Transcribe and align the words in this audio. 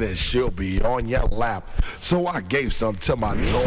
and 0.00 0.16
she'll 0.16 0.50
be 0.50 0.80
on 0.82 1.06
your 1.06 1.24
lap. 1.24 1.68
So 2.00 2.26
I 2.26 2.40
gave 2.40 2.72
some 2.72 2.96
to 2.96 3.16
my 3.16 3.34
dog 3.34 3.66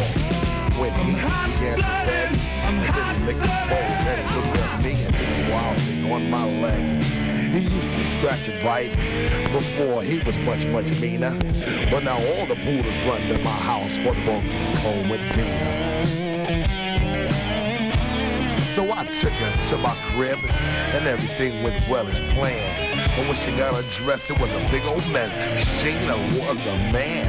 when 0.80 0.92
he 0.94 1.12
began 1.12 1.52
to 1.52 1.82
beg. 1.84 2.40
And 2.66 2.82
then 2.82 3.20
he 3.20 3.26
licked 3.26 3.42
his 3.42 3.70
bowl 3.70 3.78
and 3.78 4.30
he 4.30 4.36
looked 4.36 4.58
at 4.58 4.84
me 4.84 4.92
and 5.04 5.14
did 5.14 5.48
a 5.48 5.54
wild 5.54 5.78
thing 5.82 6.12
on 6.12 6.30
my 6.32 6.46
leg. 6.62 7.04
He 7.54 7.60
used 7.60 7.74
to 7.74 8.18
scratch 8.18 8.48
and 8.48 8.64
bite 8.64 8.96
before 9.52 10.02
he 10.02 10.20
was 10.20 10.36
much, 10.38 10.66
much 10.68 11.00
meaner. 11.00 11.38
But 11.92 12.04
now 12.04 12.18
all 12.18 12.46
the 12.48 12.56
poodles 12.56 12.96
run 13.06 13.22
to 13.28 13.38
my 13.44 13.52
house 13.52 13.96
for 13.98 14.16
funky 14.26 14.50
home 14.82 15.10
with 15.10 15.22
dinner. 15.36 15.86
So 18.74 18.92
I 18.92 19.06
took 19.06 19.32
her 19.32 19.70
to 19.70 19.78
my 19.78 19.96
crib 20.14 20.40
and 20.44 21.08
everything 21.08 21.62
went 21.62 21.88
well 21.88 22.08
as 22.08 22.18
planned. 22.34 22.85
When 23.16 23.34
she 23.38 23.52
got 23.52 23.74
undressed, 23.74 24.30
it 24.30 24.38
was 24.40 24.52
a 24.52 24.70
big 24.70 24.84
old 24.84 25.08
mess. 25.10 25.32
Sheena 25.80 26.18
was 26.38 26.60
a 26.66 26.78
man. 26.92 27.25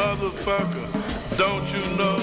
Motherfucker. 0.00 0.86
Don't 1.36 1.68
you 1.74 1.84
know? 2.00 2.18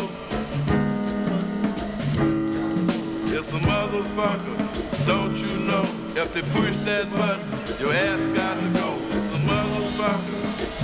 It's 3.36 3.52
a 3.54 3.62
motherfucker. 3.72 4.58
Don't 5.06 5.36
you 5.36 5.54
know? 5.70 5.86
If 6.16 6.34
they 6.34 6.42
push 6.58 6.76
that 6.90 7.06
button, 7.12 7.48
your 7.80 7.94
ass 7.94 8.24
got 8.36 8.56
to 8.64 8.68
go. 8.82 8.90
It's 9.16 9.30
a 9.38 9.42
motherfucker. 9.52 10.40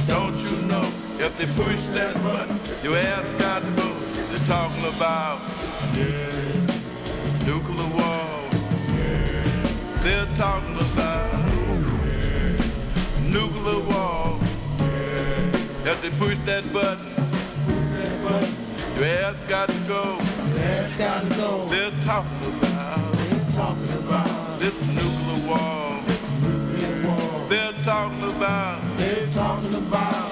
Don't 0.08 0.38
you 0.46 0.56
know? 0.72 0.88
If 1.26 1.36
they 1.40 1.48
push 1.64 1.82
that 1.98 2.14
button, 2.26 2.60
your 2.84 2.98
ass 2.98 3.28
got 3.42 3.64
to 3.64 3.72
go. 3.82 3.90
They're 4.30 4.48
talking 4.56 4.86
about 4.96 5.40
nuclear 7.48 7.90
war. 7.98 8.34
They're 10.04 10.32
talking 10.36 10.78
about 10.92 11.32
nuclear 13.36 13.80
war. 13.90 14.23
If 16.06 16.12
they 16.12 16.18
push 16.20 16.38
that 16.46 16.74
button, 16.74 17.06
your 18.98 19.06
ass 19.06 19.42
got 19.48 19.70
to 19.70 19.80
go. 19.88 20.20
Got 20.98 21.30
to 21.30 21.36
go. 21.38 21.66
They're 21.70 21.92
talking 22.02 22.54
about 22.60 23.14
They're 23.14 23.52
talking 23.56 23.94
about 23.94 24.60
this 24.60 24.80
nuclear 24.82 25.48
war. 25.48 26.04
this 26.06 26.30
nuclear 26.42 27.08
war. 27.08 27.48
They're 27.48 27.72
talking 27.84 28.24
about 28.36 28.82
They're 28.98 29.28
talking 29.28 29.74
about 29.76 30.30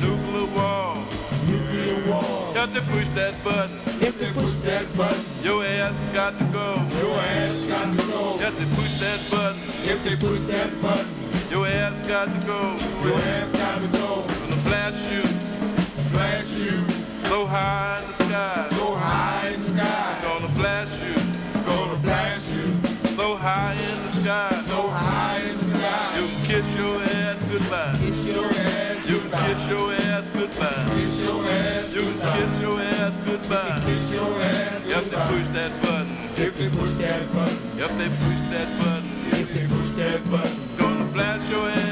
nuclear 0.00 0.46
war. 0.56 0.96
nuclear 1.46 2.10
war. 2.10 2.52
If 2.56 2.72
they 2.72 2.80
push 2.80 3.08
that 3.14 3.44
button, 3.44 3.78
If 4.00 4.18
they 4.18 4.32
push 4.32 4.54
that 4.64 4.96
button, 4.96 5.22
your 5.42 5.62
ass 5.66 5.94
got 6.14 6.38
to 6.38 6.44
go. 6.46 6.86
your 6.98 7.20
ass 7.20 7.66
got 7.68 7.94
to 7.94 8.02
go. 8.06 8.36
If 8.40 8.58
they 8.58 8.74
push 8.74 8.98
that 9.00 9.20
button, 9.30 9.60
If 9.84 10.02
they 10.02 10.16
push 10.16 10.40
that 10.48 10.80
button, 10.80 11.08
your 11.50 11.66
ass 11.66 12.08
got 12.08 12.24
to 12.40 12.46
go. 12.46 12.76
your 13.06 13.18
ass 13.20 13.52
got 13.52 13.80
to 13.82 13.88
go. 13.98 14.29
Blast 14.70 15.02
you 15.12 15.22
Blast 16.12 16.50
you 16.56 16.76
so 17.28 17.44
high 17.46 18.00
in 18.02 18.08
the 18.08 18.14
sky. 18.14 18.68
so 18.70 18.94
high 18.94 19.48
in 19.54 19.60
the 19.60 19.66
sky. 19.66 20.18
Gonna 20.22 20.48
blast 20.54 20.94
you 21.02 21.14
Gonna 21.64 21.96
blast 21.98 22.46
you 22.52 22.66
so 23.16 23.34
high 23.36 23.74
in 23.74 23.98
the 24.06 24.12
sky. 24.22 24.62
so 24.66 24.82
high 24.88 25.38
in 25.50 25.58
the 25.58 25.64
You 25.64 25.70
sky. 25.70 26.12
can 26.14 26.46
kiss 26.46 26.66
your 26.76 26.96
ass 27.02 27.38
goodbye. 27.50 27.96
Kiss 28.02 28.18
your 28.34 28.44
ass 28.46 29.08
You 29.10 29.18
can 29.20 29.30
kiss 29.44 29.68
your 29.68 29.92
ass 29.92 30.24
goodbye. 30.34 30.86
Kiss 30.94 31.20
your 31.20 31.40
ass 31.50 31.94
You 31.94 32.00
can 32.02 32.12
goodbye. 32.12 32.36
kiss 32.38 32.60
your 32.60 32.80
ass 32.80 33.14
goodbye. 33.26 33.82
Kiss 33.86 34.10
your 34.14 34.32
ass 34.40 34.86
If 34.86 35.10
they 35.10 35.20
push 35.32 35.48
that 35.58 35.72
button, 35.82 36.16
If 36.46 36.52
they 36.58 36.68
push 36.70 36.92
that 37.02 37.22
button, 37.34 37.58
if 37.76 37.90
they 37.98 38.08
push 38.22 38.40
that 38.54 38.68
button, 38.78 39.10
if 39.40 39.48
they 39.54 39.66
push 39.66 39.90
that 40.00 40.20
button, 40.30 40.56
gonna 40.78 41.04
blast 41.12 41.50
your 41.50 41.68
ass 41.68 41.89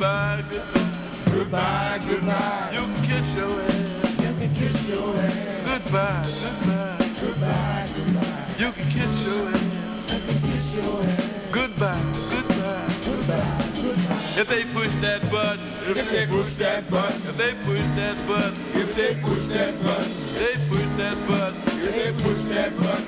goodbye, 0.00 0.42
goodbye. 0.50 1.30
goodbye, 1.30 2.00
goodbye. 2.08 2.70
You 2.72 2.80
can 2.80 3.04
kiss 3.04 3.34
your 3.36 3.60
ass 3.60 4.20
You 4.20 4.32
can 4.40 4.54
kiss 4.54 4.86
your 4.88 5.16
ass 5.16 5.66
goodbye, 5.68 6.24
goodbye. 6.40 7.10
goodbye, 7.20 7.88
goodbye. 7.94 8.54
You 8.58 8.72
can 8.72 8.88
kiss 8.88 9.26
your 9.26 9.48
ass 9.50 10.12
You 10.12 10.18
can 10.24 10.40
kiss 10.40 10.74
your 10.76 11.02
ass 11.04 11.52
goodbye, 11.52 12.02
goodbye. 12.30 12.94
goodbye, 13.04 13.68
goodbye. 13.76 14.40
If 14.40 14.48
they 14.48 14.64
push 14.72 14.94
that 15.04 15.30
button, 15.30 15.60
If 15.84 16.10
they 16.10 16.26
push 16.26 16.54
that 16.54 16.90
button, 16.90 17.20
if 17.28 17.36
they 17.36 17.52
push 17.66 17.86
that 18.00 18.16
button, 18.26 18.54
if 18.80 18.94
they 18.96 19.14
push 19.16 19.46
that 19.52 19.74
button, 19.84 20.12
they 20.40 20.54
push 20.70 20.88
that 20.96 21.16
button, 21.28 21.60
if 21.84 21.94
they 21.94 22.12
push 22.24 22.42
that 22.54 22.72
button, 22.80 23.06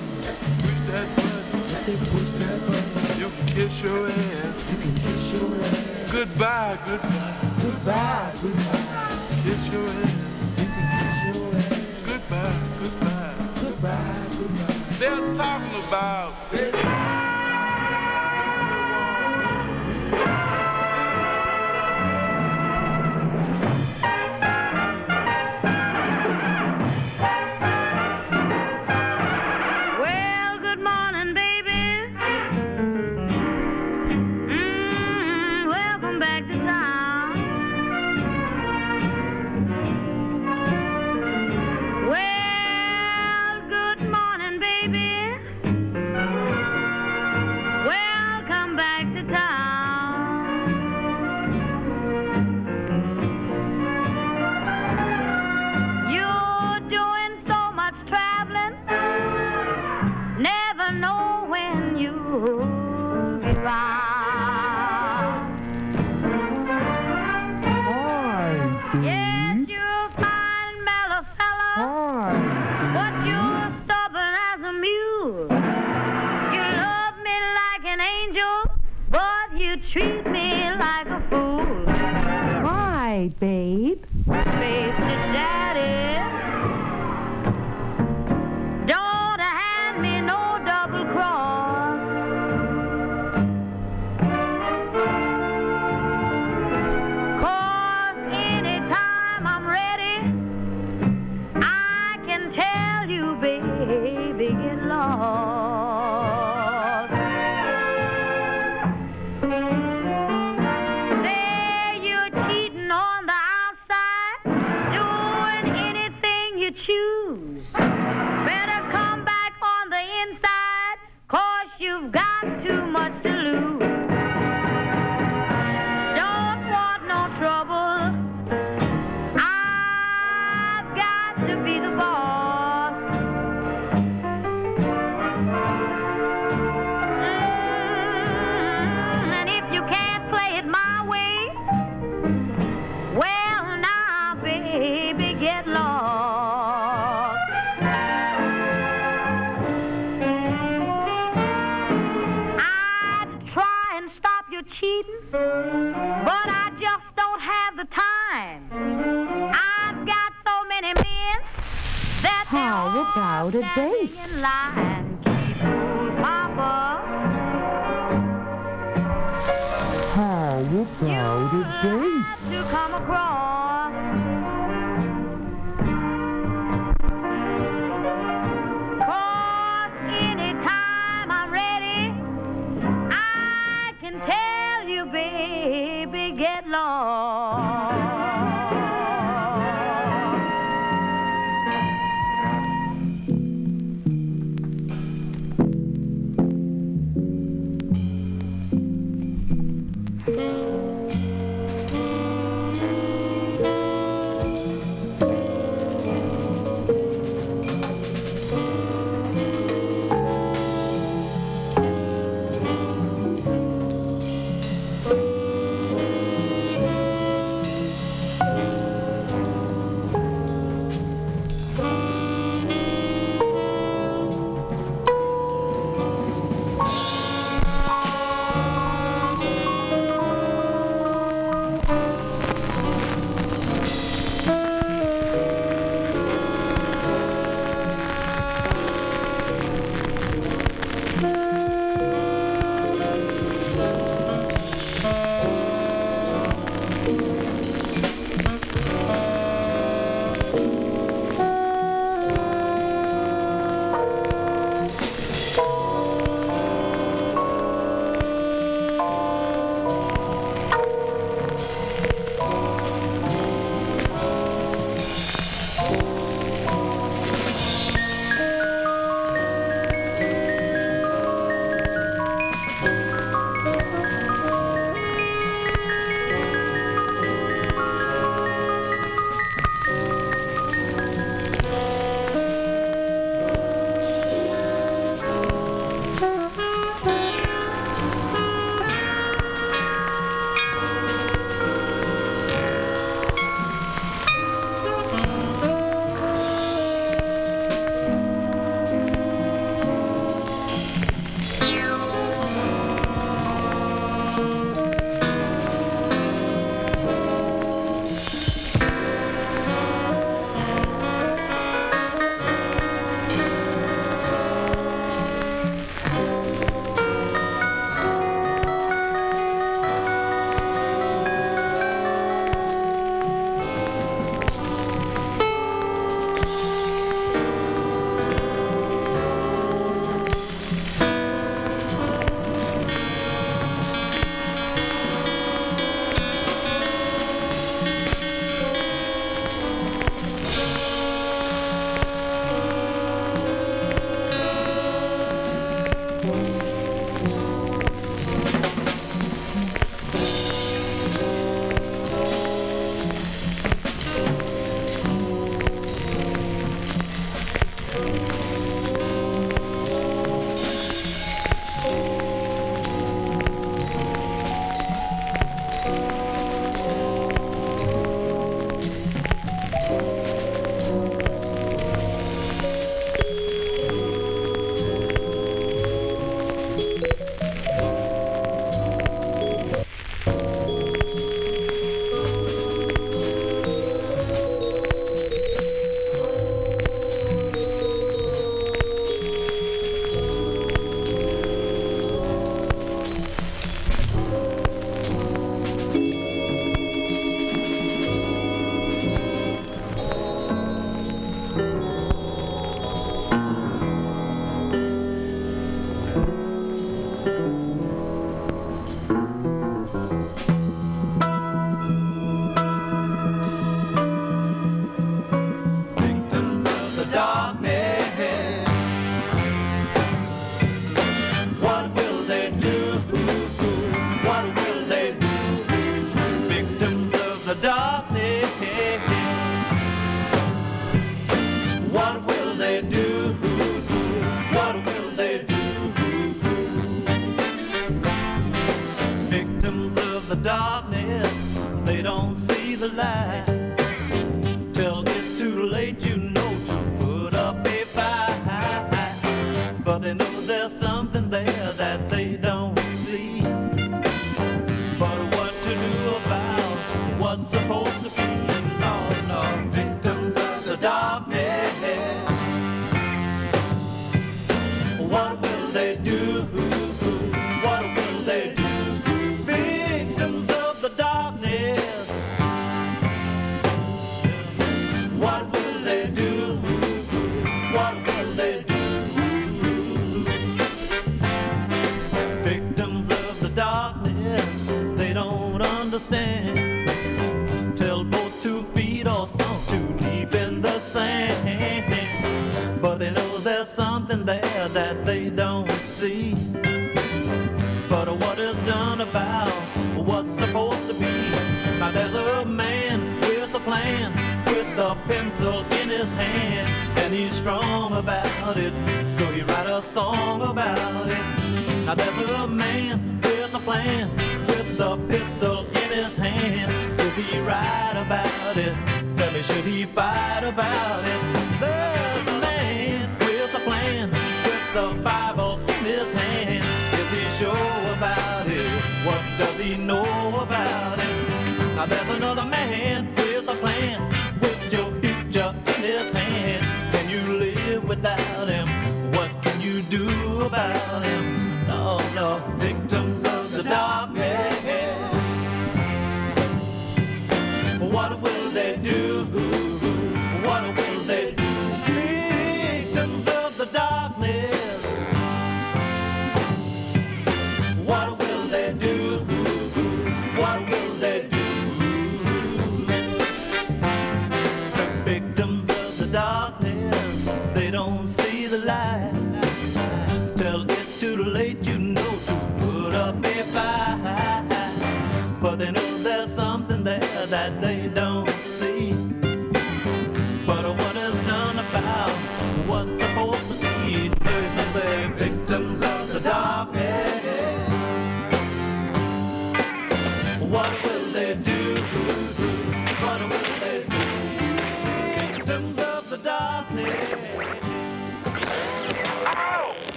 push 0.60 0.80
that 0.92 1.08
button. 1.16 1.60
if 1.72 1.86
they 1.86 1.96
push 2.12 2.30
that 2.42 2.60
button, 2.68 3.18
You 3.20 3.28
can 3.30 3.46
kiss 3.46 3.80
your 3.82 4.08
ass 4.08 4.64
you 4.70 4.76
can 4.82 4.94
kiss 4.94 5.32
your 5.32 5.54
ass 5.64 5.91
goodbye, 6.12 6.78
goodbye. 6.86 7.34
goodbye, 7.60 8.32
goodbye. 8.42 9.18
Kiss 9.44 9.68
your 9.72 9.86
ass 9.88 10.12
You 10.58 10.66
can 10.66 10.86
kiss 10.98 11.18
your 11.36 11.54
ass 11.56 12.06
goodbye, 12.06 12.58
goodbye. 12.80 13.34
goodbye, 13.60 14.26
goodbye. 14.38 14.74
They're 14.98 15.34
talking 15.34 15.74
about 15.88 16.32
Well, 16.52 16.70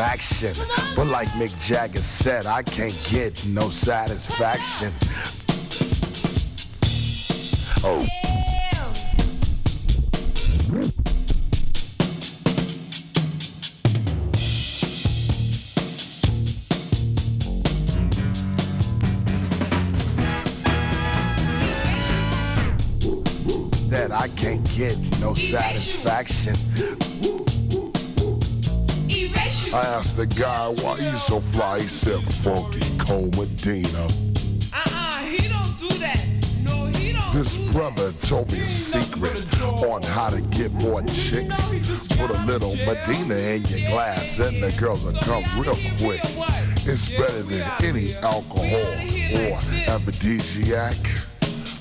action. 0.00 0.54
But 0.94 1.06
like 1.06 1.28
Mick 1.28 1.58
Jagger 1.60 2.02
said, 2.02 2.46
I 2.46 2.62
can't 2.62 2.96
get 3.10 3.46
no 3.46 3.70
satisfaction. 3.70 4.92
I 29.72 29.80
asked 29.80 30.16
the 30.16 30.26
guy 30.26 30.68
why 30.68 31.00
he's 31.00 31.22
so 31.24 31.40
fly. 31.52 31.80
He 31.80 31.88
said, 31.88 32.22
Funky 32.36 32.80
Cold 32.98 33.36
Medina. 33.36 34.04
Uh-uh, 34.72 35.18
he 35.24 35.48
don't 35.48 35.76
do 35.76 35.88
that. 35.98 36.24
No, 36.62 36.86
he 36.86 37.12
don't 37.12 37.34
This 37.34 37.52
do 37.52 37.72
brother 37.72 38.12
told 38.22 38.52
me 38.52 38.60
a 38.60 38.70
secret 38.70 39.60
on 39.60 40.02
how 40.02 40.30
to 40.30 40.40
get 40.40 40.72
more 40.72 41.02
chicks. 41.02 41.56
Put 42.16 42.30
a 42.30 42.44
little 42.44 42.76
Medina 42.76 43.34
in 43.34 43.64
your 43.64 43.90
glass 43.90 44.38
and 44.38 44.62
the 44.62 44.70
girls 44.80 45.04
will 45.04 45.14
come 45.14 45.44
real 45.60 45.74
quick. 45.98 46.20
It's 46.86 47.10
better 47.10 47.42
than 47.42 47.68
any 47.82 48.14
alcohol 48.16 48.70
or 48.70 49.58
aphrodisiac. 49.90 50.94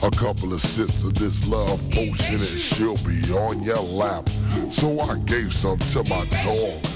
A 0.01 0.11
couple 0.11 0.53
of 0.53 0.61
sips 0.61 1.03
of 1.03 1.13
this 1.13 1.47
love 1.47 1.79
potion 1.91 2.35
and 2.35 2.59
she'll 2.59 2.97
be 2.97 3.21
on 3.31 3.61
your 3.63 3.77
lap. 3.77 4.27
So 4.71 4.99
I 4.99 5.19
gave 5.19 5.53
some 5.53 5.77
to 5.77 6.03
my 6.05 6.25
dog 6.25 6.94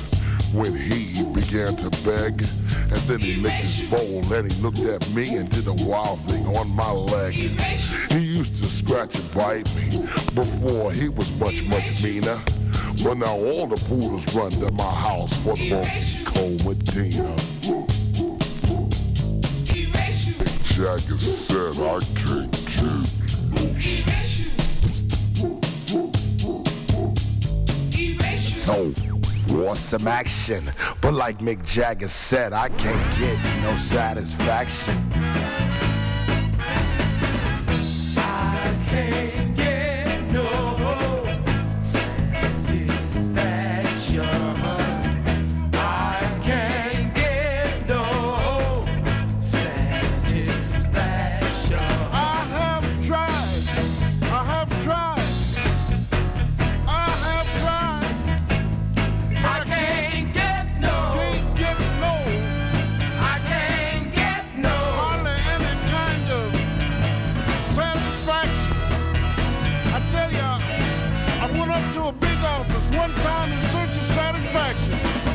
when 0.53 0.75
he 0.75 1.23
began 1.33 1.75
to 1.75 1.89
beg. 2.03 2.45
And 2.91 3.01
then 3.07 3.19
he 3.19 3.35
licked 3.35 3.55
his 3.55 3.89
bowl 3.89 4.33
and 4.33 4.51
he 4.51 4.61
looked 4.61 4.79
at 4.79 5.07
me 5.11 5.35
and 5.35 5.49
did 5.49 5.67
a 5.67 5.73
wild 5.85 6.19
thing 6.21 6.45
on 6.57 6.69
my 6.75 6.91
leg. 6.91 7.33
He 7.33 8.19
used 8.19 8.55
to 8.61 8.69
scratch 8.69 9.15
and 9.15 9.33
bite 9.33 9.73
me 9.75 10.01
before 10.33 10.91
he 10.91 11.09
was 11.09 11.29
much, 11.39 11.61
much 11.63 12.03
meaner. 12.03 12.39
But 13.03 13.15
now 13.15 13.35
all 13.35 13.67
the 13.67 13.77
poodles 13.87 14.35
run 14.35 14.51
to 14.51 14.71
my 14.71 14.83
house 14.83 15.33
for 15.43 15.55
Funky 15.55 16.23
Cold 16.25 16.65
Medina. 16.65 17.35
Jagger 20.73 21.17
said 21.17 21.75
I 21.81 21.99
can't 22.15 22.51
get. 22.51 23.19
So, 28.69 28.93
want 29.51 29.77
some 29.77 30.07
action. 30.07 30.71
But 31.01 31.13
like 31.13 31.39
Mick 31.39 31.65
Jagger 31.65 32.09
said, 32.09 32.53
I 32.53 32.69
can't 32.69 33.17
get 33.17 33.61
no 33.61 33.77
satisfaction. 33.77 35.18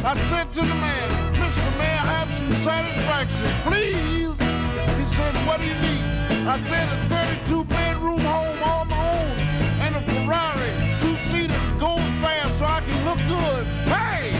I 0.06 0.14
said 0.28 0.52
to 0.52 0.60
the 0.60 0.66
man, 0.66 1.34
Mr. 1.34 1.78
May 1.78 1.88
I 1.88 2.04
have 2.12 2.28
some 2.36 2.52
satisfaction, 2.62 3.50
please? 3.64 4.36
He 4.98 5.14
said, 5.16 5.34
what 5.46 5.60
do 5.60 5.66
you 5.66 5.74
need? 5.80 6.46
I 6.46 6.60
said, 6.68 6.86
a 6.92 7.08
32 7.46 7.64
bedroom 7.64 8.20
home 8.20 8.62
all 8.62 8.84
my 8.84 8.98
own 8.98 9.30
and 9.80 9.96
a 9.96 10.02
Ferrari, 10.02 10.72
two-seater 11.00 11.48
that 11.48 11.80
goes 11.80 12.04
fast 12.20 12.58
so 12.58 12.66
I 12.66 12.82
can 12.82 13.02
look 13.06 13.18
good. 13.26 13.64
Hey! 13.88 14.32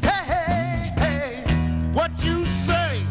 Hey, 0.00 0.24
hey, 0.32 0.92
hey, 1.02 1.92
what 1.92 2.12
you 2.22 2.46
say? 2.64 3.02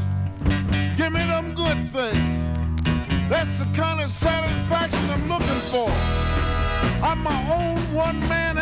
Give 0.95 1.11
me 1.11 1.25
them 1.25 1.53
good 1.55 1.91
things. 1.91 3.29
That's 3.29 3.59
the 3.59 3.65
kind 3.75 3.99
of 3.99 4.09
satisfaction 4.09 5.09
I'm 5.09 5.27
looking 5.27 5.61
for. 5.71 5.91
I'm 7.03 7.21
my 7.21 7.51
own 7.51 7.93
one-man 7.93 8.56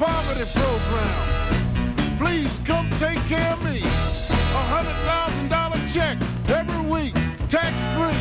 anti-poverty 0.00 0.50
program. 0.54 2.18
Please 2.18 2.58
come 2.64 2.90
take 2.98 3.18
care 3.28 3.52
of 3.52 3.62
me. 3.62 3.80
A 3.82 4.62
hundred 4.72 4.96
thousand 5.04 5.48
dollar 5.48 5.78
check 5.88 6.18
every 6.48 6.80
week, 6.90 7.14
tax-free. 7.48 8.12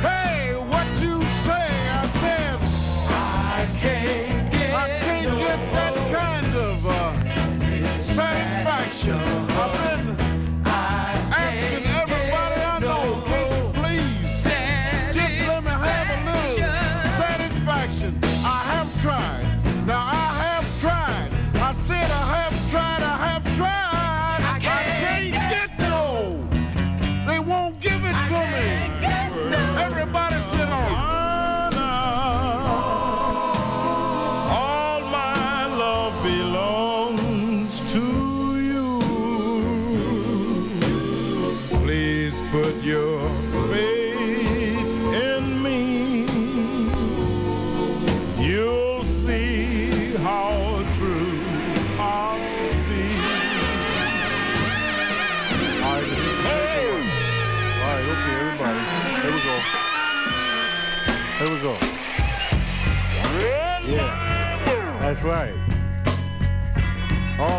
Hey, 0.00 0.54
what 0.54 0.86
you 1.00 1.20
say? 1.44 1.68
I 1.90 2.08
said 2.20 2.58
I 3.10 3.68
can't 3.80 4.52
get. 4.52 4.74
I 4.74 4.98
can't 5.00 5.38
get 5.38 5.72
that 5.72 5.94
kind 6.12 6.56
of 6.56 6.86
uh, 6.86 8.02
satisfaction. 8.02 9.37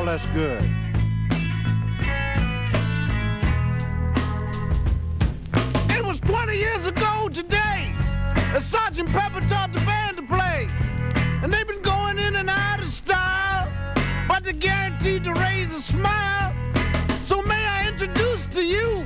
That's 0.10 0.26
good. 0.32 0.63
It 5.91 6.04
was 6.04 6.19
20 6.22 6.58
years 6.58 6.88
ago 6.88 7.30
today 7.32 7.93
that 8.34 8.63
Sergeant 8.63 9.10
Pepper 9.10 9.41
taught 9.41 9.72
the 9.72 9.82
band 9.82 10.17
to 10.17 10.24
play. 10.24 10.67
And 11.43 11.54
they've 11.54 11.67
been 11.67 11.84
going 11.84 12.17
in 12.17 12.38
and 12.38 12.50
out 12.50 12.82
of 12.82 12.89
style, 12.89 13.72
but 14.28 14.43
they're 14.43 14.54
guaranteed 14.54 15.26
to 15.26 15.34
raise 15.34 15.72
a 15.76 15.82
smile. 15.82 16.56
So 17.22 17.43
may 17.43 17.63
I 17.67 17.88
introduce 17.88 18.48
to 18.48 18.63
you 18.63 19.06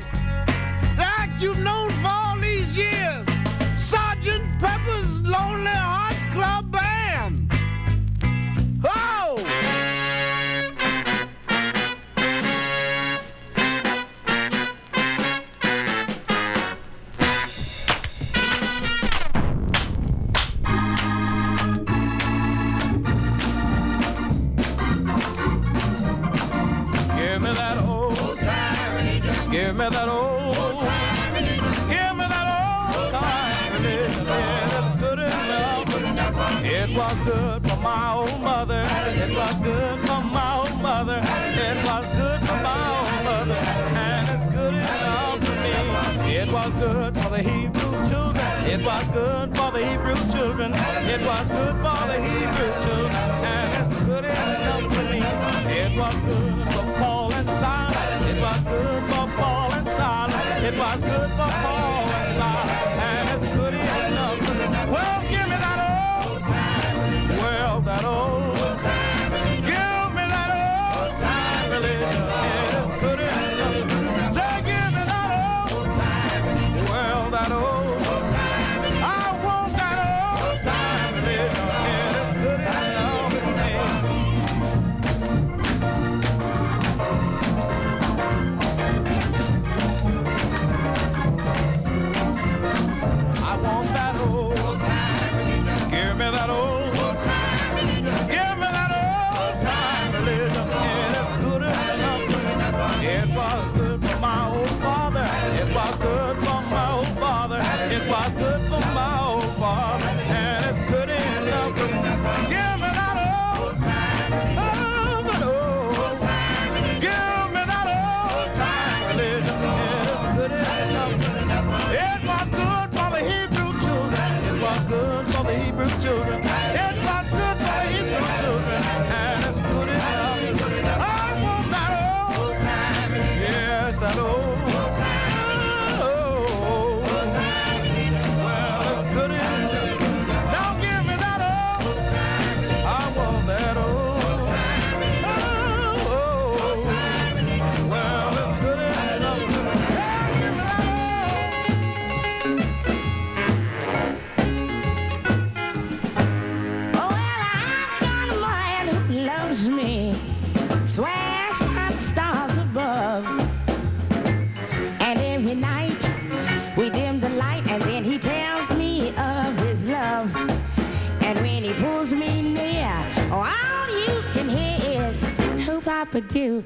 Papa 176.14 176.28
do, 176.28 176.64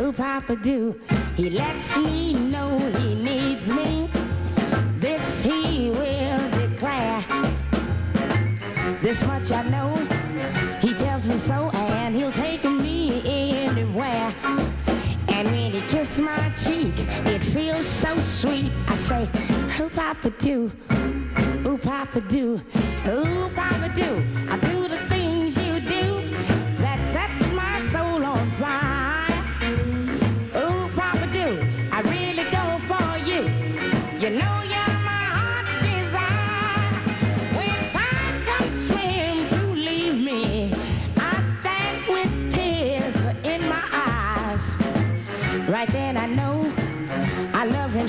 ooh 0.00 0.12
Papa 0.14 0.56
do. 0.56 0.98
He 1.36 1.50
lets 1.50 1.94
me 1.98 2.32
know 2.32 2.78
he 2.78 3.14
needs 3.14 3.68
me. 3.68 4.08
This 4.98 5.42
he 5.42 5.90
will 5.90 6.50
declare. 6.52 7.22
This 9.02 9.20
much 9.24 9.52
I 9.52 9.62
know. 9.68 9.94
He 10.80 10.94
tells 10.94 11.26
me 11.26 11.36
so, 11.40 11.68
and 11.74 12.16
he'll 12.16 12.32
take 12.32 12.64
me 12.64 13.20
anywhere. 13.26 14.34
And 15.28 15.50
when 15.50 15.72
he 15.72 15.82
kisses 15.82 16.20
my 16.20 16.48
cheek, 16.56 16.94
it 17.26 17.40
feels 17.52 17.86
so 17.86 18.18
sweet. 18.20 18.72
I 18.88 18.96
say, 18.96 19.28
ooh 19.78 19.90
Papa 19.90 20.30
do, 20.30 20.72
ooh 21.66 21.76
Papa 21.76 22.22
do. 22.22 22.62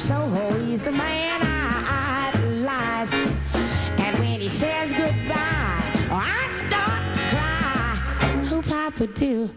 Soho, 0.07 0.57
he's 0.63 0.81
the 0.83 0.91
man 0.93 1.41
I 1.41 2.31
idolize. 2.31 3.11
And 3.99 4.17
when 4.19 4.39
he 4.39 4.47
says 4.47 4.89
goodbye, 4.91 5.83
oh, 6.09 6.23
I 6.23 6.47
start 6.63 7.13
to 7.13 7.19
cry. 7.35 8.57
Oh, 8.57 8.61
Papa, 8.65 9.07
do 9.07 9.49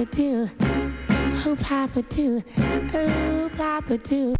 Papa 0.00 0.16
do. 0.16 0.50
Oh, 1.46 1.56
Papa 1.56 2.02
do. 2.02 2.42
Oh, 2.94 3.50
Papa 3.54 3.98
do. 3.98 4.39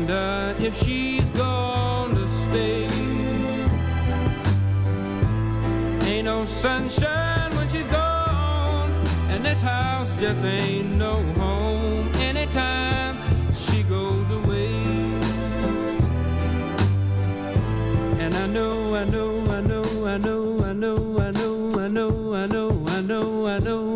Wonder 0.00 0.56
if 0.58 0.82
she's 0.82 1.28
going 1.36 2.14
to 2.14 2.26
stay. 2.44 2.84
Ain't 6.08 6.24
no 6.24 6.46
sunshine 6.46 7.54
when 7.54 7.68
she's 7.68 7.86
gone, 7.88 8.90
and 9.28 9.44
this 9.44 9.60
house 9.60 10.08
just 10.18 10.40
ain't 10.40 10.96
no 10.96 11.22
home. 11.34 12.10
Anytime 12.14 13.18
she 13.54 13.82
goes 13.82 14.30
away, 14.30 14.72
and 18.22 18.34
I 18.34 18.46
know, 18.46 18.94
I 18.94 19.04
know, 19.04 19.44
I 19.52 19.60
know, 19.60 20.06
I 20.06 20.16
know, 20.16 20.64
I 20.64 20.72
know, 20.72 21.18
I 21.20 21.30
know, 21.30 21.78
I 21.78 21.88
know, 21.88 22.34
I 22.34 22.46
know, 22.46 22.86
I 22.86 23.00
know, 23.02 23.46
I 23.46 23.58
know, 23.58 23.89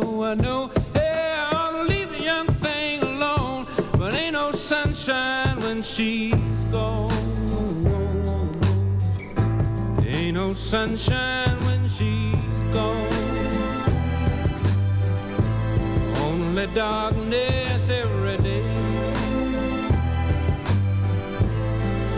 know, 0.00 0.24
I 0.24 0.34
know. 0.34 0.70
Hey, 0.92 1.34
I 1.36 1.54
ought 1.54 1.70
to 1.72 1.82
leave 1.82 2.10
the 2.10 2.22
young 2.22 2.46
thing 2.64 3.02
alone, 3.02 3.66
but 3.98 4.14
ain't 4.14 4.32
no 4.32 4.50
sunshine 4.52 5.58
when 5.60 5.82
she's 5.82 6.34
gone. 6.70 7.10
Ain't 10.06 10.34
no 10.34 10.54
sunshine 10.54 11.58
when 11.66 11.88
she's 11.88 12.62
gone. 12.72 13.12
Only 16.26 16.66
darkness 16.68 17.88
every 17.88 18.36
day. 18.38 18.64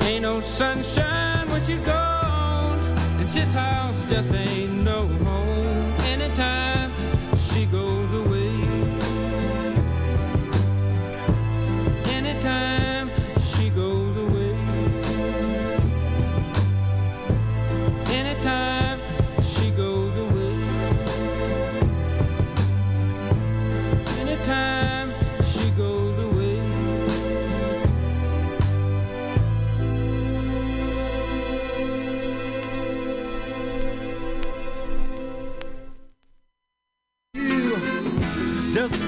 Ain't 0.02 0.22
no 0.22 0.40
sunshine 0.40 1.48
when 1.48 1.64
she's 1.64 1.82
gone, 1.82 2.78
and 3.20 3.28
this 3.28 3.52
house 3.52 3.96
just 4.08 4.30
ain't 4.30 4.75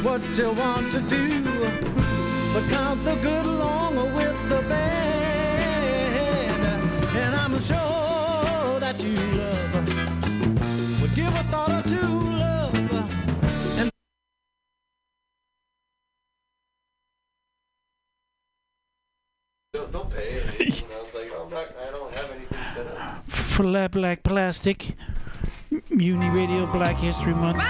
what 0.03 0.23
you 0.37 0.53
want 0.53 0.93
to 0.93 1.01
do. 1.01 1.43
But 2.53 2.65
count 2.71 3.05
the 3.05 3.15
good 3.17 3.47
along 3.47 3.97
with 4.15 4.49
the 4.49 4.63
bad. 4.69 6.17
And 7.17 7.35
I'm 7.35 7.59
sure 7.59 8.81
that 8.81 9.01
you 9.01 9.15
love 9.37 9.75
would 11.03 11.15
give 11.15 11.35
a 11.35 11.43
thought 11.45 11.71
or 11.71 11.83
two, 11.89 11.97
love. 12.01 12.75
And 13.79 13.91
Don't, 19.73 19.93
don't 19.93 20.11
pay. 20.11 20.41
I 20.41 21.03
was 21.03 21.15
like, 21.15 21.31
oh, 21.35 21.45
I'm 21.45 21.51
not, 21.51 21.67
I 21.87 21.91
don't 21.91 22.13
have 22.15 22.31
anything 22.31 22.59
set 22.73 22.87
up. 22.87 23.27
Flat 23.29 23.91
Black 23.91 24.23
Plastic, 24.23 24.97
Mutiny 25.91 26.31
Radio 26.31 26.67
Black 26.73 26.97
History 26.97 27.35
Month. 27.35 27.63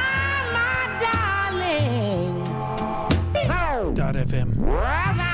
anchor.fm. 3.99 5.28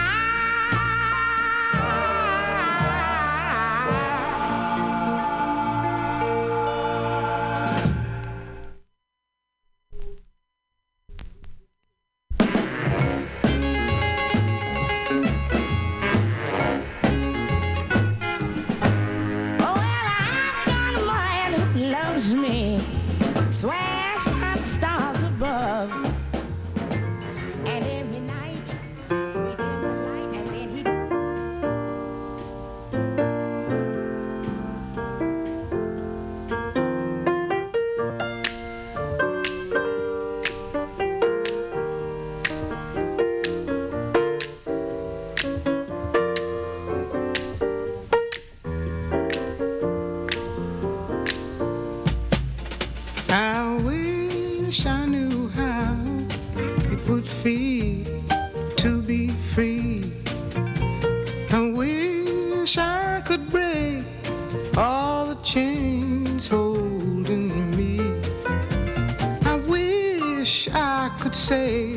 could 71.24 71.34
say 71.34 71.94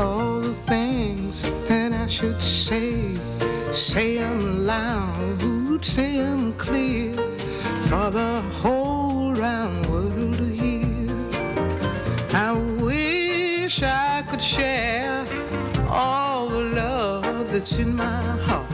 all 0.00 0.40
the 0.40 0.54
things 0.66 1.42
that 1.68 1.92
I 1.92 2.06
should 2.06 2.40
say. 2.40 3.14
Say 3.70 4.16
them 4.16 4.64
loud, 4.64 5.84
say 5.84 6.16
them 6.16 6.54
clear 6.54 7.12
for 7.88 8.10
the 8.10 8.40
whole 8.62 9.34
round 9.34 9.84
world 9.90 10.38
to 10.38 10.46
hear. 10.46 11.12
I 12.32 12.52
wish 12.80 13.82
I 13.82 14.24
could 14.30 14.40
share 14.40 15.26
all 15.90 16.48
the 16.48 16.64
love 16.80 17.52
that's 17.52 17.78
in 17.78 17.94
my 17.94 18.22
heart. 18.46 18.67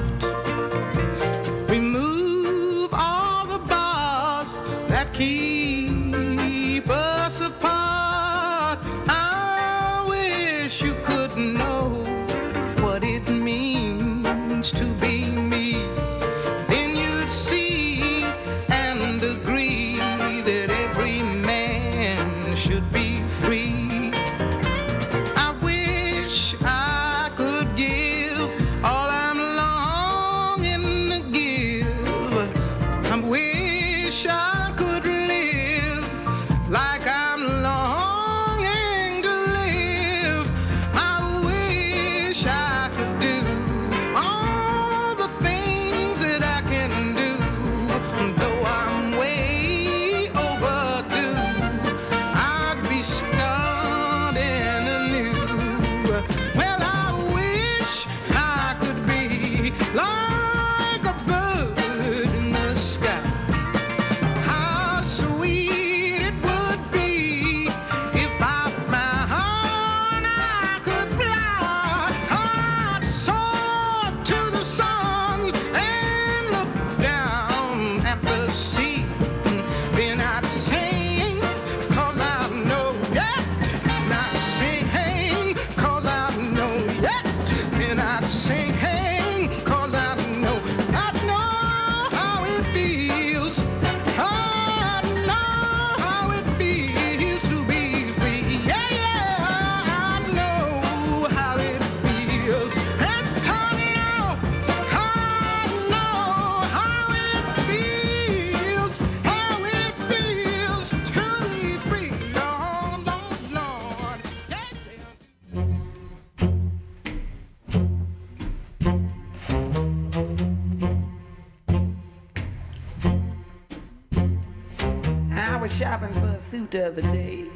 The 126.75 126.89
other 126.89 127.03
day 127.03 127.47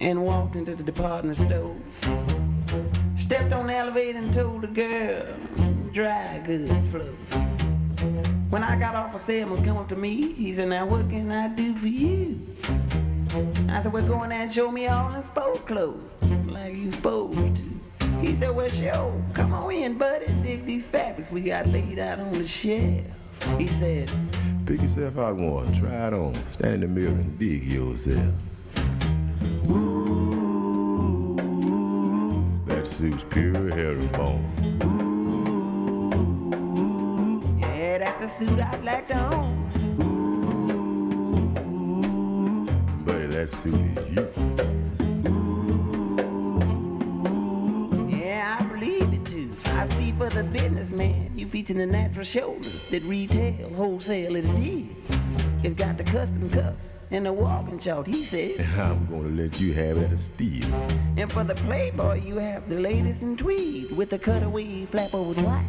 and 0.00 0.20
walked 0.24 0.56
into 0.56 0.74
the 0.74 0.82
department 0.82 1.38
store. 1.38 1.76
Stepped 3.16 3.52
on 3.52 3.68
the 3.68 3.76
elevator 3.76 4.18
and 4.18 4.34
told 4.34 4.62
the 4.62 4.66
girl, 4.66 5.24
dry 5.92 6.42
goods 6.44 6.68
flow. 6.90 7.14
When 8.50 8.64
I 8.64 8.76
got 8.76 8.96
off, 8.96 9.14
a 9.14 9.24
salesman 9.24 9.64
come 9.64 9.76
up 9.76 9.88
to 9.90 9.94
me. 9.94 10.32
He 10.32 10.52
said, 10.52 10.68
now 10.68 10.84
what 10.84 11.08
can 11.08 11.30
I 11.30 11.46
do 11.46 11.78
for 11.78 11.86
you? 11.86 12.44
I 13.68 13.84
said, 13.84 13.92
well, 13.92 14.04
go 14.04 14.24
in 14.24 14.30
there 14.30 14.42
and 14.42 14.52
show 14.52 14.72
me 14.72 14.88
all 14.88 15.12
the 15.12 15.22
sport 15.28 15.64
clothes, 15.64 16.02
like 16.46 16.74
you 16.74 16.90
supposed 16.90 17.38
to. 17.38 18.08
He 18.20 18.34
said, 18.34 18.52
well, 18.52 18.68
sure, 18.68 19.22
come 19.32 19.52
on 19.52 19.72
in, 19.72 19.96
buddy, 19.96 20.26
dig 20.42 20.66
these 20.66 20.84
fabrics 20.86 21.30
we 21.30 21.42
got 21.42 21.68
laid 21.68 22.00
out 22.00 22.18
on 22.18 22.32
the 22.32 22.48
shelf. 22.48 23.04
He 23.58 23.68
said, 23.78 24.10
Pick 24.66 24.82
yourself 24.82 25.18
out 25.18 25.36
one, 25.36 25.72
try 25.78 26.08
it 26.08 26.12
on, 26.12 26.34
stand 26.50 26.74
in 26.74 26.80
the 26.80 26.88
mirror 26.88 27.12
and 27.12 27.38
dig 27.38 27.62
yourself. 27.62 28.34
That 32.66 32.86
suit's 32.88 33.24
pure 33.30 33.74
herringbone. 33.74 34.44
yeah, 37.60 37.98
that's 37.98 38.32
a 38.32 38.38
suit 38.38 38.60
I'd 38.60 38.84
like 38.84 39.08
to 39.08 39.34
own. 39.34 39.64
Buddy, 43.04 43.26
that 43.26 43.50
suit 43.62 43.74
is 43.74 44.08
you. 44.14 44.28
Yeah, 48.18 48.58
I 48.60 48.62
believe 48.66 49.12
it 49.12 49.24
too. 49.24 49.56
I 49.64 49.88
see 49.96 50.12
for 50.12 50.30
the 50.30 50.44
businessman, 50.44 51.36
you 51.36 51.48
featuring 51.48 51.80
the 51.80 51.86
natural 51.86 52.24
shoulders 52.24 52.88
that 52.92 53.02
retail, 53.02 53.74
wholesale 53.74 54.36
it 54.36 54.44
is. 54.44 54.86
It's 55.64 55.74
got 55.74 55.98
the 55.98 56.04
custom 56.04 56.48
cuffs 56.50 56.95
and 57.10 57.26
the 57.26 57.32
walking 57.32 57.78
short, 57.78 58.06
he 58.06 58.24
said. 58.24 58.60
I'm 58.78 59.06
gonna 59.06 59.28
let 59.28 59.60
you 59.60 59.72
have 59.74 59.96
it 59.98 60.04
at 60.04 60.12
a 60.12 60.18
steal. 60.18 60.64
And 61.16 61.30
for 61.32 61.44
the 61.44 61.54
playboy, 61.54 62.22
you 62.22 62.36
have 62.36 62.68
the 62.68 62.76
latest 62.80 63.22
in 63.22 63.36
tweed 63.36 63.96
with 63.96 64.10
the 64.10 64.18
cutaway 64.18 64.86
flap 64.86 65.14
over 65.14 65.40
twice. 65.40 65.64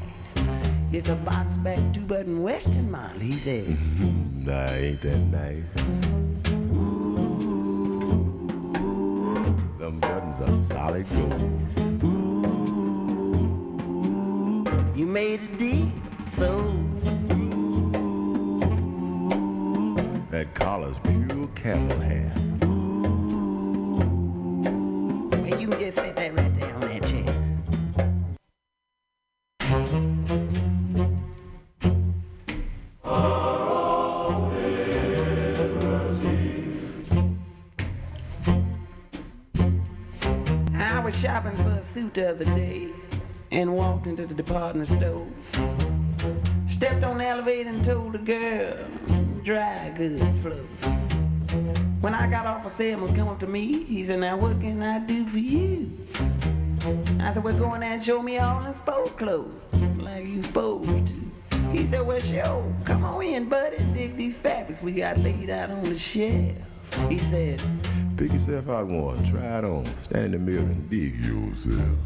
It's 0.91 1.09
a 1.09 1.15
box 1.15 1.47
back 1.63 1.79
two 1.93 2.01
button 2.01 2.41
western 2.41 2.89
model, 2.89 3.19
he 3.19 3.33
said. 3.33 3.65
Mm-hmm. 3.65 4.45
nah, 4.45 4.69
ain't 4.69 5.01
that 5.01 5.17
nice? 5.17 5.63
Ooh, 8.79 9.57
Them 9.77 9.99
buttons 9.99 10.41
are 10.41 10.73
solid 10.73 11.07
gold. 11.09 12.03
Ooh, 12.03 12.53
You 14.95 15.05
made 15.05 15.41
a 15.41 15.47
deal, 15.57 15.91
so 16.37 16.73
the 42.17 42.31
other 42.31 42.45
day 42.45 42.89
and 43.51 43.71
walked 43.75 44.07
into 44.07 44.25
the 44.25 44.33
department 44.33 44.89
store. 44.89 45.27
Stepped 46.67 47.03
on 47.03 47.19
the 47.19 47.25
elevator 47.27 47.69
and 47.69 47.85
told 47.85 48.13
the 48.13 48.17
girl, 48.17 48.75
dry 49.43 49.93
goods 49.95 50.19
flow. 50.41 50.65
When 52.01 52.15
I 52.15 52.27
got 52.27 52.47
off, 52.47 52.65
a 52.65 52.75
salesman 52.75 53.15
come 53.15 53.27
up 53.27 53.39
to 53.41 53.45
me. 53.45 53.83
He 53.83 54.03
said, 54.03 54.19
now 54.19 54.35
what 54.35 54.59
can 54.59 54.81
I 54.81 54.97
do 54.97 55.29
for 55.29 55.37
you? 55.37 55.95
I 57.19 57.35
said, 57.35 57.43
well, 57.43 57.55
go 57.55 57.75
in 57.75 57.81
there 57.81 57.93
and 57.93 58.03
show 58.03 58.23
me 58.23 58.39
all 58.39 58.63
the 58.63 58.73
sport 58.79 59.15
clothes, 59.15 59.53
like 59.97 60.25
you 60.25 60.41
supposed 60.41 60.89
to. 60.89 61.59
He 61.71 61.85
said, 61.85 62.03
well, 62.03 62.19
sure, 62.19 62.73
come 62.83 63.03
on 63.03 63.23
in, 63.23 63.47
buddy, 63.47 63.77
dig 63.93 64.17
these 64.17 64.35
fabrics 64.37 64.81
we 64.81 64.93
got 64.93 65.19
laid 65.19 65.51
out 65.51 65.69
on 65.69 65.83
the 65.83 65.99
shelf. 65.99 66.51
He 67.09 67.19
said, 67.29 67.61
Pick 68.17 68.33
yourself 68.33 68.67
out 68.67 68.87
one, 68.87 69.23
try 69.29 69.59
it 69.59 69.63
on, 69.63 69.85
stand 70.03 70.25
in 70.25 70.31
the 70.31 70.39
mirror 70.39 70.63
and 70.63 70.89
dig 70.89 71.23
yourself. 71.23 71.99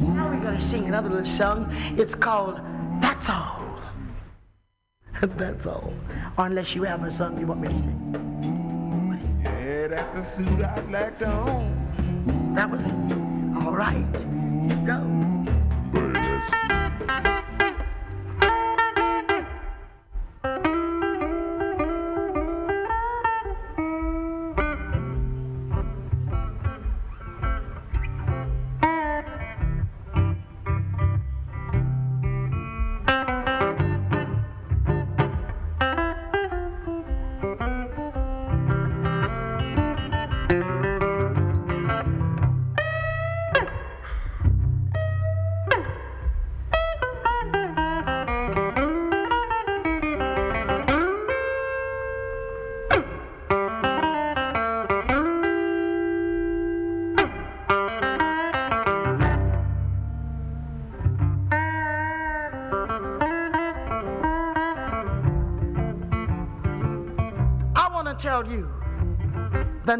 Now 0.00 0.28
we're 0.28 0.40
going 0.40 0.56
to 0.56 0.60
sing 0.60 0.86
another 0.86 1.08
little 1.08 1.24
song. 1.24 1.72
It's 1.96 2.16
called 2.16 2.60
That's 3.00 3.28
All. 3.28 3.80
That's 5.20 5.66
all. 5.66 5.92
Or 6.36 6.46
unless 6.46 6.74
you 6.74 6.82
have 6.82 7.04
a 7.04 7.12
song 7.12 7.38
you 7.38 7.46
want 7.46 7.60
me 7.60 7.68
to 7.68 7.82
sing. 7.82 9.40
Yeah, 9.44 9.88
that's 9.88 10.16
a 10.16 10.36
suit 10.36 10.60
I'd 10.60 10.90
like 10.90 11.18
to 11.20 11.26
own. 11.26 12.52
That 12.54 12.68
was 12.68 12.80
it. 12.80 13.64
All 13.64 13.72
right. 13.72 14.12
Go. 14.84 15.17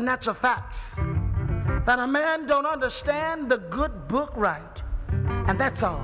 Natural 0.08 0.34
facts 0.34 0.90
that 1.84 1.98
a 1.98 2.06
man 2.06 2.46
don't 2.46 2.64
understand 2.64 3.50
the 3.50 3.58
good 3.58 4.08
book 4.08 4.32
right. 4.36 4.76
And 5.46 5.60
that's 5.60 5.82
all. 5.82 6.00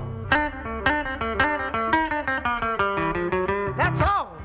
That's 3.79 4.01
all. 4.01 4.37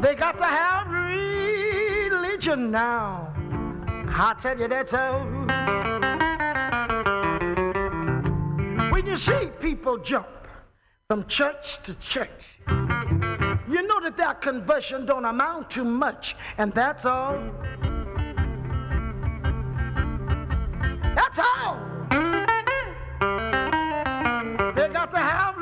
They 0.00 0.14
got 0.14 0.38
to 0.38 0.48
have 0.60 0.86
religion 0.88 2.70
now. 2.70 3.34
I 4.08 4.34
tell 4.40 4.58
you 4.58 4.68
that's 4.68 4.94
all. 4.94 5.26
When 8.92 9.06
you 9.06 9.18
see 9.18 9.50
people 9.60 9.98
jump 9.98 10.48
from 11.06 11.26
church 11.26 11.82
to 11.82 11.92
church, 11.96 12.51
that 14.02 14.16
their 14.16 14.34
conversion 14.34 15.06
don't 15.06 15.24
amount 15.24 15.70
to 15.70 15.84
much, 15.84 16.36
and 16.58 16.72
that's 16.72 17.04
all. 17.04 17.38
That's 21.14 21.38
all. 21.38 21.78
They 24.74 24.88
got 24.88 25.10
to 25.12 25.18
have 25.18 25.56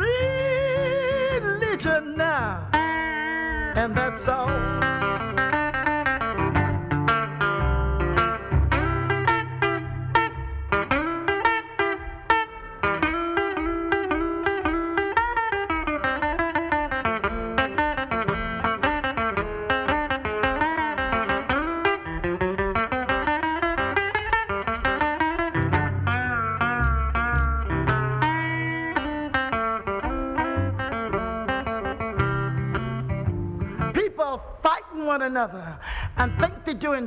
religion 1.43 2.17
now, 2.17 2.69
and 2.73 3.97
that's 3.97 4.27
all. 4.27 5.30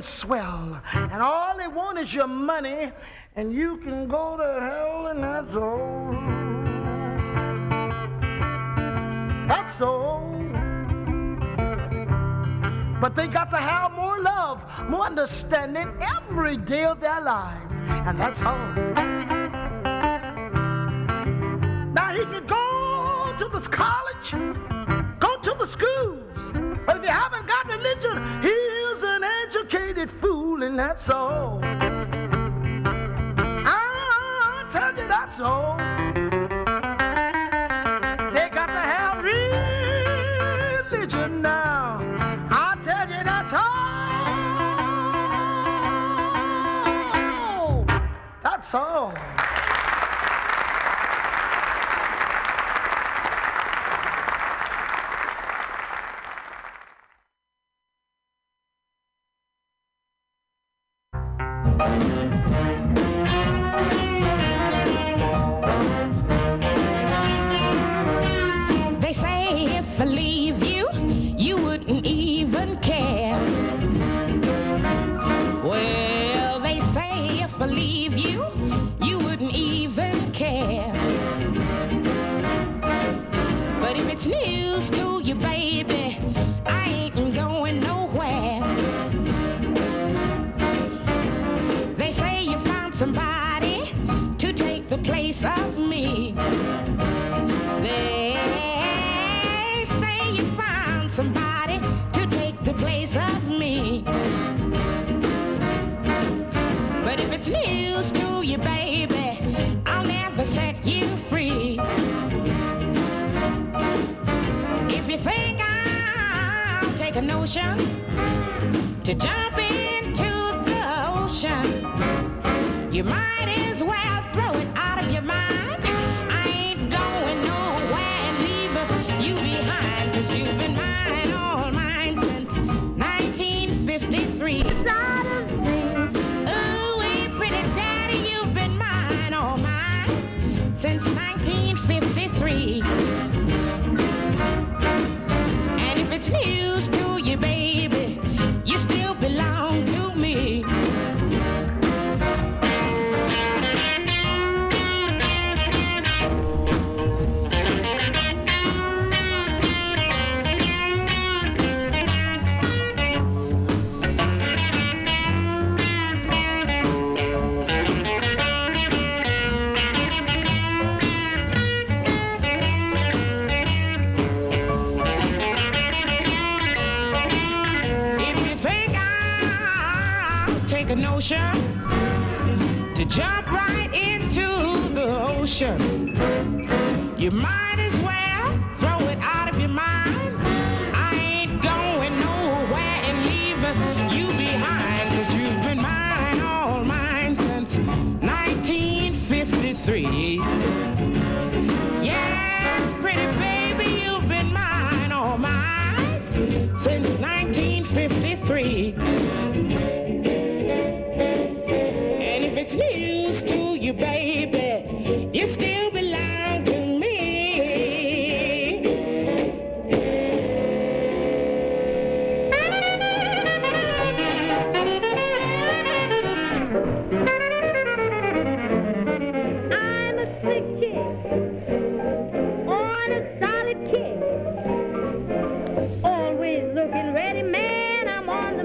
swell, 0.04 0.80
and 0.92 1.22
all 1.22 1.56
they 1.56 1.66
want 1.66 1.98
is 1.98 2.12
your 2.14 2.26
money, 2.26 2.92
and 3.36 3.52
you 3.52 3.78
can 3.78 4.06
go 4.06 4.36
to 4.36 4.60
hell, 4.60 5.06
and 5.06 5.22
that's 5.22 5.54
all. 5.56 6.12
That's 9.48 9.80
all. 9.80 10.34
But 13.00 13.16
they 13.16 13.26
got 13.26 13.50
to 13.50 13.56
have 13.56 13.92
more 13.92 14.18
love, 14.20 14.62
more 14.88 15.04
understanding 15.04 15.92
every 16.00 16.56
day 16.56 16.84
of 16.84 17.00
their 17.00 17.20
lives, 17.20 17.76
and 18.06 18.18
that's 18.18 18.40
all. 18.42 18.68
Now 21.92 22.10
he 22.12 22.24
can 22.24 22.46
go 22.46 23.34
to 23.38 23.48
this 23.52 23.68
college, 23.68 24.30
go 25.18 25.36
to 25.36 25.54
the 25.58 25.66
schools, 25.66 26.22
but 26.86 26.96
if 26.98 27.02
you 27.02 27.08
haven't 27.08 27.46
got 27.46 27.66
religion, 27.66 28.42
he 28.42 28.63
absolutely 30.64 30.76
not. 30.76 31.00
I 33.66 34.64
told 34.72 34.96
you 34.96 35.08
that's 35.08 35.40
all. 35.40 36.13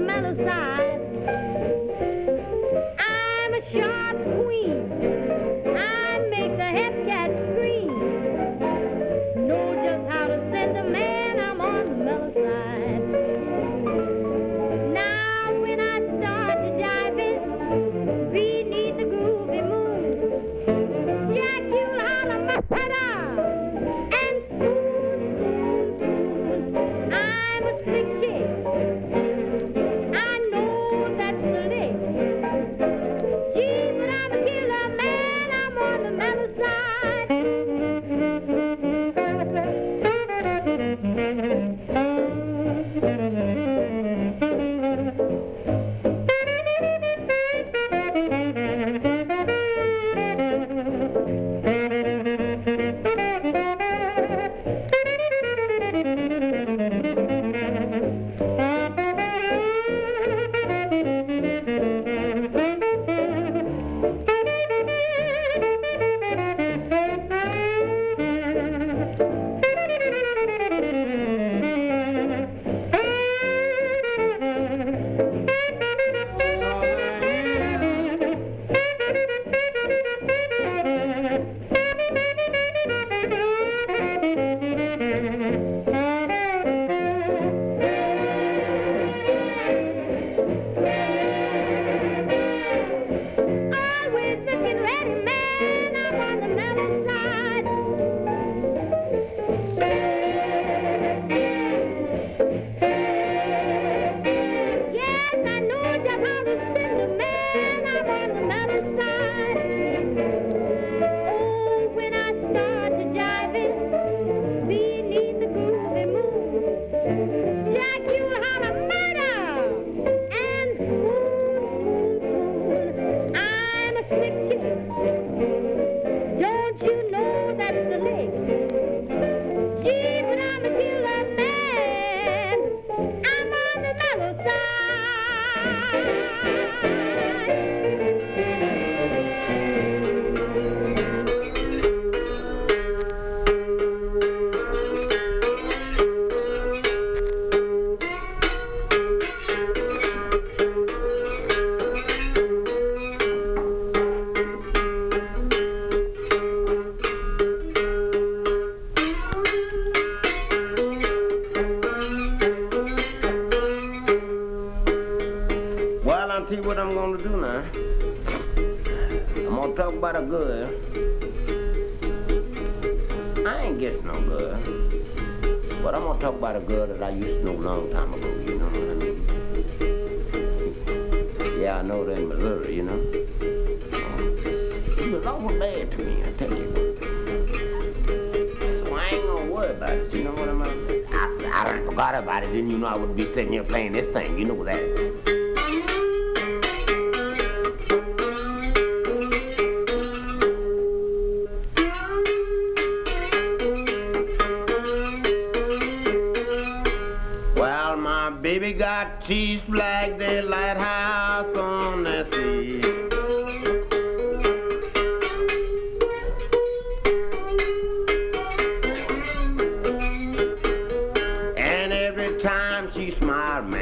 mellow 0.00 0.34
side. 0.36 0.89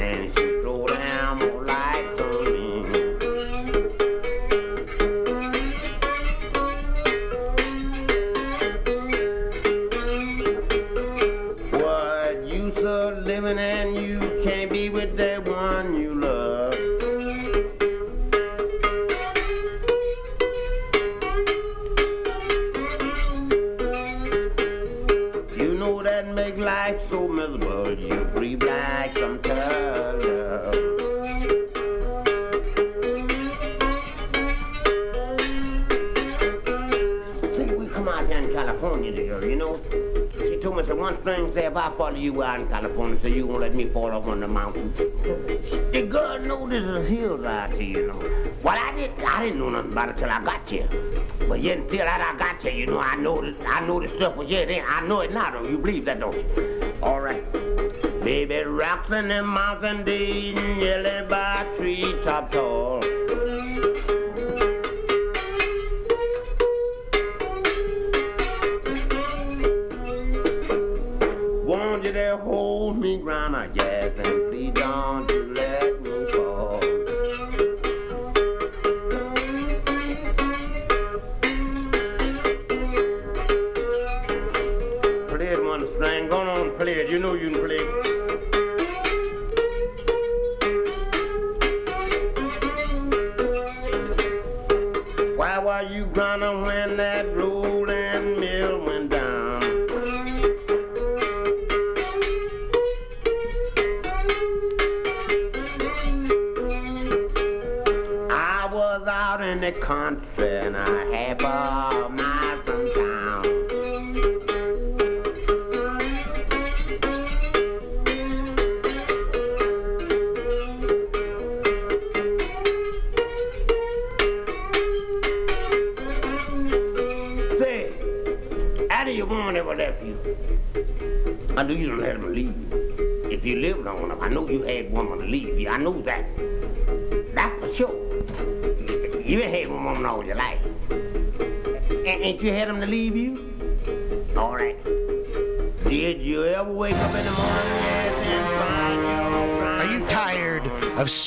and 0.09 0.35
should 0.35 0.63
go 0.65 0.87
down. 0.87 1.58
the 40.89 40.97
one 40.97 41.19
thing, 41.19 41.53
say, 41.53 41.67
if 41.67 41.77
I 41.77 41.95
follow 41.97 42.17
you 42.17 42.43
out 42.43 42.61
in 42.61 42.69
California, 42.69 43.21
say, 43.21 43.31
you 43.31 43.47
won't 43.47 43.61
let 43.61 43.75
me 43.75 43.85
fall 43.91 44.11
off 44.11 44.27
on 44.27 44.41
the 44.41 44.49
mountain. 44.49 44.93
The 44.95 46.09
girl 46.11 46.39
knew 46.39 46.67
this 46.69 46.83
is 46.83 47.09
hills 47.09 47.45
out 47.45 47.73
here, 47.73 47.83
you 47.83 48.07
know. 48.07 48.19
Well, 48.63 48.79
I 48.79 48.97
didn't, 48.97 49.23
I 49.23 49.45
didn't 49.45 49.59
know 49.59 49.69
nothing 49.69 49.93
about 49.93 50.09
it 50.09 50.17
till 50.17 50.31
I 50.31 50.43
got 50.43 50.69
here. 50.69 50.89
But 51.47 51.63
yet 51.63 51.79
until 51.79 52.09
I 52.09 52.35
got 52.39 52.63
here, 52.63 52.73
you 52.73 52.87
know, 52.87 53.01
I 53.01 53.17
know 53.17 53.55
I 53.67 53.81
know 53.87 54.01
the 54.01 54.09
stuff 54.09 54.37
was 54.37 54.49
here 54.49 54.65
then. 54.65 54.83
I 54.89 55.07
know 55.07 55.21
it 55.21 55.33
now, 55.33 55.51
though. 55.51 55.69
You 55.69 55.77
believe 55.77 56.07
that, 56.07 56.21
don't 56.21 56.35
you? 56.35 56.95
All 57.03 57.21
right. 57.21 57.45
Baby 58.25 58.63
rocks 58.65 59.11
in 59.11 59.29
the 59.29 59.43
mountain 59.43 60.05
days, 60.05 60.55
nearly 60.55 61.27
by 61.29 61.67
tree 61.77 62.15
top 62.25 62.51
tall. 62.51 62.98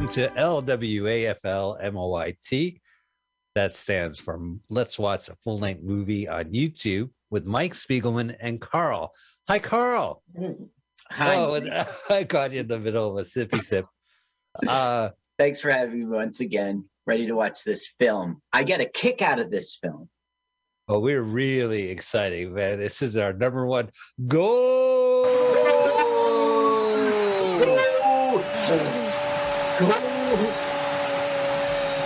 Welcome 0.00 0.14
to 0.14 0.30
LWAFL 0.40 1.92
MOYT. 1.92 2.80
That 3.54 3.76
stands 3.76 4.18
for 4.18 4.40
Let's 4.70 4.98
Watch 4.98 5.28
a 5.28 5.34
Full 5.34 5.58
Length 5.58 5.82
Movie 5.82 6.26
on 6.26 6.44
YouTube 6.44 7.10
with 7.28 7.44
Mike 7.44 7.74
Spiegelman 7.74 8.34
and 8.40 8.62
Carl. 8.62 9.12
Hi, 9.46 9.58
Carl. 9.58 10.22
Hi. 11.10 11.34
Oh, 11.36 11.60
I 12.10 12.24
caught 12.24 12.52
you 12.52 12.60
in 12.60 12.68
the 12.68 12.78
middle 12.78 13.10
of 13.10 13.26
a 13.26 13.28
sippy 13.28 13.60
sip. 13.60 13.84
Uh, 14.66 15.10
Thanks 15.38 15.60
for 15.60 15.70
having 15.70 15.98
me 15.98 16.16
once 16.16 16.40
again. 16.40 16.88
Ready 17.06 17.26
to 17.26 17.34
watch 17.34 17.62
this 17.64 17.86
film. 17.98 18.40
I 18.54 18.62
get 18.62 18.80
a 18.80 18.86
kick 18.86 19.20
out 19.20 19.38
of 19.38 19.50
this 19.50 19.76
film. 19.82 20.08
oh, 20.88 21.00
we're 21.00 21.20
really 21.20 21.90
excited, 21.90 22.50
man. 22.50 22.78
This 22.78 23.02
is 23.02 23.18
our 23.18 23.34
number 23.34 23.66
one 23.66 23.90
goal. 24.26 25.26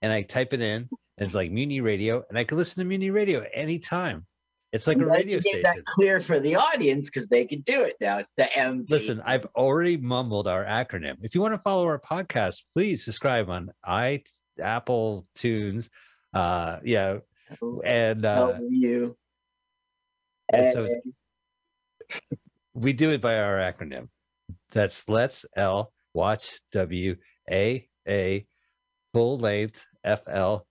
And 0.01 0.13
I 0.13 0.23
type 0.23 0.53
it 0.53 0.61
in, 0.61 0.89
and 1.19 1.27
it's 1.27 1.35
like 1.35 1.51
Mutiny 1.51 1.81
Radio, 1.81 2.23
and 2.29 2.39
I 2.39 2.45
can 2.45 2.57
listen 2.57 2.81
to 2.81 2.85
Mutiny 2.85 3.11
Radio 3.11 3.45
anytime. 3.53 4.27
It's 4.73 4.87
like 4.87 4.99
I'm 4.99 5.03
a 5.03 5.07
radio 5.07 5.41
station. 5.41 5.63
that 5.65 5.85
clear 5.87 6.21
for 6.21 6.39
the 6.39 6.55
audience 6.55 7.07
because 7.07 7.29
they 7.29 7.47
can 7.47 7.63
do 7.63 7.83
it 7.83 7.97
now. 8.01 8.19
It's 8.19 8.33
the 8.37 8.57
M. 8.57 8.87
Listen, 8.89 9.21
I've 9.25 9.47
already 9.57 9.97
mumbled 9.97 10.47
our 10.47 10.65
acronym. 10.65 11.17
If 11.23 11.35
you 11.35 11.41
want 11.41 11.55
to 11.55 11.59
follow 11.59 11.85
our 11.85 11.99
podcast, 11.99 12.63
please 12.75 13.05
subscribe 13.05 13.51
on 13.51 13.71
i 13.85 14.23
Apple 14.63 15.27
Tunes. 15.35 15.91
Uh, 16.33 16.79
yeah, 16.85 17.19
and 17.85 18.25
uh, 18.25 18.59
you. 18.69 19.17
and 20.53 20.73
so 20.73 20.89
we 22.75 22.93
do 22.93 23.11
it 23.11 23.21
by 23.21 23.39
our 23.39 23.57
acronym. 23.57 24.09
That's 24.73 25.09
Let's 25.09 25.45
L 25.57 25.93
Watch 26.13 26.61
W 26.73 27.17
A 27.51 27.89
A 28.09 28.47
Full 29.13 29.39
Length 29.39 29.85
F 30.03 30.23
L 30.29 30.67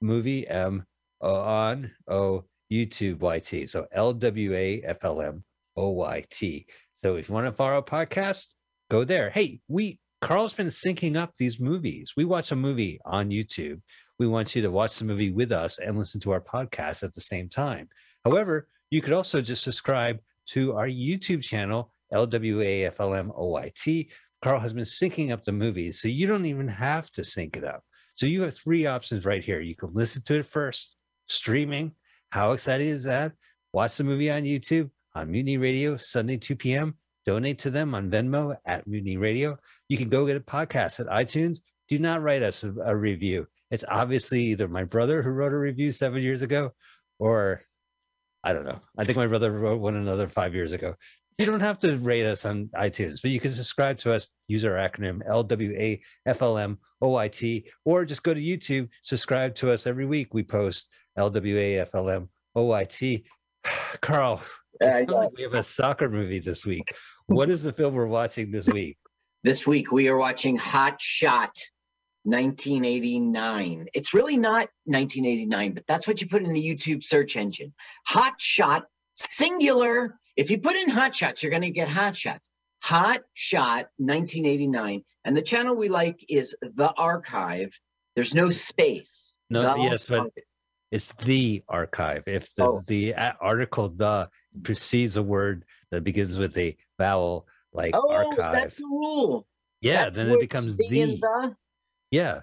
Movie 0.00 0.46
M 0.46 0.84
on 1.20 1.90
O 2.08 2.44
YouTube 2.72 3.22
YT. 3.22 3.68
So 3.68 3.86
L 3.92 4.12
W 4.12 4.54
A 4.54 4.82
F 4.82 5.04
L 5.04 5.20
M 5.20 5.44
O 5.76 5.90
Y 5.90 6.24
T. 6.30 6.66
So 7.04 7.16
if 7.16 7.28
you 7.28 7.34
want 7.34 7.46
to 7.46 7.52
follow 7.52 7.74
our 7.74 7.82
podcast, 7.82 8.48
go 8.90 9.04
there. 9.04 9.30
Hey, 9.30 9.60
we 9.68 9.98
Carl's 10.20 10.54
been 10.54 10.68
syncing 10.68 11.16
up 11.16 11.32
these 11.36 11.58
movies. 11.58 12.12
We 12.16 12.24
watch 12.24 12.52
a 12.52 12.56
movie 12.56 13.00
on 13.04 13.30
YouTube. 13.30 13.80
We 14.18 14.28
want 14.28 14.54
you 14.54 14.62
to 14.62 14.70
watch 14.70 14.98
the 14.98 15.04
movie 15.04 15.32
with 15.32 15.50
us 15.50 15.78
and 15.78 15.98
listen 15.98 16.20
to 16.20 16.30
our 16.30 16.40
podcast 16.40 17.02
at 17.02 17.12
the 17.12 17.20
same 17.20 17.48
time. 17.48 17.88
However, 18.24 18.68
you 18.90 19.02
could 19.02 19.14
also 19.14 19.40
just 19.40 19.64
subscribe 19.64 20.20
to 20.50 20.74
our 20.74 20.88
YouTube 20.88 21.42
channel, 21.42 21.92
LWAFLMOYT. 22.12 24.10
Carl 24.42 24.60
has 24.60 24.72
been 24.72 24.84
syncing 24.84 25.30
up 25.30 25.44
the 25.44 25.52
movies, 25.52 26.00
so 26.00 26.08
you 26.08 26.26
don't 26.26 26.46
even 26.46 26.68
have 26.68 27.10
to 27.12 27.24
sync 27.24 27.56
it 27.56 27.64
up. 27.64 27.82
So 28.14 28.26
you 28.26 28.42
have 28.42 28.56
three 28.56 28.86
options 28.86 29.24
right 29.24 29.42
here. 29.42 29.60
You 29.60 29.76
can 29.76 29.90
listen 29.92 30.22
to 30.24 30.40
it 30.40 30.46
first, 30.46 30.96
streaming. 31.28 31.92
How 32.30 32.52
exciting 32.52 32.88
is 32.88 33.04
that? 33.04 33.32
Watch 33.72 33.96
the 33.96 34.04
movie 34.04 34.30
on 34.30 34.42
YouTube, 34.42 34.90
on 35.14 35.30
Mutiny 35.30 35.58
Radio, 35.58 35.96
Sunday, 35.96 36.36
2 36.36 36.56
p.m. 36.56 36.94
Donate 37.24 37.58
to 37.60 37.70
them 37.70 37.94
on 37.94 38.10
Venmo 38.10 38.56
at 38.66 38.86
Mutiny 38.86 39.16
Radio. 39.16 39.56
You 39.88 39.96
can 39.96 40.08
go 40.08 40.26
get 40.26 40.36
a 40.36 40.40
podcast 40.40 40.98
at 40.98 41.06
iTunes. 41.06 41.58
Do 41.88 41.98
not 41.98 42.22
write 42.22 42.42
us 42.42 42.64
a, 42.64 42.74
a 42.84 42.96
review. 42.96 43.46
It's 43.70 43.84
obviously 43.88 44.42
either 44.46 44.68
my 44.68 44.84
brother 44.84 45.22
who 45.22 45.30
wrote 45.30 45.52
a 45.52 45.58
review 45.58 45.92
seven 45.92 46.22
years 46.22 46.42
ago, 46.42 46.72
or 47.18 47.62
I 48.44 48.52
don't 48.52 48.64
know. 48.64 48.80
I 48.98 49.04
think 49.04 49.16
my 49.18 49.26
brother 49.26 49.52
wrote 49.52 49.80
one 49.80 49.96
another 49.96 50.28
five 50.28 50.54
years 50.54 50.72
ago. 50.72 50.94
You 51.38 51.46
don't 51.46 51.60
have 51.60 51.78
to 51.80 51.96
rate 51.96 52.26
us 52.26 52.44
on 52.44 52.68
iTunes, 52.76 53.22
but 53.22 53.30
you 53.30 53.40
can 53.40 53.52
subscribe 53.52 53.98
to 54.00 54.12
us. 54.12 54.28
Use 54.48 54.64
our 54.64 54.74
acronym 54.74 55.22
LWAFLMOYT, 56.26 57.64
or 57.84 58.04
just 58.04 58.22
go 58.22 58.34
to 58.34 58.40
YouTube. 58.40 58.88
Subscribe 59.02 59.54
to 59.56 59.72
us 59.72 59.86
every 59.86 60.04
week. 60.04 60.34
We 60.34 60.42
post 60.42 60.90
LWAFLMOYT. 61.18 63.24
Carl, 64.02 64.42
it's 64.80 65.08
not 65.08 65.16
like 65.16 65.30
we 65.36 65.42
have 65.42 65.54
a 65.54 65.62
soccer 65.62 66.10
movie 66.10 66.40
this 66.40 66.66
week. 66.66 66.92
What 67.26 67.50
is 67.50 67.62
the 67.62 67.72
film 67.72 67.94
we're 67.94 68.06
watching 68.06 68.50
this 68.50 68.66
week? 68.66 68.98
This 69.42 69.66
week 69.66 69.90
we 69.90 70.08
are 70.08 70.18
watching 70.18 70.58
Hot 70.58 71.00
Shot 71.00 71.56
1989. 72.24 73.86
It's 73.94 74.14
really 74.14 74.36
not 74.36 74.68
1989, 74.84 75.72
but 75.72 75.84
that's 75.86 76.06
what 76.06 76.20
you 76.20 76.28
put 76.28 76.42
in 76.42 76.52
the 76.52 76.62
YouTube 76.62 77.02
search 77.02 77.36
engine. 77.36 77.72
Hot 78.06 78.34
Shot 78.38 78.84
singular. 79.14 80.18
If 80.36 80.50
you 80.50 80.58
put 80.58 80.76
in 80.76 80.88
Hot 80.88 81.14
Shots, 81.14 81.42
you're 81.42 81.50
going 81.50 81.62
to 81.62 81.70
get 81.70 81.88
Hot 81.88 82.16
Shots. 82.16 82.50
Hot 82.82 83.20
Shot 83.34 83.88
1989. 83.98 85.02
And 85.24 85.36
the 85.36 85.42
channel 85.42 85.76
we 85.76 85.88
like 85.88 86.24
is 86.28 86.56
The 86.62 86.92
Archive. 86.96 87.78
There's 88.16 88.34
no 88.34 88.50
space. 88.50 89.32
No, 89.50 89.62
The 89.62 89.82
yes, 89.82 90.06
but 90.06 90.30
it's 90.90 91.12
the 91.24 91.62
archive. 91.68 92.24
If 92.26 92.54
the 92.54 92.64
oh. 92.64 92.84
the 92.86 93.14
article 93.40 93.88
"the" 93.88 94.28
precedes 94.62 95.16
a 95.16 95.22
word 95.22 95.64
that 95.90 96.04
begins 96.04 96.38
with 96.38 96.56
a 96.58 96.76
vowel, 96.98 97.46
like 97.72 97.94
Oh, 97.96 98.10
archive, 98.12 98.52
that's 98.52 98.76
the 98.76 98.84
rule. 98.84 99.46
yeah, 99.80 100.04
That's 100.04 100.16
then 100.16 100.30
it 100.30 100.40
becomes 100.40 100.76
the 100.76 100.88
the. 100.88 101.56
Yeah, 102.12 102.42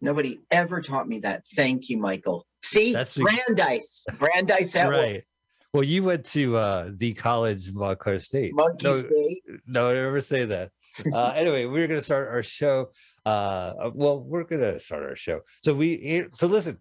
Nobody 0.00 0.40
ever 0.50 0.80
taught 0.80 1.08
me 1.08 1.18
that. 1.20 1.44
Thank 1.54 1.88
you, 1.88 1.98
Michael. 1.98 2.46
See, 2.62 2.92
That's 2.92 3.14
the- 3.14 3.22
Brandeis. 3.22 4.04
Brandeis 4.18 4.74
at 4.76 4.86
work. 4.86 4.96
right. 4.96 5.24
Well, 5.72 5.84
you 5.84 6.02
went 6.02 6.26
to 6.26 6.56
uh, 6.56 6.90
the 6.94 7.14
college 7.14 7.68
of 7.68 7.76
Montclair 7.76 8.18
State. 8.18 8.54
Monkey 8.54 8.84
no, 8.84 8.94
State. 8.96 9.42
No, 9.66 9.94
never 9.94 10.20
say 10.20 10.44
that. 10.44 10.70
Uh, 11.10 11.28
anyway, 11.36 11.64
we're 11.64 11.86
gonna 11.86 12.02
start 12.02 12.28
our 12.28 12.42
show. 12.42 12.90
Uh, 13.24 13.90
well, 13.94 14.20
we're 14.20 14.44
gonna 14.44 14.78
start 14.78 15.04
our 15.04 15.16
show. 15.16 15.40
So 15.64 15.72
we 15.72 16.26
so 16.34 16.46
listen. 16.46 16.78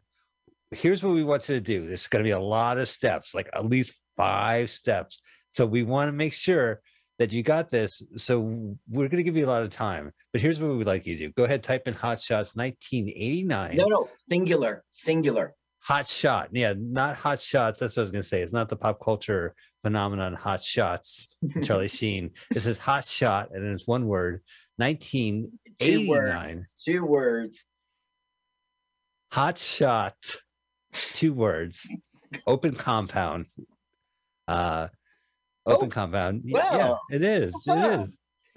Here's 0.71 1.03
what 1.03 1.13
we 1.13 1.23
want 1.23 1.47
you 1.47 1.55
to 1.55 1.61
do. 1.61 1.87
There's 1.87 2.07
gonna 2.07 2.25
be 2.25 2.31
a 2.31 2.39
lot 2.39 2.77
of 2.79 2.89
steps, 2.89 3.33
like 3.33 3.49
at 3.53 3.65
least 3.65 3.93
five 4.17 4.69
steps. 4.69 5.21
So 5.51 5.65
we 5.65 5.83
want 5.83 6.09
to 6.09 6.13
make 6.13 6.33
sure 6.33 6.81
that 7.21 7.31
you 7.31 7.43
got 7.43 7.69
this. 7.69 8.01
So 8.17 8.73
we're 8.89 9.07
gonna 9.07 9.21
give 9.21 9.37
you 9.37 9.45
a 9.45 9.47
lot 9.47 9.61
of 9.61 9.69
time. 9.69 10.11
But 10.33 10.41
here's 10.41 10.59
what 10.59 10.71
we 10.71 10.77
would 10.77 10.87
like 10.87 11.05
you 11.05 11.15
to 11.17 11.27
do. 11.27 11.33
Go 11.33 11.43
ahead, 11.43 11.61
type 11.61 11.87
in 11.87 11.93
Hot 11.93 12.19
Shots 12.19 12.55
1989. 12.55 13.77
No, 13.77 13.85
no, 13.85 14.09
singular, 14.27 14.83
singular. 14.91 15.53
Hot 15.81 16.07
shot. 16.07 16.49
Yeah, 16.51 16.73
not 16.75 17.15
hot 17.15 17.39
shots. 17.39 17.79
That's 17.79 17.95
what 17.95 18.01
I 18.01 18.05
was 18.05 18.11
gonna 18.11 18.23
say. 18.23 18.41
It's 18.41 18.53
not 18.53 18.69
the 18.69 18.75
pop 18.75 18.99
culture 18.99 19.53
phenomenon 19.83 20.33
hot 20.33 20.63
shots, 20.63 21.29
Charlie 21.63 21.87
Sheen. 21.87 22.31
This 22.49 22.65
is 22.65 22.79
hot 22.79 23.05
shot, 23.05 23.49
and 23.51 23.67
it's 23.67 23.85
one 23.85 24.07
word. 24.07 24.41
1989. 24.77 26.65
Two 26.83 27.05
words. 27.05 27.63
Hot 29.31 29.59
shot. 29.59 30.15
Two 31.13 31.33
words. 31.33 31.87
Open 32.47 32.73
compound. 32.73 33.45
Uh 34.47 34.87
open 35.65 35.89
compound. 35.89 36.41
Y- 36.45 36.51
Yeah, 36.55 36.77
well, 36.77 37.01
it 37.09 37.23
is. 37.23 37.53
It 37.65 37.71
is. 37.77 38.07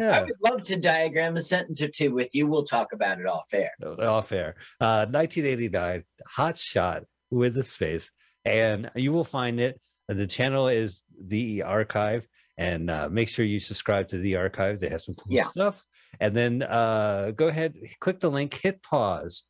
I 0.01 0.22
would 0.22 0.32
love 0.43 0.62
to 0.64 0.76
diagram 0.76 1.36
a 1.36 1.40
sentence 1.40 1.81
or 1.81 1.89
two 1.89 2.12
with 2.12 2.35
you. 2.35 2.47
We'll 2.48 2.64
talk 2.64 2.93
about 2.93 3.20
it 3.20 3.26
off 3.26 3.44
air. 3.52 3.70
all 4.01 4.22
fair. 4.22 4.56
Uh, 4.81 5.06
1989, 5.06 6.05
Hot 6.26 6.59
Shot 6.59 7.05
with 7.31 7.56
a 7.56 7.62
space, 7.62 8.10
and 8.44 8.90
you 8.97 9.12
will 9.12 9.24
find 9.24 9.60
it. 9.60 9.81
The 10.09 10.26
channel 10.26 10.66
is 10.68 11.05
the 11.18 11.62
Archive, 11.62 12.26
and 12.59 12.90
uh, 12.90 13.09
make 13.10 13.28
sure 13.28 13.44
you 13.44 13.60
subscribe 13.60 14.09
to 14.09 14.18
the 14.18 14.36
Archive. 14.36 14.81
They 14.81 14.89
have 14.89 15.02
some 15.02 15.14
cool 15.14 15.32
Yeah. 15.32 15.44
stuff. 15.44 15.85
And 16.20 16.36
then 16.36 16.62
uh, 16.62 17.32
go 17.35 17.48
ahead, 17.48 17.74
click 18.01 18.20
the 18.20 18.31
link, 18.31 18.55
hit 18.55 18.82
pause. 18.82 19.44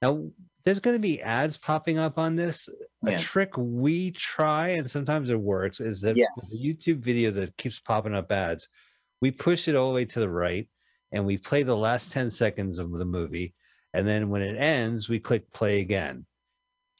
Now, 0.00 0.30
there's 0.68 0.80
going 0.80 0.96
to 0.96 1.00
be 1.00 1.22
ads 1.22 1.56
popping 1.56 1.96
up 1.98 2.18
on 2.18 2.36
this. 2.36 2.68
A 3.06 3.18
trick 3.18 3.56
we 3.56 4.10
try, 4.10 4.68
and 4.68 4.90
sometimes 4.90 5.30
it 5.30 5.40
works, 5.40 5.80
is 5.80 6.02
that 6.02 6.14
Yes. 6.14 6.28
the 6.50 6.58
YouTube 6.58 6.98
video 6.98 7.30
that 7.30 7.56
keeps 7.56 7.80
popping 7.80 8.14
up 8.14 8.30
ads, 8.30 8.68
we 9.22 9.30
push 9.30 9.66
it 9.66 9.74
all 9.74 9.88
the 9.88 9.94
way 9.94 10.04
to 10.04 10.20
the 10.20 10.28
right 10.28 10.68
and 11.10 11.24
we 11.24 11.38
play 11.38 11.62
the 11.62 11.74
last 11.76 12.12
10 12.12 12.30
seconds 12.30 12.76
of 12.76 12.90
the 12.90 13.06
movie. 13.06 13.54
And 13.94 14.06
then 14.06 14.28
when 14.28 14.42
it 14.42 14.58
ends, 14.58 15.08
we 15.08 15.18
click 15.20 15.50
play 15.54 15.80
again. 15.80 16.26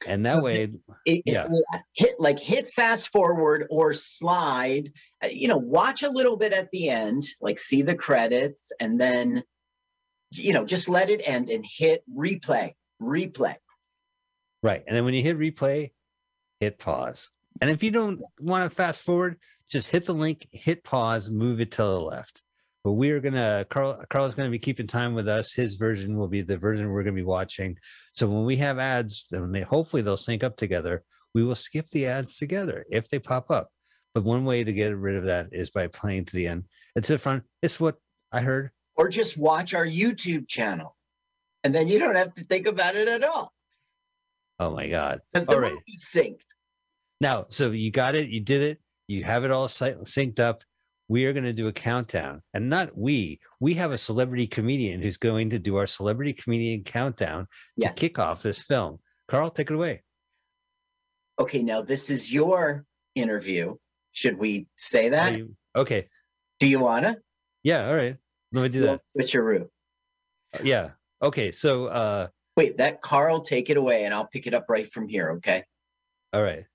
and 0.07 0.25
that 0.25 0.37
So 0.37 0.41
way, 0.41 0.61
it- 0.63 0.71
it- 1.05 1.23
yeah. 1.25 1.45
hit 1.93 2.19
like 2.19 2.39
hit 2.39 2.69
fast 2.69 3.11
forward 3.11 3.67
or 3.69 3.93
slide. 3.93 4.93
uh, 5.23 5.27
You 5.27 5.47
know, 5.49 5.57
watch 5.57 6.01
a 6.01 6.09
little 6.09 6.37
bit 6.37 6.53
at 6.53 6.71
the 6.71 6.89
end, 6.89 7.23
like 7.41 7.59
see 7.59 7.81
the 7.83 7.95
credits, 7.95 8.71
and 8.79 8.99
then 8.99 9.43
you 10.31 10.53
know 10.53 10.65
just 10.65 10.87
let 10.89 11.09
it 11.09 11.21
end 11.25 11.49
and 11.49 11.65
hit 11.77 12.03
replay, 12.15 12.73
replay. 13.01 13.55
Right. 14.61 14.83
And 14.87 14.95
then 14.95 15.05
when 15.05 15.13
you 15.13 15.21
hit 15.21 15.37
replay, 15.37 15.91
hit 16.59 16.79
pause. 16.79 17.29
And 17.61 17.69
if 17.69 17.83
you 17.83 17.91
don't 17.91 18.21
want 18.39 18.69
to 18.69 18.75
fast 18.75 19.01
forward, 19.01 19.37
just 19.69 19.89
hit 19.89 20.05
the 20.05 20.13
link, 20.13 20.47
hit 20.51 20.83
pause, 20.83 21.29
move 21.29 21.61
it 21.61 21.71
to 21.73 21.83
the 21.83 21.99
left. 21.99 22.41
But 22.83 22.93
we 22.93 23.11
are 23.11 23.19
gonna 23.19 23.65
Carl 23.69 24.01
Carl's 24.09 24.35
gonna 24.35 24.49
be 24.49 24.59
keeping 24.59 24.87
time 24.87 25.13
with 25.13 25.27
us. 25.27 25.53
His 25.53 25.75
version 25.75 26.17
will 26.17 26.29
be 26.29 26.41
the 26.41 26.57
version 26.57 26.89
we're 26.89 27.03
gonna 27.03 27.15
be 27.15 27.23
watching. 27.23 27.77
So 28.13 28.27
when 28.27 28.45
we 28.45 28.55
have 28.57 28.79
ads, 28.79 29.27
and 29.31 29.53
they 29.53 29.61
hopefully 29.61 30.01
they'll 30.01 30.17
sync 30.17 30.43
up 30.43 30.55
together, 30.55 31.03
we 31.33 31.43
will 31.43 31.55
skip 31.55 31.89
the 31.89 32.07
ads 32.07 32.37
together 32.37 32.85
if 32.89 33.09
they 33.09 33.19
pop 33.19 33.51
up. 33.51 33.69
But 34.13 34.23
one 34.23 34.45
way 34.45 34.63
to 34.63 34.73
get 34.73 34.95
rid 34.97 35.17
of 35.17 35.25
that 35.25 35.49
is 35.51 35.69
by 35.69 35.87
playing 35.87 36.25
to 36.25 36.35
the 36.35 36.47
end 36.47 36.63
It's 36.95 37.09
the 37.09 37.17
front. 37.17 37.43
It's 37.61 37.79
what 37.79 37.97
I 38.31 38.41
heard. 38.41 38.71
Or 38.95 39.09
just 39.09 39.37
watch 39.37 39.73
our 39.73 39.85
YouTube 39.85 40.47
channel, 40.47 40.95
and 41.63 41.73
then 41.75 41.87
you 41.87 41.99
don't 41.99 42.15
have 42.15 42.33
to 42.35 42.43
think 42.43 42.67
about 42.67 42.95
it 42.95 43.07
at 43.07 43.23
all 43.23 43.53
Oh 44.59 44.71
my 44.71 44.87
god. 44.89 45.21
because 45.31 45.47
the 45.47 45.53
All 45.53 45.59
right. 45.61 45.71
movie's 45.71 46.09
synced. 46.13 46.39
Now, 47.21 47.45
so 47.49 47.71
you 47.71 47.91
got 47.91 48.15
it, 48.15 48.29
you 48.29 48.41
did 48.41 48.61
it, 48.61 48.79
you 49.07 49.23
have 49.23 49.43
it 49.45 49.51
all 49.51 49.67
sy- 49.69 49.93
synced 50.03 50.39
up. 50.39 50.63
We 51.07 51.25
are 51.25 51.33
going 51.33 51.45
to 51.45 51.53
do 51.53 51.67
a 51.67 51.73
countdown, 51.73 52.43
and 52.53 52.69
not 52.69 52.95
we. 52.95 53.39
We 53.59 53.73
have 53.75 53.91
a 53.91 53.97
celebrity 53.97 54.45
comedian 54.47 55.01
who's 55.01 55.17
going 55.17 55.49
to 55.51 55.59
do 55.59 55.77
our 55.77 55.87
celebrity 55.87 56.33
comedian 56.33 56.83
countdown 56.83 57.47
to 57.79 57.89
kick 57.93 58.19
off 58.19 58.43
this 58.43 58.61
film. 58.61 58.99
Carl, 59.27 59.49
take 59.49 59.71
it 59.71 59.73
away. 59.73 60.03
Okay, 61.39 61.63
now 61.63 61.81
this 61.81 62.09
is 62.09 62.31
your 62.31 62.85
interview. 63.15 63.75
Should 64.11 64.37
we 64.37 64.67
say 64.75 65.09
that? 65.09 65.39
Okay. 65.75 66.09
Do 66.59 66.67
you 66.67 66.79
wanna? 66.79 67.17
Yeah. 67.63 67.87
All 67.87 67.95
right. 67.95 68.17
Let 68.51 68.61
me 68.61 68.69
do 68.69 68.81
that. 68.81 69.01
Switcheroo. 69.17 69.63
Uh, 70.53 70.59
yeah. 70.63 70.89
Okay. 71.21 71.51
So, 71.51 71.87
uh, 71.87 72.27
Wait, 72.55 72.77
that 72.77 73.01
Carl, 73.01 73.41
take 73.41 73.69
it 73.69 73.77
away, 73.77 74.03
and 74.03 74.13
I'll 74.13 74.27
pick 74.27 74.45
it 74.45 74.53
up 74.53 74.65
right 74.67 74.91
from 74.91 75.07
here. 75.07 75.31
Okay. 75.37 75.63
all 76.33 76.43
right. 76.43 76.65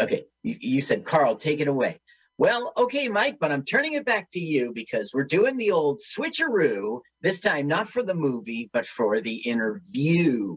Okay. 0.00 0.24
You, 0.42 0.56
you 0.60 0.80
said 0.80 1.04
Carl, 1.04 1.36
take 1.36 1.60
it 1.60 1.68
away. 1.68 2.00
Well, 2.38 2.72
okay, 2.76 3.08
Mike, 3.08 3.36
but 3.38 3.52
I'm 3.52 3.64
turning 3.64 3.92
it 3.92 4.04
back 4.04 4.30
to 4.32 4.40
you 4.40 4.72
because 4.74 5.12
we're 5.14 5.24
doing 5.24 5.56
the 5.56 5.70
old 5.70 6.00
switcheroo 6.00 7.00
this 7.20 7.40
time, 7.40 7.68
not 7.68 7.88
for 7.88 8.02
the 8.02 8.14
movie, 8.14 8.70
but 8.72 8.86
for 8.86 9.20
the 9.20 9.36
interview. 9.36 10.56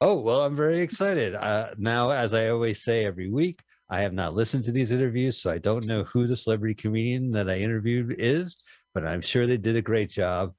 Oh, 0.00 0.14
well, 0.14 0.42
I'm 0.42 0.56
very 0.56 0.80
excited. 0.80 1.34
Uh, 1.34 1.70
now, 1.76 2.10
as 2.10 2.32
I 2.32 2.48
always 2.48 2.82
say 2.82 3.04
every 3.04 3.28
week, 3.28 3.60
I 3.90 4.00
have 4.00 4.12
not 4.14 4.34
listened 4.34 4.64
to 4.64 4.72
these 4.72 4.90
interviews, 4.90 5.36
so 5.36 5.50
I 5.50 5.58
don't 5.58 5.84
know 5.84 6.04
who 6.04 6.26
the 6.26 6.36
celebrity 6.36 6.74
comedian 6.74 7.32
that 7.32 7.50
I 7.50 7.58
interviewed 7.58 8.14
is, 8.18 8.56
but 8.94 9.06
I'm 9.06 9.20
sure 9.20 9.46
they 9.46 9.56
did 9.56 9.76
a 9.76 9.82
great 9.82 10.10
job. 10.10 10.54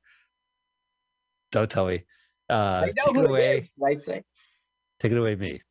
Don't 1.52 1.70
tell 1.70 1.88
me. 1.88 2.04
Uh, 2.50 2.86
I 2.88 2.92
know 2.96 3.06
take 3.06 3.16
who 3.16 3.20
it 3.22 3.24
it 3.24 3.30
away. 3.30 3.58
is, 3.60 3.70
I 3.84 3.94
say. 3.96 4.24
Take 5.00 5.12
it 5.12 5.18
away, 5.18 5.36
me. 5.36 5.62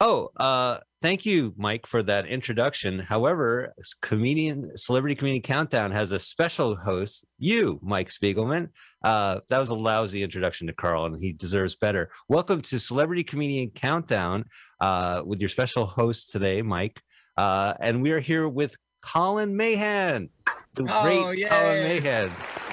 Oh, 0.00 0.30
uh, 0.36 0.78
thank 1.02 1.26
you, 1.26 1.54
Mike, 1.56 1.84
for 1.84 2.04
that 2.04 2.24
introduction. 2.26 3.00
However, 3.00 3.74
comedian, 4.00 4.70
celebrity 4.76 5.16
comedian 5.16 5.42
countdown 5.42 5.90
has 5.90 6.12
a 6.12 6.20
special 6.20 6.76
host, 6.76 7.24
you, 7.38 7.80
Mike 7.82 8.08
Spiegelman. 8.08 8.68
Uh, 9.02 9.40
that 9.48 9.58
was 9.58 9.70
a 9.70 9.74
lousy 9.74 10.22
introduction 10.22 10.68
to 10.68 10.72
Carl, 10.72 11.06
and 11.06 11.18
he 11.18 11.32
deserves 11.32 11.74
better. 11.74 12.10
Welcome 12.28 12.62
to 12.62 12.78
Celebrity 12.78 13.24
Comedian 13.24 13.70
Countdown 13.70 14.44
uh, 14.80 15.22
with 15.26 15.40
your 15.40 15.48
special 15.48 15.84
host 15.84 16.30
today, 16.30 16.62
Mike. 16.62 17.00
Uh, 17.36 17.74
and 17.80 18.00
we 18.00 18.12
are 18.12 18.20
here 18.20 18.48
with 18.48 18.76
Colin 19.02 19.56
Mahan, 19.56 20.28
the 20.74 20.86
Oh, 20.88 21.02
great 21.02 21.38
yay. 21.40 21.48
Colin 21.48 21.82
Mahan. 22.04 22.28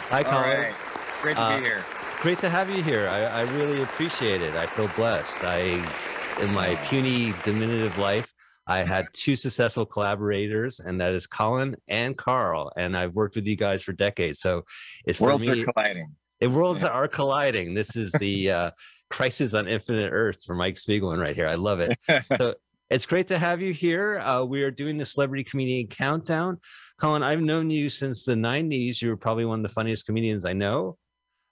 Hi, 0.10 0.24
Colin. 0.24 0.60
right. 0.60 0.74
Great 1.24 1.36
to 1.38 1.42
Uh, 1.42 1.58
be 1.58 1.64
here. 1.66 1.84
Great 2.26 2.40
to 2.40 2.50
have 2.50 2.72
you 2.72 2.82
here. 2.82 3.08
I, 3.08 3.22
I 3.26 3.42
really 3.54 3.84
appreciate 3.84 4.42
it. 4.42 4.56
I 4.56 4.66
feel 4.66 4.88
blessed. 4.96 5.44
I, 5.44 5.60
in 6.42 6.52
my 6.56 6.74
puny, 6.88 7.34
diminutive 7.44 7.96
life, 8.00 8.34
I 8.66 8.80
had 8.80 9.06
two 9.14 9.36
successful 9.36 9.86
collaborators, 9.86 10.80
and 10.80 11.00
that 11.02 11.14
is 11.14 11.28
Colin 11.28 11.76
and 11.88 12.18
Carl. 12.18 12.72
And 12.78 12.98
I've 12.98 13.14
worked 13.14 13.36
with 13.36 13.46
you 13.46 13.56
guys 13.56 13.84
for 13.84 13.94
decades. 13.94 14.40
So 14.40 14.64
it's 15.06 15.20
for 15.20 15.28
Worlds 15.28 15.46
me. 15.46 15.62
are 15.62 15.66
colliding. 15.72 16.16
The 16.40 16.50
worlds 16.50 16.84
are 16.84 17.08
colliding. 17.08 17.76
This 17.76 17.96
is 17.96 18.12
the 18.14 18.50
uh, 18.58 18.72
crisis 19.12 19.54
on 19.54 19.68
infinite 19.68 20.10
Earth 20.12 20.44
for 20.44 20.56
Mike 20.56 20.78
Spiegelman 20.78 21.22
right 21.22 21.36
here. 21.36 21.48
I 21.48 21.54
love 21.54 21.80
it. 21.80 21.96
so 22.38 22.56
it's 22.90 23.06
great 23.06 23.28
to 23.28 23.38
have 23.38 23.62
you 23.62 23.72
here. 23.72 24.18
Uh, 24.18 24.44
we 24.44 24.64
are 24.64 24.72
doing 24.72 24.98
the 24.98 25.06
celebrity 25.06 25.44
comedian 25.44 25.86
countdown. 25.90 26.58
Colin, 27.00 27.22
I've 27.22 27.42
known 27.42 27.70
you 27.70 27.88
since 27.88 28.26
the 28.26 28.34
'90s. 28.34 29.00
You 29.00 29.10
were 29.10 29.18
probably 29.18 29.46
one 29.46 29.60
of 29.60 29.64
the 29.64 29.70
funniest 29.70 30.08
comedians 30.08 30.44
I 30.44 30.54
know. 30.54 30.98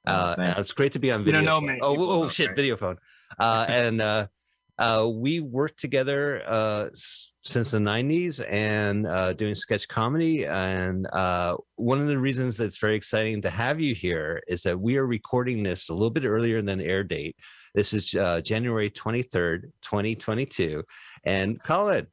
Uh, 0.05 0.35
and 0.37 0.59
it's 0.59 0.73
great 0.73 0.91
to 0.93 0.99
be 0.99 1.11
on 1.11 1.21
You 1.21 1.25
video. 1.25 1.39
don't 1.41 1.45
know 1.45 1.57
phone. 1.57 1.65
many 1.65 1.79
Oh, 1.81 1.95
oh, 2.23 2.29
shit, 2.29 2.47
right? 2.47 2.55
video 2.55 2.77
phone. 2.77 2.97
Uh, 3.39 3.65
and 3.69 4.01
uh, 4.01 4.27
uh, 4.77 5.09
we 5.13 5.39
worked 5.39 5.79
together 5.79 6.43
uh, 6.45 6.89
since 7.41 7.71
the 7.71 7.77
90s 7.77 8.43
and 8.49 9.07
uh, 9.07 9.33
doing 9.33 9.55
sketch 9.55 9.87
comedy. 9.87 10.45
And 10.45 11.07
uh, 11.13 11.57
one 11.75 12.01
of 12.01 12.07
the 12.07 12.17
reasons 12.17 12.57
that's 12.57 12.79
very 12.79 12.95
exciting 12.95 13.41
to 13.43 13.49
have 13.49 13.79
you 13.79 13.93
here 13.93 14.41
is 14.47 14.63
that 14.63 14.79
we 14.79 14.97
are 14.97 15.05
recording 15.05 15.63
this 15.63 15.89
a 15.89 15.93
little 15.93 16.09
bit 16.09 16.25
earlier 16.25 16.61
than 16.61 16.81
air 16.81 17.03
date. 17.03 17.35
This 17.75 17.93
is 17.93 18.13
uh, 18.15 18.41
January 18.41 18.89
23rd, 18.89 19.71
2022. 19.81 20.83
And 21.23 21.61
Colin, 21.61 22.07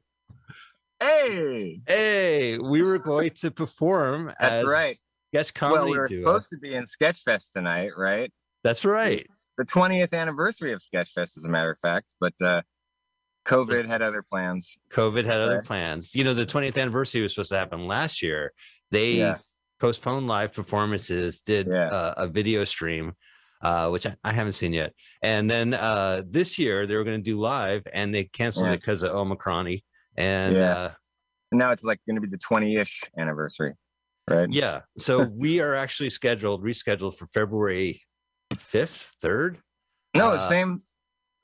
Hey, 0.99 1.81
hey, 1.87 2.57
we 2.59 2.83
were 2.83 2.99
going 2.99 3.31
to 3.41 3.49
perform 3.49 4.31
that's 4.39 4.53
as 4.53 4.65
right. 4.65 4.95
Sketch 5.33 5.53
comedy 5.53 5.79
Well, 5.79 5.89
we 5.91 5.97
were 5.97 6.07
duo. 6.07 6.19
supposed 6.25 6.49
to 6.49 6.57
be 6.57 6.73
in 6.75 6.83
Sketchfest 6.83 7.53
tonight, 7.53 7.91
right? 7.97 8.31
That's 8.63 8.83
right. 8.85 9.25
The 9.57 9.65
20th 9.65 10.13
anniversary 10.13 10.73
of 10.73 10.79
Sketchfest, 10.81 11.37
as 11.37 11.45
a 11.45 11.49
matter 11.49 11.71
of 11.71 11.79
fact, 11.79 12.13
but 12.19 12.33
uh, 12.41 12.61
COVID 13.45 13.85
had 13.87 14.01
other 14.01 14.23
plans. 14.23 14.77
COVID 14.93 15.25
had 15.25 15.39
other 15.41 15.61
plans. 15.61 16.13
You 16.15 16.23
know, 16.23 16.33
the 16.33 16.45
20th 16.45 16.77
anniversary 16.77 17.21
was 17.21 17.33
supposed 17.33 17.49
to 17.51 17.57
happen 17.57 17.87
last 17.87 18.21
year. 18.21 18.53
They 18.91 19.13
Yeah. 19.13 19.37
postponed 19.79 20.27
live 20.27 20.53
performances, 20.53 21.39
did 21.41 21.67
Yeah. 21.67 21.87
uh, 21.89 22.13
a 22.17 22.27
video 22.27 22.63
stream, 22.65 23.13
uh, 23.61 23.89
which 23.89 24.05
I, 24.05 24.15
I 24.23 24.33
haven't 24.33 24.53
seen 24.53 24.73
yet. 24.73 24.93
And 25.21 25.49
then 25.49 25.73
uh, 25.73 26.23
this 26.27 26.59
year 26.59 26.85
they 26.85 26.95
were 26.95 27.03
going 27.03 27.17
to 27.19 27.23
do 27.23 27.39
live, 27.39 27.83
and 27.93 28.13
they 28.13 28.25
canceled 28.25 28.67
Yeah. 28.67 28.73
it 28.73 28.81
because 28.81 29.03
of 29.03 29.15
Omicron. 29.15 29.77
And 30.17 30.55
Yeah. 30.57 30.73
uh, 30.73 30.89
now 31.51 31.71
it's 31.71 31.83
like 31.83 31.99
going 32.07 32.15
to 32.15 32.21
be 32.21 32.27
the 32.29 32.37
20-ish 32.37 33.03
anniversary, 33.17 33.73
right? 34.29 34.47
yeah, 34.51 34.81
so 34.97 35.23
we 35.35 35.59
are 35.59 35.75
actually 35.75 36.09
scheduled, 36.09 36.63
rescheduled 36.63 37.15
for 37.15 37.27
February 37.27 38.01
5th, 38.53 39.13
3rd. 39.23 39.57
No, 40.15 40.31
Uh, 40.31 40.49
same, 40.49 40.79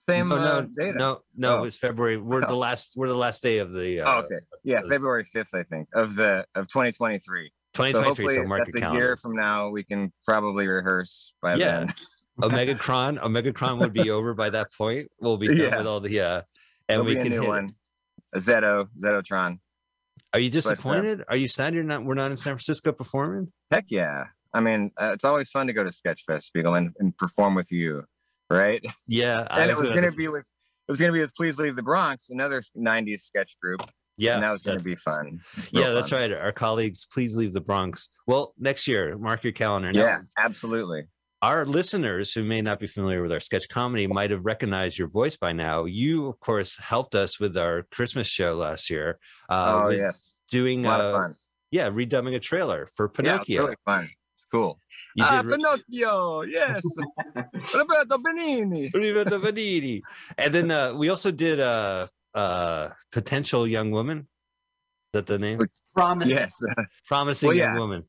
same. 0.10 0.28
no, 0.30 0.36
uh, 0.36 0.66
no, 0.78 0.91
no, 0.91 1.22
no, 1.36 1.58
Oh. 1.60 1.64
it's 1.64 1.78
February. 1.78 2.18
We're 2.18 2.41
the 2.41 2.48
Oh. 2.49 2.58
last. 2.58 2.91
We're 2.95 3.08
the 3.08 3.16
last 3.16 3.41
day 3.41 3.60
of 3.60 3.72
the. 3.72 4.02
Uh, 4.02 4.14
Oh, 4.14 4.18
okay. 4.20 4.36
Yeah, 4.64 4.82
February 4.88 5.24
5th, 5.26 5.54
I 5.54 5.64
think, 5.64 5.88
of 5.94 6.16
the 6.16 6.45
of 6.56 6.68
2023. 6.68 7.52
2023, 7.74 7.91
so 7.91 8.02
hopefully 8.04 8.48
mark 8.48 8.66
that's 8.66 8.84
a 8.84 8.94
year 8.98 9.16
from 9.18 9.36
now. 9.36 9.70
We 9.70 9.84
can 9.84 10.12
probably 10.26 10.68
rehearse 10.68 11.34
by 11.41 11.56
Yeah. 11.56 11.80
then. 11.86 11.94
Omegacron, 12.41 13.20
Omegacron 13.20 13.80
would 13.80 13.94
be 13.94 14.10
over 14.12 14.34
by 14.34 14.49
that 14.52 14.72
point. 14.74 15.10
We'll 15.20 15.38
be 15.38 15.48
done 15.48 15.58
Yeah. 15.58 15.78
with 15.78 15.88
all 15.88 15.99
the 15.99 16.12
yeah, 16.12 16.36
and 16.38 16.44
There'll 16.90 17.06
we 17.06 17.14
be 17.16 17.20
a 17.20 17.24
can 17.24 17.32
new 17.32 17.41
hit. 17.41 17.48
one. 17.49 17.76
A 18.34 18.40
Zeto, 18.40 18.88
Zetotron. 19.04 19.60
Are 20.38 20.39
you 20.39 20.51
But, 20.51 20.57
uh, 20.57 20.69
disappointed? 20.69 21.23
Are 21.30 21.35
you 21.35 21.47
sad 21.47 21.73
you're 21.73 21.84
not? 21.84 22.05
We're 22.05 22.14
not 22.14 22.30
in 22.30 22.38
San 22.38 22.51
Francisco 22.53 22.91
performing. 22.91 23.51
Heck 23.72 23.85
yeah. 23.89 24.26
I 24.53 24.59
mean, 24.61 24.91
uh, 25.01 25.11
it's 25.14 25.26
always 25.26 25.49
fun 25.49 25.65
to 25.65 25.73
go 25.73 25.84
to 25.84 25.89
Sketchfest, 25.89 26.43
Spiegel, 26.43 26.76
and, 26.76 26.93
and 26.99 27.18
perform 27.18 27.55
with 27.55 27.72
you, 27.72 28.03
right? 28.49 28.85
Yeah, 29.07 29.47
I 29.51 29.61
and 29.64 29.72
it 29.72 29.77
was 29.77 29.89
gonna- 29.89 30.01
going 30.01 30.11
to 30.11 30.15
be 30.18 30.27
with 30.27 30.45
it 30.88 30.91
was 30.91 30.99
going 30.99 31.09
to 31.09 31.14
be 31.14 31.19
with 31.22 31.35
Please 31.35 31.57
Leave 31.57 31.76
the 31.76 31.81
Bronx, 31.84 32.30
another 32.30 32.61
'90s 32.77 33.22
sketch 33.22 33.57
group. 33.61 33.81
Yeah, 34.19 34.35
and 34.35 34.43
that 34.43 34.51
was 34.51 34.61
going 34.61 34.77
to 34.77 34.84
be 34.84 34.95
fun. 34.95 35.41
Yeah, 35.72 35.89
that's 35.89 36.09
fun. 36.09 36.22
right. 36.22 36.31
Our 36.31 36.51
colleagues, 36.51 37.07
please 37.11 37.35
leave 37.35 37.53
the 37.53 37.61
Bronx. 37.61 38.09
Well, 38.27 38.53
next 38.59 38.88
year, 38.88 39.18
mark 39.18 39.43
your 39.43 39.53
calendar. 39.53 39.91
Now, 39.91 40.01
Yeah, 40.01 40.19
absolutely. 40.38 41.03
Our 41.43 41.65
listeners 41.68 42.34
who 42.34 42.43
may 42.43 42.64
not 42.64 42.80
be 42.80 42.88
familiar 42.88 43.22
with 43.22 43.31
our 43.31 43.39
sketch 43.39 43.69
comedy 43.69 44.07
might 44.07 44.31
have 44.31 44.43
recognized 44.43 44.97
your 44.97 45.07
voice 45.07 45.38
by 45.38 45.51
now. 45.53 45.85
You, 45.85 46.27
of 46.30 46.39
course, 46.39 46.77
helped 46.80 47.14
us 47.14 47.39
with 47.39 47.55
our 47.55 47.84
Christmas 47.91 48.26
show 48.27 48.55
last 48.55 48.89
year. 48.89 49.19
Uh, 49.47 49.81
Oh, 49.85 49.89
yes. 49.89 50.31
doing 50.49 50.85
A 50.85 50.89
lot 50.89 50.99
uh, 51.01 51.03
of 51.03 51.14
fun. 51.14 51.35
yeah, 51.69 51.89
redubbing 51.91 52.35
a 52.35 52.39
trailer 52.39 52.88
for 52.88 53.05
Yeah, 53.05 53.15
Pinocchio. 53.38 53.55
it's 53.59 53.64
really 53.65 53.76
fun. 53.85 54.09
It's 54.35 54.45
cool. 54.51 54.80
You 55.14 55.26
ah, 55.27 55.41
did 55.43 55.45
re- 55.47 55.57
Pinocchio, 55.57 56.41
yes. 56.41 56.81
Roberto 57.76 58.18
Benigni. 58.18 58.91
Roberto 58.91 59.38
Benigni. 59.45 60.01
And 60.39 60.51
then 60.53 60.72
uh, 60.72 60.93
we 60.95 61.09
also 61.09 61.30
did 61.30 61.59
uh, 61.59 62.07
uh, 62.34 62.89
potential 63.11 63.68
young 63.68 63.91
woman. 63.91 64.19
Is 64.19 64.26
that 65.14 65.27
the 65.27 65.38
name? 65.38 65.59
Promising. 65.95 66.35
Yes. 66.35 66.51
Promising 67.07 67.47
Well, 67.49 67.57
young 67.57 67.76
woman. 67.77 68.03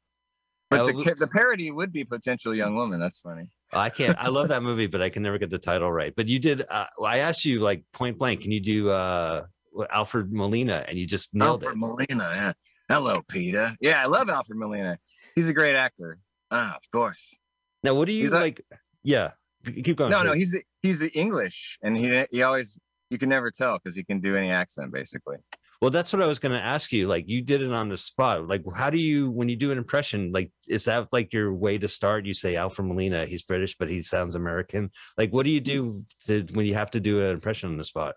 But 0.71 0.81
Uh, 0.81 0.87
the, 0.87 1.15
the 1.19 1.27
parody 1.27 1.71
would 1.71 1.93
be 1.93 2.05
potential 2.05 2.55
young 2.55 2.75
woman. 2.75 3.01
That's 3.01 3.21
funny. 3.21 3.49
I 3.73 3.89
can't. 3.91 4.17
I 4.19 4.29
love 4.29 4.49
that 4.55 4.63
movie, 4.63 4.87
but 4.87 5.01
I 5.01 5.09
can 5.09 5.23
never 5.23 5.39
get 5.39 5.51
the 5.51 5.59
title 5.59 5.91
right. 5.91 6.15
But 6.15 6.29
you 6.29 6.39
did. 6.39 6.65
Uh, 6.69 6.87
I 7.05 7.19
asked 7.19 7.45
you 7.45 7.61
like 7.61 7.85
point 7.93 8.19
blank. 8.19 8.43
Can 8.43 8.53
you 8.53 8.61
do 8.61 8.91
uh, 8.91 9.47
Alfred 9.91 10.33
Molina? 10.33 10.85
And 10.87 10.99
you 10.99 11.07
just 11.07 11.33
nailed 11.35 11.65
Alfred 11.65 11.77
it. 11.77 11.79
Molina. 11.79 12.33
Yeah. 12.35 12.53
Hello, 12.89 13.23
Peter. 13.29 13.77
Yeah, 13.81 14.03
I 14.03 14.07
love 14.07 14.29
Alfred 14.29 14.59
Molina. 14.59 14.99
He's 15.35 15.49
a 15.49 15.53
great 15.53 15.77
actor. 15.77 16.19
Ah, 16.51 16.75
of 16.77 16.91
course. 16.91 17.37
Now, 17.83 17.95
what 17.95 18.07
do 18.07 18.13
you 18.13 18.29
like? 18.31 18.61
Yeah, 19.03 19.33
keep 19.65 19.97
going. 19.97 20.11
No, 20.11 20.23
no, 20.23 20.33
please. 20.33 20.53
he's 20.83 21.01
he's 21.01 21.11
English, 21.15 21.79
and 21.83 21.97
he 21.97 22.25
he 22.31 22.43
always 22.43 22.79
you 23.11 23.19
can 23.19 23.29
never 23.29 23.51
tell 23.51 23.79
because 23.79 23.95
he 23.95 24.03
can 24.05 24.21
do 24.21 24.37
any 24.37 24.51
accent 24.51 24.93
basically. 24.93 25.37
Well, 25.81 25.93
that's 25.93 26.13
what 26.13 26.23
I 26.23 26.27
was 26.27 26.41
going 26.41 26.53
to 26.53 26.61
ask 26.61 26.93
you. 26.93 27.07
Like, 27.07 27.29
you 27.29 27.41
did 27.41 27.63
it 27.63 27.71
on 27.71 27.89
the 27.89 27.97
spot. 27.97 28.49
Like, 28.49 28.63
how 28.75 28.91
do 28.91 28.99
you, 28.99 29.31
when 29.31 29.49
you 29.49 29.55
do 29.55 29.71
an 29.71 29.79
impression, 29.79 30.33
like, 30.33 30.51
is 30.67 30.87
that 30.87 31.07
like 31.13 31.33
your 31.33 31.55
way 31.55 31.79
to 31.79 31.87
start? 31.87 32.27
You 32.27 32.35
say 32.35 32.57
Alfred 32.57 32.89
Molina, 32.89 33.27
he's 33.27 33.45
British, 33.45 33.77
but 33.79 33.89
he 33.89 34.03
sounds 34.03 34.35
American. 34.35 34.91
Like, 35.17 35.33
what 35.33 35.45
do 35.45 35.51
you 35.51 35.61
do 35.61 36.05
to, 36.27 36.45
when 36.53 36.67
you 36.67 36.75
have 36.75 36.91
to 36.93 37.01
do 37.01 37.25
an 37.25 37.31
impression 37.31 37.71
on 37.71 37.77
the 37.77 37.85
spot? 37.85 38.17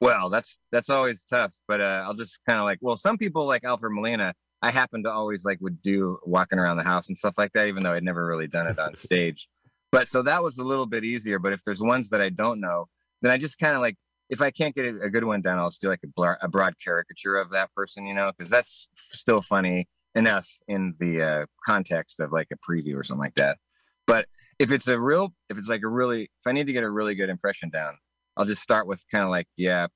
Well, 0.00 0.30
that's 0.30 0.58
that's 0.72 0.88
always 0.88 1.24
tough, 1.24 1.54
but 1.68 1.80
uh, 1.80 2.04
I'll 2.06 2.14
just 2.14 2.40
kind 2.46 2.58
of 2.58 2.64
like 2.64 2.78
well, 2.80 2.96
some 2.96 3.18
people 3.18 3.46
like 3.46 3.64
Alfred 3.64 3.92
Molina. 3.92 4.34
I 4.62 4.70
happen 4.70 5.02
to 5.04 5.10
always 5.10 5.44
like 5.44 5.58
would 5.60 5.80
do 5.82 6.18
walking 6.24 6.58
around 6.58 6.78
the 6.78 6.84
house 6.84 7.08
and 7.08 7.16
stuff 7.16 7.34
like 7.36 7.52
that, 7.52 7.68
even 7.68 7.82
though 7.82 7.92
I'd 7.92 8.02
never 8.02 8.24
really 8.24 8.48
done 8.48 8.66
it 8.66 8.78
on 8.78 8.94
stage. 8.96 9.46
But 9.92 10.08
so 10.08 10.22
that 10.22 10.42
was 10.42 10.58
a 10.58 10.64
little 10.64 10.86
bit 10.86 11.04
easier. 11.04 11.38
But 11.38 11.52
if 11.52 11.62
there's 11.64 11.80
ones 11.82 12.10
that 12.10 12.20
I 12.20 12.30
don't 12.30 12.60
know, 12.60 12.86
then 13.20 13.30
I 13.30 13.36
just 13.36 13.58
kind 13.58 13.74
of 13.74 13.82
like 13.82 13.96
if 14.30 14.40
I 14.40 14.50
can't 14.50 14.74
get 14.74 14.86
a, 14.86 15.02
a 15.02 15.10
good 15.10 15.24
one 15.24 15.42
down, 15.42 15.58
I'll 15.58 15.68
just 15.70 15.82
do 15.82 15.88
like 15.88 16.00
a, 16.04 16.06
blar- 16.06 16.38
a 16.40 16.48
broad 16.48 16.74
caricature 16.82 17.36
of 17.36 17.50
that 17.50 17.72
person, 17.72 18.06
you 18.06 18.14
know, 18.14 18.32
because 18.32 18.48
that's 18.50 18.88
still 18.96 19.42
funny 19.42 19.88
enough 20.14 20.48
in 20.66 20.94
the 20.98 21.22
uh, 21.22 21.46
context 21.66 22.20
of 22.20 22.32
like 22.32 22.48
a 22.52 22.56
preview 22.56 22.96
or 22.96 23.02
something 23.02 23.20
like 23.20 23.34
that. 23.34 23.58
But 24.06 24.26
if 24.58 24.72
it's 24.72 24.88
a 24.88 24.98
real, 24.98 25.34
if 25.48 25.58
it's 25.58 25.68
like 25.68 25.82
a 25.84 25.88
really, 25.88 26.22
if 26.22 26.46
I 26.46 26.52
need 26.52 26.66
to 26.66 26.72
get 26.72 26.84
a 26.84 26.90
really 26.90 27.14
good 27.14 27.28
impression 27.28 27.70
down, 27.70 27.98
I'll 28.36 28.44
just 28.44 28.62
start 28.62 28.86
with 28.86 29.04
kind 29.10 29.24
of 29.24 29.30
like, 29.30 29.48
yeah, 29.56 29.88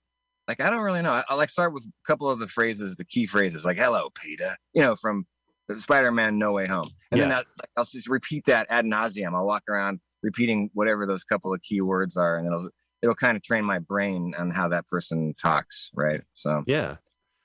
like 0.47 0.61
I 0.61 0.69
don't 0.69 0.83
really 0.83 1.01
know. 1.03 1.23
I'll 1.29 1.37
like 1.37 1.51
start 1.51 1.73
with 1.73 1.85
a 1.85 1.93
couple 2.07 2.29
of 2.29 2.39
the 2.39 2.49
phrases, 2.49 2.97
the 2.97 3.05
key 3.05 3.27
phrases, 3.27 3.65
like 3.65 3.79
"Hello, 3.79 4.11
Peter," 4.15 4.57
you 4.75 4.83
know, 4.83 4.95
from 4.95 5.27
Spider-Man: 5.75 6.39
No 6.39 6.53
Way 6.53 6.67
Home, 6.67 6.91
and 7.11 7.21
then 7.21 7.31
Yeah. 7.31 7.37
that, 7.37 7.47
like, 7.61 7.71
I'll 7.79 7.87
just 7.87 8.09
repeat 8.09 8.45
that 8.47 8.67
ad 8.69 8.85
nauseum. 8.85 9.35
I'll 9.35 9.47
walk 9.47 9.63
around 9.71 10.01
repeating 10.23 10.71
whatever 10.75 11.07
those 11.07 11.25
couple 11.25 11.55
of 11.55 11.63
key 11.63 11.81
words 11.81 12.17
are, 12.19 12.37
and 12.37 12.47
it'll 12.47 12.69
it'll 13.05 13.15
kind 13.15 13.37
of 13.37 13.43
train 13.43 13.65
my 13.65 13.79
brain 13.79 14.35
on 14.39 14.51
how 14.51 14.67
that 14.69 14.89
person 14.89 15.35
talks, 15.35 15.91
right? 15.95 16.23
So 16.33 16.65
Yeah. 16.67 16.97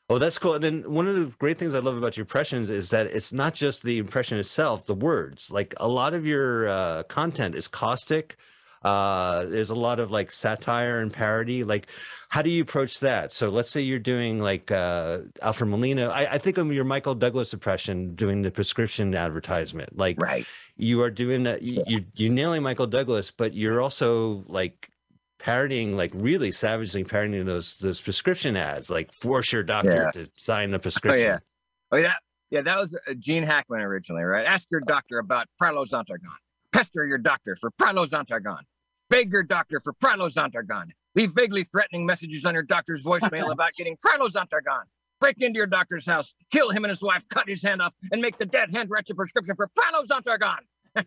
Oh, 0.09 0.17
that's 0.17 0.39
cool. 0.39 0.55
And 0.55 0.63
then 0.63 0.91
one 0.91 1.07
of 1.07 1.15
the 1.15 1.35
great 1.37 1.59
things 1.59 1.75
I 1.75 1.79
love 1.79 1.95
about 1.95 2.17
your 2.17 2.23
impressions 2.23 2.71
is 2.71 2.89
that 2.89 3.05
it's 3.07 3.31
not 3.31 3.53
just 3.53 3.83
the 3.83 3.99
impression 3.99 4.39
itself, 4.39 4.85
the 4.85 4.95
words. 4.95 5.51
Like 5.51 5.75
a 5.77 5.87
lot 5.87 6.15
of 6.15 6.25
your 6.25 6.67
uh, 6.67 7.03
content 7.03 7.53
is 7.53 7.67
caustic. 7.67 8.37
Uh, 8.81 9.45
there's 9.45 9.69
a 9.69 9.75
lot 9.75 9.99
of 9.99 10.09
like 10.09 10.31
satire 10.31 10.99
and 10.99 11.13
parody. 11.13 11.63
Like, 11.63 11.87
how 12.29 12.41
do 12.41 12.49
you 12.49 12.63
approach 12.63 13.01
that? 13.01 13.31
So 13.31 13.49
let's 13.49 13.69
say 13.69 13.81
you're 13.81 13.99
doing 13.99 14.39
like 14.39 14.71
uh, 14.71 15.19
Alfred 15.43 15.69
Molina. 15.69 16.07
I, 16.07 16.33
I 16.33 16.37
think 16.39 16.57
of 16.57 16.71
your 16.71 16.85
Michael 16.85 17.13
Douglas 17.13 17.53
impression 17.53 18.15
doing 18.15 18.41
the 18.41 18.49
prescription 18.49 19.13
advertisement. 19.13 19.95
Like, 19.95 20.19
right. 20.19 20.45
you 20.75 21.03
are 21.03 21.11
doing 21.11 21.43
that. 21.43 21.61
You, 21.61 21.83
you 21.85 22.05
you're 22.15 22.31
nailing 22.31 22.63
Michael 22.63 22.87
Douglas, 22.87 23.29
but 23.29 23.53
you're 23.53 23.81
also 23.81 24.45
like 24.47 24.89
parodying 25.39 25.95
like 25.97 26.11
really 26.13 26.51
savagely 26.51 27.03
parodying 27.03 27.45
those 27.45 27.77
those 27.77 28.01
prescription 28.01 28.55
ads 28.57 28.89
like 28.89 29.11
force 29.13 29.51
your 29.51 29.63
doctor 29.63 29.95
Yeah. 29.95 30.11
to 30.11 30.29
sign 30.35 30.71
the 30.71 30.77
Oh 30.77 30.81
prescription 30.81 31.25
yeah, 31.27 31.37
oh 31.91 31.97
yeah, 31.97 32.15
yeah. 32.51 32.61
That 32.61 32.77
was 32.77 32.95
uh, 33.07 33.13
Gene 33.17 33.43
Hackman 33.43 33.81
originally, 33.81 34.23
right? 34.23 34.45
Ask 34.45 34.67
your 34.69 34.81
doctor 34.81 35.17
about 35.19 35.47
Prilosontargon. 35.61 36.27
Pester 36.71 37.05
your 37.05 37.17
doctor 37.17 37.55
for 37.55 37.71
Prilosontargon. 37.71 38.59
Beg 39.09 39.31
your 39.31 39.43
doctor 39.43 39.79
for 39.79 39.93
Prilosontargon. 39.93 40.89
Leave 41.15 41.31
vaguely 41.31 41.63
threatening 41.63 42.05
messages 42.05 42.45
on 42.45 42.53
your 42.53 42.63
doctor's 42.63 43.03
voicemail 43.03 43.51
about 43.51 43.73
getting 43.73 43.97
Prilosontargon. 43.97 44.83
Break 45.19 45.41
into 45.41 45.57
your 45.57 45.67
doctor's 45.67 46.05
house, 46.05 46.33
kill 46.51 46.69
him 46.69 46.85
and 46.85 46.89
his 46.89 47.01
wife, 47.01 47.23
cut 47.29 47.49
his 47.49 47.61
hand 47.63 47.81
off, 47.81 47.93
and 48.11 48.21
make 48.21 48.37
the 48.37 48.45
dead 48.45 48.73
hand 48.73 48.89
write 48.89 49.09
a 49.09 49.15
prescription 49.15 49.55
for 49.55 49.69
Prilosontargon. 49.77 50.59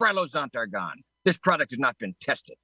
Prilosontargon. 0.00 0.92
This 1.24 1.36
product 1.36 1.70
has 1.70 1.78
not 1.78 1.96
been 1.98 2.14
tested. 2.20 2.56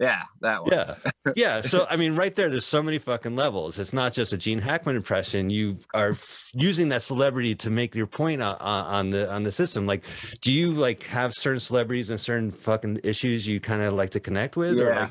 Yeah, 0.00 0.22
that 0.40 0.62
one. 0.62 0.72
yeah 0.72 0.94
yeah 1.36 1.60
so 1.60 1.86
i 1.90 1.96
mean 1.96 2.16
right 2.16 2.34
there 2.34 2.48
there's 2.48 2.64
so 2.64 2.82
many 2.82 2.98
fucking 2.98 3.36
levels 3.36 3.78
it's 3.78 3.92
not 3.92 4.14
just 4.14 4.32
a 4.32 4.38
gene 4.38 4.58
hackman 4.58 4.96
impression 4.96 5.50
you 5.50 5.78
are 5.92 6.12
f- 6.12 6.48
using 6.54 6.88
that 6.88 7.02
celebrity 7.02 7.54
to 7.54 7.68
make 7.68 7.94
your 7.94 8.06
point 8.06 8.40
on, 8.40 8.56
on 8.58 9.10
the 9.10 9.30
on 9.30 9.42
the 9.42 9.52
system 9.52 9.86
like 9.86 10.02
do 10.40 10.50
you 10.50 10.72
like 10.72 11.02
have 11.02 11.34
certain 11.34 11.60
celebrities 11.60 12.08
and 12.08 12.18
certain 12.18 12.50
fucking 12.50 12.98
issues 13.04 13.46
you 13.46 13.60
kind 13.60 13.82
of 13.82 13.92
like 13.92 14.08
to 14.10 14.18
connect 14.20 14.56
with 14.56 14.80
or 14.80 14.88
Yeah. 14.88 15.00
like 15.02 15.10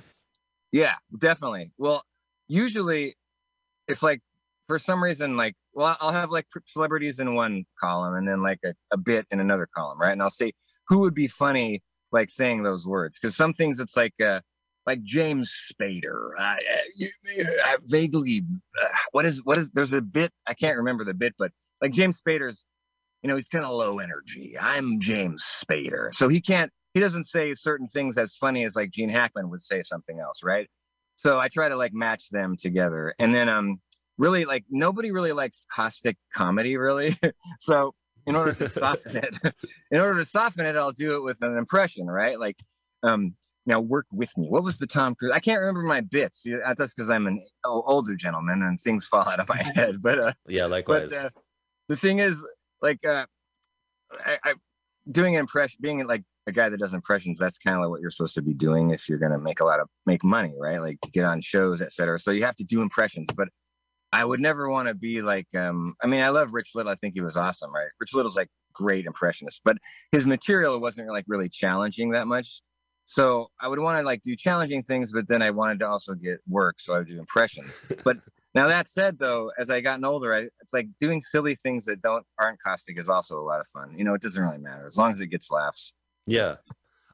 Yeah, 0.72 0.96
definitely. 1.18 1.72
Well, 1.78 2.04
usually 2.48 3.16
it's 3.88 4.04
like 4.04 4.22
for 4.68 4.78
some 4.80 5.04
reason 5.04 5.38
like 5.38 5.56
well 5.74 5.98
I'll 6.00 6.12
have 6.12 6.32
like 6.32 6.48
celebrities 6.66 7.20
in 7.20 7.34
one 7.36 7.66
column 7.80 8.16
and 8.16 8.28
then 8.28 8.42
like 8.42 8.60
a, 8.66 8.74
a 8.92 8.98
bit 8.98 9.26
in 9.32 9.40
another 9.40 9.68
column, 9.76 10.00
right? 10.00 10.12
And 10.12 10.22
I'll 10.22 10.30
say 10.30 10.54
who 10.88 11.00
would 11.00 11.14
be 11.14 11.28
funny 11.28 11.82
like 12.12 12.30
saying 12.30 12.64
those 12.64 12.86
words 12.88 13.18
because 13.20 13.36
some 13.36 13.54
things 13.54 13.80
it's 13.80 13.96
like 13.96 14.14
uh 14.22 14.42
like 14.90 15.04
James 15.04 15.54
Spader. 15.72 16.32
Uh, 16.38 16.56
you- 16.96 17.10
uh, 17.68 17.78
vaguely, 17.86 18.44
uh, 18.82 18.88
what 19.12 19.24
is 19.24 19.42
what 19.46 19.58
is? 19.60 19.70
There's 19.72 19.94
a 19.94 20.02
bit 20.02 20.32
I 20.48 20.56
can't 20.56 20.78
remember 20.78 21.06
the 21.06 21.14
bit, 21.14 21.36
but 21.38 21.52
like 21.80 21.94
James 21.94 22.20
Spader's, 22.20 22.66
you 23.22 23.28
know, 23.28 23.36
he's 23.36 23.48
kind 23.48 23.64
of 23.64 23.72
low 23.72 24.00
energy. 24.00 24.58
I'm 24.60 25.00
James 25.00 25.46
Spader, 25.64 26.12
so 26.12 26.28
he 26.28 26.42
can't. 26.42 26.72
He 26.96 27.00
doesn't 27.00 27.26
say 27.26 27.54
certain 27.54 27.88
things 27.88 28.18
as 28.18 28.36
funny 28.36 28.66
as 28.66 28.76
like 28.76 28.90
Gene 28.90 29.10
Hackman 29.10 29.52
would 29.52 29.62
say 29.62 29.84
something 29.84 30.20
else, 30.20 30.42
right? 30.44 30.68
So 31.16 31.38
I 31.40 31.50
try 31.50 31.70
to 31.70 31.78
like 31.78 31.94
match 31.94 32.30
them 32.32 32.58
together, 32.58 33.14
and 33.20 33.34
then 33.36 33.48
um, 33.48 33.80
really 34.18 34.46
like 34.46 34.66
nobody 34.72 35.12
really 35.12 35.34
likes 35.34 35.68
caustic 35.72 36.18
comedy, 36.34 36.78
really. 36.78 37.16
so 37.60 37.94
in 38.26 38.36
order 38.36 38.54
to 38.54 38.70
soften 38.80 39.18
it, 39.18 39.38
in 39.92 40.02
order 40.02 40.20
to 40.24 40.28
soften 40.28 40.66
it, 40.66 40.76
I'll 40.76 40.92
do 40.92 41.16
it 41.16 41.22
with 41.24 41.38
an 41.44 41.58
impression, 41.58 42.08
right? 42.08 42.40
Like, 42.40 42.58
um, 43.04 43.36
now 43.70 43.80
work 43.80 44.08
with 44.12 44.36
me. 44.38 44.48
What 44.50 44.64
was 44.64 44.80
the 44.80 44.88
Tom 44.88 45.16
Cruise? 45.16 45.32
I 45.34 45.40
can't 45.40 45.60
remember 45.60 45.84
my 45.84 46.02
bits. 46.02 46.44
That's 46.46 46.82
just 46.82 46.96
because 46.98 47.10
I'm 47.10 47.28
an 47.28 47.42
older 47.64 48.16
gentleman 48.16 48.62
and 48.64 48.78
things 48.80 49.06
fall 49.06 49.28
out 49.28 49.40
of 49.40 49.48
my 49.48 49.62
head. 49.76 50.02
But 50.02 50.20
uh, 50.20 50.34
yeah 50.48 50.66
likewise 50.66 51.10
but 51.10 51.26
uh, 51.26 51.30
the 51.88 51.96
thing 51.96 52.20
is, 52.20 52.44
like, 52.82 53.06
uh, 53.06 53.26
I, 54.26 54.38
I 54.44 54.54
doing 55.10 55.36
an 55.36 55.42
impression, 55.42 55.78
being 55.82 56.06
like 56.06 56.24
a 56.48 56.52
guy 56.52 56.70
that 56.70 56.80
does 56.80 56.94
impressions. 56.94 57.40
That's 57.40 57.58
kind 57.58 57.76
of 57.76 57.82
like 57.82 57.90
what 57.90 58.02
you're 58.02 58.12
supposed 58.12 58.36
to 58.36 58.42
be 58.42 58.54
doing 58.54 58.90
if 58.90 59.08
you're 59.08 59.20
gonna 59.20 59.40
make 59.40 59.60
a 59.60 59.66
lot 59.66 59.80
of 59.80 59.88
make 60.06 60.24
money, 60.24 60.56
right? 60.60 60.82
Like 60.82 60.98
get 61.14 61.26
on 61.26 61.42
shows, 61.42 61.82
etc. 61.82 62.20
So 62.20 62.32
you 62.32 62.44
have 62.44 62.56
to 62.58 62.64
do 62.64 62.82
impressions, 62.82 63.30
but 63.36 63.48
I 64.12 64.26
would 64.26 64.40
never 64.40 64.70
want 64.70 64.88
to 64.88 64.96
be 64.96 65.22
like. 65.22 65.48
um 65.56 65.94
I 66.04 66.08
mean, 66.08 66.22
I 66.22 66.30
love 66.30 66.54
Rich 66.54 66.72
Little. 66.76 66.92
I 66.92 66.96
think 66.96 67.14
he 67.14 67.22
was 67.22 67.38
awesome, 67.38 67.74
right? 67.74 67.90
Rich 68.00 68.14
Little's 68.14 68.36
like 68.36 68.50
great 68.74 69.06
impressionist, 69.06 69.62
but 69.64 69.78
his 70.12 70.26
material 70.26 70.80
wasn't 70.80 71.10
like 71.10 71.26
really 71.28 71.50
challenging 71.50 72.12
that 72.12 72.28
much. 72.28 72.62
So 73.12 73.48
I 73.60 73.68
would 73.68 73.80
want 73.80 74.00
to 74.00 74.06
like 74.06 74.22
do 74.22 74.36
challenging 74.36 74.84
things, 74.84 75.12
but 75.12 75.28
then 75.28 75.42
I 75.42 75.50
wanted 75.50 75.80
to 75.80 75.90
also 75.90 76.14
get 76.14 76.42
work, 76.48 76.80
so 76.80 76.94
I 76.94 77.00
would 77.00 77.08
do 77.08 77.18
impressions. 77.18 77.84
But 78.04 78.18
now 78.54 78.68
that 78.68 78.88
said, 78.88 79.18
though, 79.18 79.52
as 79.58 79.72
I 79.72 79.82
gotten 79.82 80.06
older, 80.06 80.32
I, 80.32 80.42
it's 80.62 80.74
like 80.74 80.90
doing 81.00 81.20
silly 81.20 81.56
things 81.56 81.86
that 81.86 82.04
don't 82.04 82.24
aren't 82.40 82.62
caustic 82.62 83.00
is 83.00 83.10
also 83.10 83.40
a 83.40 83.42
lot 83.42 83.62
of 83.62 83.68
fun. 83.68 83.98
You 83.98 84.04
know, 84.04 84.14
it 84.14 84.22
doesn't 84.22 84.42
really 84.42 84.60
matter 84.60 84.86
as 84.86 84.96
long 84.96 85.10
as 85.10 85.22
it 85.22 85.28
gets 85.28 85.50
laughs. 85.50 85.92
Yeah. 86.28 86.58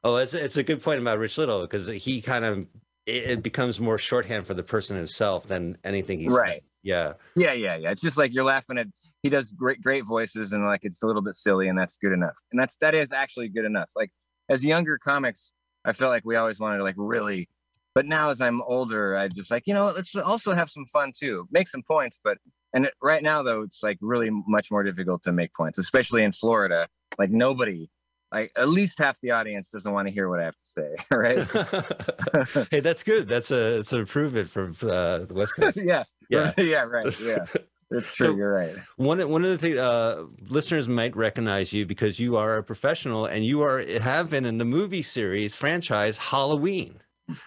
Oh, 0.04 0.16
it's 0.16 0.34
it's 0.34 0.58
a 0.58 0.62
good 0.62 0.82
point 0.82 1.00
about 1.00 1.18
Rich 1.18 1.38
Little 1.38 1.62
because 1.62 1.88
he 1.88 2.20
kind 2.20 2.44
of 2.44 2.66
it, 3.06 3.30
it 3.30 3.42
becomes 3.42 3.80
more 3.80 3.96
shorthand 3.96 4.46
for 4.46 4.52
the 4.52 4.62
person 4.62 4.98
himself 4.98 5.48
than 5.48 5.78
anything 5.82 6.18
he's 6.18 6.30
Right. 6.30 6.62
Yeah. 6.82 7.14
Yeah, 7.36 7.54
yeah, 7.54 7.76
yeah. 7.76 7.90
It's 7.90 8.02
just 8.02 8.18
like 8.18 8.34
you're 8.34 8.44
laughing 8.44 8.76
at. 8.76 8.88
He 9.22 9.30
does 9.30 9.50
great, 9.50 9.80
great 9.80 10.06
voices, 10.06 10.52
and 10.52 10.62
like 10.66 10.80
it's 10.82 11.02
a 11.02 11.06
little 11.06 11.22
bit 11.22 11.36
silly, 11.36 11.68
and 11.68 11.78
that's 11.78 11.96
good 11.96 12.12
enough. 12.12 12.36
And 12.52 12.60
that's 12.60 12.76
that 12.82 12.94
is 12.94 13.12
actually 13.12 13.48
good 13.48 13.64
enough. 13.64 13.90
Like 13.96 14.10
as 14.50 14.62
younger 14.62 14.98
comics, 14.98 15.52
I 15.86 15.92
felt 15.92 16.10
like 16.10 16.24
we 16.24 16.36
always 16.36 16.58
wanted 16.60 16.78
to 16.78 16.82
like 16.82 16.96
really, 16.98 17.48
but 17.94 18.04
now 18.06 18.30
as 18.30 18.40
I'm 18.40 18.60
older, 18.62 19.16
I 19.16 19.28
just 19.28 19.50
like 19.50 19.62
you 19.66 19.74
know 19.74 19.86
let's 19.94 20.14
also 20.16 20.52
have 20.54 20.68
some 20.68 20.84
fun 20.86 21.12
too, 21.18 21.46
make 21.50 21.68
some 21.68 21.82
points. 21.82 22.18
But 22.22 22.38
and 22.74 22.90
right 23.00 23.22
now 23.22 23.42
though, 23.42 23.62
it's 23.62 23.82
like 23.82 23.98
really 24.00 24.30
much 24.30 24.70
more 24.70 24.82
difficult 24.82 25.22
to 25.22 25.32
make 25.32 25.54
points, 25.54 25.78
especially 25.78 26.24
in 26.24 26.32
Florida. 26.32 26.88
Like 27.18 27.30
nobody, 27.30 27.88
like 28.32 28.52
at 28.56 28.68
least 28.68 28.98
half 28.98 29.18
the 29.20 29.30
audience 29.30 29.68
doesn't 29.70 29.92
want 29.92 30.08
to 30.08 30.12
hear 30.12 30.28
what 30.28 30.40
I 30.40 30.44
have 30.44 30.56
to 30.56 30.64
say, 30.64 30.94
right? 31.10 32.68
hey, 32.70 32.80
that's 32.80 33.02
good. 33.02 33.28
That's 33.28 33.50
a 33.50 33.78
it's 33.78 33.92
an 33.92 34.00
improvement 34.00 34.50
from 34.50 34.72
uh, 34.82 35.20
the 35.20 35.34
West 35.34 35.54
Coast. 35.54 35.78
yeah, 35.82 36.02
Yeah. 36.28 36.52
yeah, 36.58 36.82
right, 36.82 37.18
yeah. 37.20 37.46
It's 37.90 38.14
true. 38.14 38.28
So- 38.28 38.36
you're 38.36 38.52
right. 38.52 38.74
One 38.96 39.28
one 39.28 39.44
of 39.44 39.50
the 39.50 39.58
things 39.58 39.76
uh, 39.78 40.24
listeners 40.48 40.88
might 40.88 41.14
recognize 41.16 41.72
you 41.72 41.86
because 41.86 42.18
you 42.18 42.36
are 42.36 42.56
a 42.58 42.62
professional 42.62 43.26
and 43.26 43.44
you 43.44 43.62
are 43.62 43.84
have 44.00 44.30
been 44.30 44.44
in 44.44 44.58
the 44.58 44.64
movie 44.64 45.02
series 45.02 45.54
franchise 45.54 46.18
Halloween. 46.18 47.00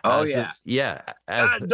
Oh, 0.04 0.24
As 0.24 0.30
the- 0.30 0.32
yeah. 0.36 0.52
yeah. 0.66 1.02
Ah, 1.30 1.56
as- 1.62 1.68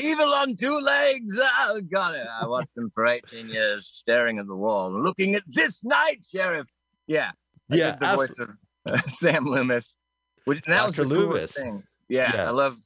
evil 0.00 0.32
on 0.34 0.56
two 0.56 0.80
legs. 0.80 1.38
Oh, 1.40 1.80
got 1.80 2.14
it. 2.14 2.26
I 2.40 2.46
watched 2.46 2.74
them 2.74 2.90
for 2.90 3.06
18 3.06 3.48
years, 3.48 3.88
staring 3.92 4.38
at 4.40 4.46
the 4.46 4.56
wall, 4.56 4.90
looking 4.90 5.34
at 5.36 5.42
this 5.46 5.82
night, 5.84 6.24
Sheriff. 6.28 6.68
Yeah. 7.06 7.30
I 7.70 7.76
Yeah, 7.76 7.96
the 7.96 8.16
voice 8.16 8.38
of 8.40 8.50
uh, 8.86 8.98
Sam 9.08 9.44
Loomis. 9.46 9.96
Which 10.44 10.60
and 10.66 10.74
that 10.74 10.86
was 10.86 10.96
Dr. 10.96 11.08
the 11.08 11.14
Loomis. 11.14 11.54
thing. 11.54 11.84
Yeah, 12.08 12.32
Yeah. 12.34 12.48
I 12.48 12.50
love. 12.50 12.76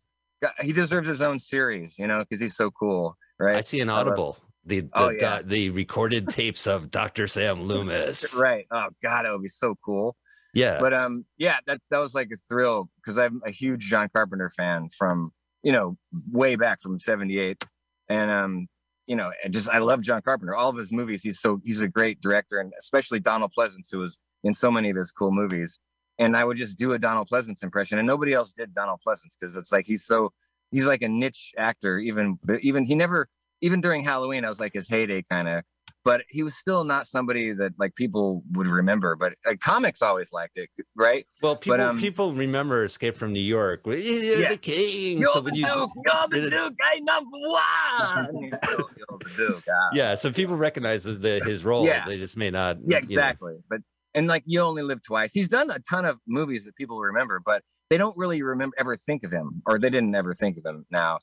He 0.61 0.73
deserves 0.73 1.09
his 1.09 1.23
own 1.23 1.39
series, 1.39 1.99
you 1.99 2.07
know, 2.07 2.21
because 2.21 2.41
he's 2.41 2.55
so 2.57 2.71
cool, 2.71 3.17
right? 3.39 3.57
I 3.57 3.61
see 3.63 3.81
an 3.81 3.89
audible. 3.89 4.37
The 4.67 4.81
the, 4.81 4.89
Oh, 4.95 5.11
yeah. 5.11 5.41
the 5.43 5.71
recorded 5.71 6.29
tapes 6.31 6.67
of 6.67 6.91
Dr. 6.91 7.29
Sam 7.29 7.63
Loomis. 7.63 8.35
right. 8.39 8.67
Oh 8.71 8.89
God, 9.03 9.25
that 9.25 9.33
would 9.33 9.43
be 9.43 9.49
so 9.49 9.77
cool. 9.85 10.17
Yeah. 10.55 10.79
But 10.81 10.93
um, 10.95 11.25
yeah, 11.39 11.59
that 11.67 11.81
that 11.91 11.99
was 11.99 12.15
like 12.15 12.31
a 12.33 12.37
thrill 12.49 12.89
because 12.97 13.19
I'm 13.19 13.41
a 13.45 13.51
huge 13.51 13.83
John 13.85 14.09
Carpenter 14.15 14.51
fan 14.51 14.89
from 14.97 15.31
you 15.63 15.73
know 15.73 15.97
way 16.31 16.57
back 16.57 16.81
from 16.81 16.99
'78, 16.99 17.63
and 18.09 18.31
um, 18.31 18.67
you 19.07 19.17
know, 19.17 19.31
and 19.45 19.53
just 19.53 19.69
I 19.69 19.79
love 19.79 20.01
John 20.01 20.23
Carpenter. 20.23 20.55
All 20.55 20.71
of 20.71 20.77
his 20.77 20.91
movies, 20.91 21.23
he's 21.23 21.41
so 21.41 21.61
he's 21.65 21.83
a 21.83 21.89
great 21.89 22.21
director, 22.21 22.59
and 22.59 22.73
especially 22.79 23.21
Donald 23.21 23.53
Pleasence, 23.57 23.89
who 23.93 23.99
was 23.99 24.19
in 24.45 24.55
so 24.55 24.71
many 24.71 24.91
of 24.91 24.97
his 24.97 25.13
cool 25.13 25.31
movies. 25.31 25.79
And 26.19 26.35
I 26.35 26.45
would 26.45 26.57
just 26.57 26.79
do 26.79 26.95
a 26.95 26.99
Donald 26.99 27.29
Pleasence 27.29 27.63
impression, 27.63 27.99
and 27.99 28.07
nobody 28.07 28.33
else 28.33 28.55
did 28.55 28.75
Donald 28.75 29.01
Pleasence 29.07 29.37
because 29.39 29.55
it's 29.57 29.71
like 29.71 29.87
he's 29.87 30.07
so 30.07 30.33
he's 30.71 30.87
like 30.87 31.03
a 31.03 31.09
niche 31.09 31.53
actor. 31.59 31.99
Even 31.99 32.39
even 32.63 32.85
he 32.85 32.95
never 32.95 33.29
even 33.63 33.81
during 33.81 34.05
Halloween, 34.05 34.45
I 34.45 34.49
was 34.49 34.61
like 34.61 34.73
his 34.75 34.89
heyday 34.89 35.23
kind 35.23 35.49
of. 35.49 35.63
But 36.05 36.23
he 36.29 36.45
was 36.45 36.57
still 36.57 36.85
not 36.85 37.09
somebody 37.09 37.53
that 37.53 37.73
like 37.81 37.97
people 37.97 38.45
would 38.53 38.69
remember. 38.69 39.17
But 39.17 39.35
like, 39.45 39.59
comics 39.59 40.03
always 40.03 40.33
liked 40.33 40.57
it, 40.57 40.69
right? 40.95 41.27
Well, 41.43 41.57
people 41.57 41.81
um, 41.81 41.99
people 41.99 42.33
remember 42.33 42.85
Escape 42.85 43.17
from 43.17 43.33
New 43.33 43.41
York. 43.41 43.81
You're 43.85 43.97
Yeah. 43.97 44.49
the 44.51 44.57
king. 44.57 45.19
You're 45.19 45.33
So 45.33 45.41
the 45.41 45.55
you- 45.55 45.67
Duke. 45.67 45.91
You're 46.05 46.43
the 46.43 46.51
Duke. 46.51 46.75
I 46.81 47.01
number 47.01 47.37
one. 47.37 48.29
you're, 48.41 48.51
you're 48.97 49.19
the 49.19 49.33
Duke. 49.37 49.65
ah. 49.69 49.89
yeah, 49.93 50.15
so 50.15 50.31
people 50.33 50.57
recognize 50.57 51.03
the, 51.03 51.41
his 51.45 51.65
role. 51.65 51.85
Yeah. 51.87 52.05
They 52.07 52.19
just 52.19 52.37
may 52.37 52.51
not. 52.51 52.77
Yeah, 52.79 52.85
you 52.85 52.91
know. 52.93 52.99
exactly. 52.99 53.55
But 53.69 53.81
and 54.15 54.29
like 54.29 54.45
you 54.47 54.61
only 54.61 54.83
live 54.83 55.03
twice. 55.05 55.33
He's 55.33 55.49
done 55.49 55.71
a 55.71 55.79
ton 55.81 56.05
of 56.05 56.19
movies 56.29 56.65
that 56.67 56.77
people 56.77 57.01
remember, 57.01 57.41
but 57.45 57.63
they 57.91 57.99
don't 57.99 58.17
really 58.17 58.43
remember 58.43 58.75
ever 58.79 58.97
think 58.97 59.25
of 59.25 59.33
him, 59.33 59.61
or 59.67 59.79
they 59.79 59.91
didn't 59.91 60.15
ever 60.15 60.35
think 60.35 60.57
of 60.57 60.65
him. 60.65 60.87
Now, 60.91 61.19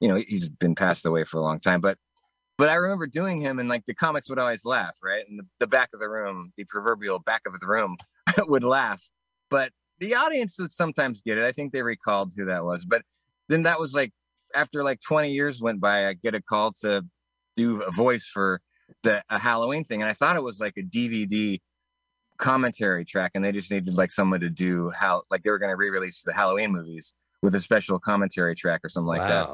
you 0.00 0.08
know, 0.08 0.22
he's 0.26 0.48
been 0.48 0.74
passed 0.74 1.06
away 1.06 1.24
for 1.24 1.38
a 1.38 1.42
long 1.42 1.60
time, 1.60 1.80
but 1.80 1.98
but 2.56 2.68
I 2.68 2.74
remember 2.74 3.06
doing 3.06 3.40
him, 3.40 3.60
and 3.60 3.68
like 3.68 3.84
the 3.86 3.94
comics 3.94 4.28
would 4.28 4.38
always 4.38 4.64
laugh, 4.64 4.96
right? 5.02 5.24
And 5.28 5.38
the, 5.38 5.44
the 5.60 5.66
back 5.68 5.90
of 5.94 6.00
the 6.00 6.08
room, 6.08 6.50
the 6.56 6.64
proverbial 6.64 7.20
back 7.20 7.42
of 7.46 7.58
the 7.60 7.66
room, 7.66 7.96
would 8.38 8.64
laugh, 8.64 9.02
but 9.48 9.70
the 10.00 10.14
audience 10.14 10.56
would 10.58 10.72
sometimes 10.72 11.22
get 11.22 11.38
it. 11.38 11.44
I 11.44 11.52
think 11.52 11.72
they 11.72 11.82
recalled 11.82 12.32
who 12.36 12.44
that 12.46 12.64
was, 12.64 12.84
but 12.84 13.02
then 13.48 13.62
that 13.62 13.78
was 13.78 13.94
like 13.94 14.12
after 14.54 14.82
like 14.82 15.00
20 15.00 15.32
years 15.32 15.60
went 15.60 15.80
by, 15.80 16.08
I 16.08 16.14
get 16.14 16.34
a 16.34 16.42
call 16.42 16.72
to 16.80 17.04
do 17.56 17.82
a 17.82 17.90
voice 17.90 18.24
for 18.24 18.60
the 19.02 19.22
a 19.30 19.38
Halloween 19.38 19.84
thing, 19.84 20.02
and 20.02 20.10
I 20.10 20.14
thought 20.14 20.36
it 20.36 20.42
was 20.42 20.58
like 20.58 20.74
a 20.76 20.82
DVD 20.82 21.60
commentary 22.38 23.04
track, 23.04 23.32
and 23.34 23.44
they 23.44 23.52
just 23.52 23.70
needed 23.70 23.94
like 23.94 24.10
someone 24.10 24.40
to 24.40 24.50
do 24.50 24.90
how 24.90 25.22
like 25.30 25.42
they 25.42 25.50
were 25.50 25.58
going 25.58 25.70
to 25.72 25.76
re-release 25.76 26.22
the 26.22 26.34
Halloween 26.34 26.72
movies 26.72 27.14
with 27.42 27.54
a 27.54 27.60
special 27.60 27.98
commentary 27.98 28.54
track 28.56 28.80
or 28.82 28.88
something 28.88 29.08
like 29.08 29.20
that. 29.28 29.48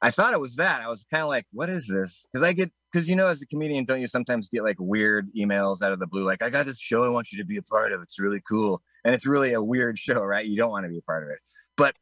I 0.00 0.10
thought 0.10 0.32
it 0.32 0.40
was 0.40 0.56
that. 0.56 0.80
I 0.80 0.88
was 0.88 1.04
kind 1.10 1.22
of 1.22 1.28
like, 1.28 1.46
what 1.52 1.68
is 1.68 1.86
this? 1.88 2.26
Because 2.30 2.42
I 2.42 2.52
get 2.52 2.70
because 2.92 3.08
you 3.08 3.16
know, 3.16 3.28
as 3.28 3.42
a 3.42 3.46
comedian, 3.46 3.84
don't 3.84 4.00
you 4.00 4.06
sometimes 4.06 4.48
get 4.48 4.62
like 4.62 4.76
weird 4.78 5.28
emails 5.36 5.82
out 5.82 5.92
of 5.92 5.98
the 5.98 6.06
blue, 6.06 6.24
like 6.24 6.42
I 6.42 6.50
got 6.50 6.66
this 6.66 6.78
show 6.78 7.04
I 7.04 7.08
want 7.08 7.32
you 7.32 7.38
to 7.38 7.44
be 7.44 7.56
a 7.56 7.62
part 7.62 7.92
of. 7.92 8.00
It's 8.02 8.18
really 8.18 8.40
cool, 8.48 8.80
and 9.04 9.14
it's 9.14 9.26
really 9.26 9.52
a 9.52 9.62
weird 9.62 9.98
show, 10.06 10.20
right? 10.20 10.46
You 10.46 10.56
don't 10.56 10.70
want 10.70 10.84
to 10.84 10.88
be 10.88 10.98
a 10.98 11.02
part 11.02 11.24
of 11.24 11.30
it, 11.30 11.38
but 11.76 11.94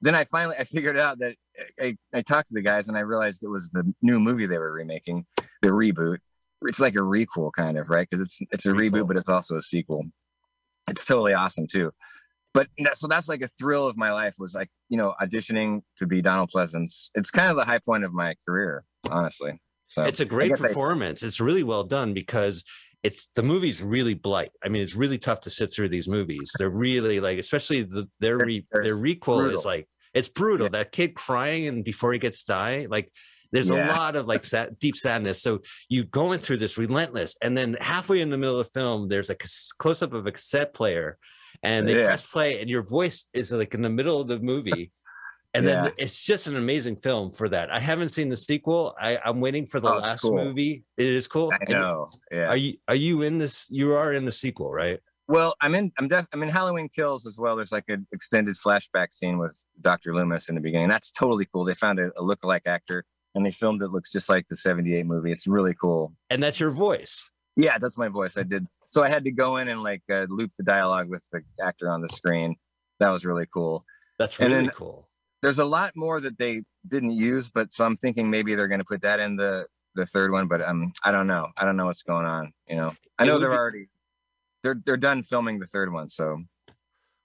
then 0.00 0.14
I 0.14 0.24
finally 0.24 0.56
I 0.58 0.64
figured 0.64 0.98
out 0.98 1.18
that 1.18 1.36
I, 1.80 1.96
I 2.12 2.22
talked 2.22 2.48
to 2.48 2.54
the 2.54 2.62
guys 2.62 2.88
and 2.88 2.96
I 2.96 3.00
realized 3.00 3.42
it 3.42 3.48
was 3.48 3.70
the 3.70 3.92
new 4.02 4.18
movie 4.18 4.46
they 4.46 4.58
were 4.58 4.72
remaking, 4.72 5.26
the 5.60 5.68
reboot. 5.68 6.18
It's 6.62 6.80
like 6.80 6.94
a 6.94 7.00
requel 7.00 7.52
kind 7.52 7.78
of, 7.78 7.88
right? 7.88 8.08
Because 8.08 8.24
it's 8.24 8.38
it's 8.50 8.66
a 8.66 8.70
reboot, 8.70 9.06
but 9.06 9.16
it's 9.16 9.28
also 9.28 9.56
a 9.56 9.62
sequel. 9.62 10.04
It's 10.88 11.04
totally 11.04 11.34
awesome 11.34 11.66
too. 11.66 11.92
But 12.54 12.68
that, 12.78 12.98
so 12.98 13.06
that's 13.06 13.28
like 13.28 13.42
a 13.42 13.48
thrill 13.48 13.86
of 13.86 13.96
my 13.96 14.12
life 14.12 14.34
was 14.38 14.54
like 14.54 14.68
you 14.88 14.96
know 14.96 15.14
auditioning 15.20 15.82
to 15.98 16.06
be 16.06 16.20
Donald 16.20 16.50
Pleasence. 16.54 17.10
It's 17.14 17.30
kind 17.30 17.50
of 17.50 17.56
the 17.56 17.64
high 17.64 17.78
point 17.78 18.04
of 18.04 18.12
my 18.12 18.34
career, 18.46 18.84
honestly. 19.10 19.60
So 19.88 20.04
it's 20.04 20.20
a 20.20 20.24
great 20.24 20.50
guess 20.50 20.62
I- 20.62 20.68
performance. 20.68 21.22
it's 21.22 21.40
really 21.40 21.62
well 21.62 21.84
done 21.84 22.14
because 22.14 22.64
it's 23.02 23.26
the 23.32 23.42
movie's 23.42 23.82
really 23.82 24.14
blight. 24.14 24.50
I 24.64 24.68
mean, 24.68 24.82
it's 24.82 24.94
really 24.94 25.18
tough 25.18 25.40
to 25.42 25.50
sit 25.50 25.72
through 25.72 25.88
these 25.88 26.08
movies. 26.08 26.50
They're 26.56 26.70
really 26.70 27.20
like, 27.20 27.38
especially 27.38 27.82
the, 27.82 28.08
their 28.20 28.38
re, 28.38 28.64
their 28.72 28.96
requel 28.96 29.52
is 29.52 29.64
like 29.64 29.88
it's 30.14 30.28
brutal. 30.28 30.68
That 30.68 30.92
kid 30.92 31.14
crying 31.14 31.66
and 31.66 31.84
before 31.84 32.12
he 32.12 32.18
gets 32.18 32.44
die, 32.44 32.86
like 32.88 33.10
there's 33.50 33.70
a 33.70 33.76
lot 33.76 34.16
of 34.16 34.26
like 34.26 34.44
sad, 34.44 34.78
deep 34.78 34.96
sadness. 34.96 35.42
So 35.42 35.60
you 35.88 36.04
going 36.04 36.38
through 36.38 36.58
this 36.58 36.78
relentless, 36.78 37.36
and 37.42 37.56
then 37.56 37.76
halfway 37.80 38.20
in 38.20 38.30
the 38.30 38.38
middle 38.38 38.60
of 38.60 38.66
the 38.66 38.72
film, 38.72 39.08
there's 39.08 39.30
a 39.30 39.36
close 39.78 40.02
up 40.02 40.12
of 40.12 40.26
a 40.26 40.32
cassette 40.32 40.72
player, 40.72 41.18
and 41.62 41.88
they 41.88 41.96
Yeah. 41.98 42.06
press 42.06 42.22
play, 42.22 42.60
and 42.60 42.68
your 42.68 42.82
voice 42.82 43.26
is 43.32 43.52
like 43.52 43.74
in 43.74 43.82
the 43.82 43.90
middle 43.90 44.20
of 44.20 44.28
the 44.28 44.40
movie. 44.40 44.90
And 45.54 45.66
Yeah. 45.66 45.82
then 45.82 45.92
it's 45.98 46.24
just 46.24 46.46
an 46.46 46.56
amazing 46.56 46.96
film 46.96 47.30
for 47.30 47.46
that. 47.50 47.70
I 47.70 47.78
haven't 47.78 48.08
seen 48.08 48.30
the 48.30 48.38
sequel. 48.38 48.94
I, 48.98 49.18
I'm 49.22 49.38
waiting 49.38 49.66
for 49.66 49.80
the 49.80 49.92
Oh, 49.92 49.98
last 49.98 50.22
cool. 50.22 50.42
movie. 50.42 50.82
It 50.96 51.06
is 51.06 51.28
cool. 51.28 51.52
I 51.52 51.58
And 51.68 51.72
know. 51.74 52.08
Yeah. 52.30 52.46
Are 52.48 52.56
you 52.56 52.78
are 52.88 52.94
you 52.94 53.20
in 53.20 53.36
this? 53.36 53.66
You 53.68 53.92
are 53.92 54.14
in 54.14 54.24
the 54.24 54.32
sequel, 54.32 54.72
right? 54.72 54.98
Well, 55.28 55.54
I'm 55.60 55.74
in. 55.74 55.92
I'm 55.98 56.08
def. 56.08 56.26
I'm 56.32 56.42
in 56.42 56.48
Halloween 56.48 56.88
Kills 56.88 57.26
as 57.26 57.36
well. 57.38 57.54
There's 57.56 57.70
like 57.70 57.84
an 57.88 58.06
extended 58.12 58.56
flashback 58.56 59.12
scene 59.12 59.36
with 59.36 59.54
Dr. 59.82 60.14
Loomis 60.14 60.48
in 60.48 60.54
the 60.54 60.62
beginning. 60.62 60.88
That's 60.88 61.10
totally 61.10 61.44
cool. 61.52 61.66
They 61.66 61.74
found 61.74 61.98
a, 61.98 62.06
a 62.16 62.22
lookalike 62.22 62.66
actor 62.66 63.04
and 63.34 63.44
they 63.44 63.50
filmed 63.50 63.82
it. 63.82 63.88
Looks 63.88 64.10
just 64.10 64.30
like 64.30 64.48
the 64.48 64.56
'78 64.56 65.04
movie. 65.04 65.32
It's 65.32 65.46
really 65.46 65.74
cool. 65.78 66.14
And 66.30 66.42
that's 66.42 66.60
your 66.60 66.70
voice. 66.70 67.28
Yeah, 67.56 67.76
that's 67.78 67.98
my 67.98 68.08
voice. 68.08 68.38
I 68.38 68.44
did. 68.44 68.66
So 68.92 69.02
I 69.02 69.08
had 69.08 69.24
to 69.24 69.30
go 69.32 69.56
in 69.56 69.68
and 69.68 69.82
like 69.82 70.02
uh, 70.10 70.26
loop 70.28 70.50
the 70.58 70.62
dialogue 70.62 71.08
with 71.08 71.24
the 71.32 71.40
actor 71.62 71.88
on 71.90 72.02
the 72.02 72.10
screen. 72.10 72.56
That 73.00 73.08
was 73.08 73.24
really 73.24 73.46
cool. 73.52 73.84
That's 74.18 74.38
really 74.38 74.52
then- 74.52 74.68
cool. 74.68 75.08
There's 75.40 75.58
a 75.58 75.64
lot 75.64 75.92
more 75.96 76.20
that 76.20 76.38
they 76.38 76.62
didn't 76.86 77.12
use, 77.12 77.50
but 77.50 77.72
so 77.72 77.84
I'm 77.84 77.96
thinking 77.96 78.30
maybe 78.30 78.54
they're 78.54 78.68
going 78.68 78.78
to 78.78 78.84
put 78.84 79.00
that 79.02 79.18
in 79.18 79.34
the 79.34 79.66
the 79.96 80.06
third 80.06 80.30
one. 80.30 80.46
But 80.46 80.62
um, 80.62 80.92
I 81.04 81.10
don't 81.10 81.26
know. 81.26 81.48
I 81.56 81.64
don't 81.64 81.76
know 81.76 81.86
what's 81.86 82.04
going 82.04 82.26
on. 82.26 82.52
You 82.68 82.76
know, 82.76 82.94
I 83.18 83.24
know 83.24 83.38
they're 83.40 83.48
be- 83.50 83.56
already 83.56 83.88
they're 84.62 84.80
they're 84.86 84.96
done 84.98 85.22
filming 85.24 85.58
the 85.58 85.66
third 85.66 85.90
one. 85.92 86.08
So 86.10 86.38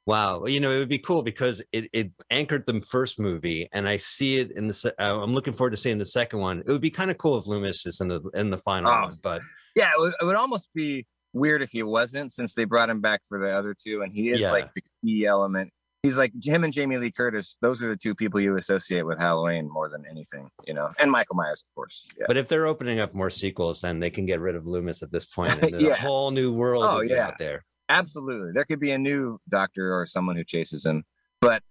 Wow. 0.08 0.40
Well, 0.40 0.50
You 0.50 0.62
know, 0.62 0.72
it 0.72 0.80
would 0.80 0.90
be 0.90 0.98
cool 1.00 1.22
because 1.22 1.62
it, 1.74 1.90
it 1.94 2.12
anchored 2.32 2.66
the 2.66 2.82
first 2.90 3.20
movie, 3.20 3.68
and 3.74 3.88
I 3.90 3.98
see 3.98 4.38
it 4.40 4.52
in 4.56 4.68
the. 4.70 4.94
Uh, 4.98 5.22
I'm 5.22 5.34
looking 5.34 5.54
forward 5.54 5.72
to 5.72 5.78
seeing 5.78 5.98
the 5.98 6.06
second 6.06 6.40
one. 6.40 6.62
It 6.66 6.72
would 6.72 6.82
be 6.82 6.90
kind 6.90 7.12
of 7.12 7.18
cool 7.20 7.38
if 7.38 7.46
Loomis 7.46 7.86
is 7.86 8.00
in 8.02 8.08
the 8.08 8.22
in 8.34 8.50
the 8.50 8.58
final 8.58 8.90
Oh. 8.92 9.02
one, 9.02 9.18
but 9.22 9.42
Yeah, 9.76 9.92
it 9.92 10.00
would, 10.00 10.14
it 10.22 10.26
would 10.26 10.38
almost 10.38 10.70
be 10.74 11.06
weird 11.34 11.62
if 11.62 11.72
he 11.72 11.84
wasn't, 11.84 12.32
since 12.34 12.54
they 12.54 12.66
brought 12.66 12.90
him 12.90 13.02
back 13.02 13.22
for 13.28 13.40
the 13.40 13.56
other 13.56 13.74
two, 13.74 14.02
and 14.02 14.14
he 14.14 14.30
is 14.30 14.40
Yeah. 14.40 14.52
like 14.52 14.74
the 14.74 14.82
key 15.04 15.26
element. 15.26 15.72
He's 16.04 16.18
like 16.18 16.32
him 16.44 16.64
and 16.64 16.72
Jamie 16.72 16.98
Lee 16.98 17.12
Curtis. 17.12 17.58
Those 17.62 17.82
are 17.84 17.88
the 17.90 17.98
two 17.98 18.16
people 18.16 18.40
you 18.40 18.56
associate 18.56 19.02
with 19.04 19.20
Halloween 19.20 19.68
more 19.70 19.90
than 19.90 20.06
anything, 20.10 20.50
you 20.66 20.74
know, 20.74 20.92
and 21.00 21.12
Michael 21.12 21.36
Myers, 21.36 21.64
of 21.68 21.76
course. 21.76 22.06
Yeah. 22.18 22.26
but 22.28 22.38
if 22.38 22.48
they're 22.48 22.66
opening 22.68 23.00
up 23.00 23.14
more 23.14 23.30
sequels, 23.30 23.82
then 23.82 24.00
they 24.00 24.10
can 24.10 24.26
get 24.26 24.40
rid 24.40 24.56
of 24.56 24.66
Loomis 24.68 25.02
at 25.04 25.12
this 25.12 25.26
point, 25.26 25.62
and 25.62 25.72
Yeah. 25.82 25.90
a 25.92 25.96
whole 25.96 26.32
new 26.32 26.54
world 26.54 26.84
Oh, 26.86 27.02
yeah. 27.02 27.28
out 27.28 27.38
there. 27.38 27.66
Absolutely, 27.90 28.52
there 28.54 28.64
could 28.66 28.80
be 28.80 28.92
a 28.92 28.98
new 28.98 29.40
Doctor 29.50 29.94
or 29.98 30.06
someone 30.06 30.36
who 30.38 30.44
chases 30.44 30.86
him, 30.86 31.04
but 31.42 31.64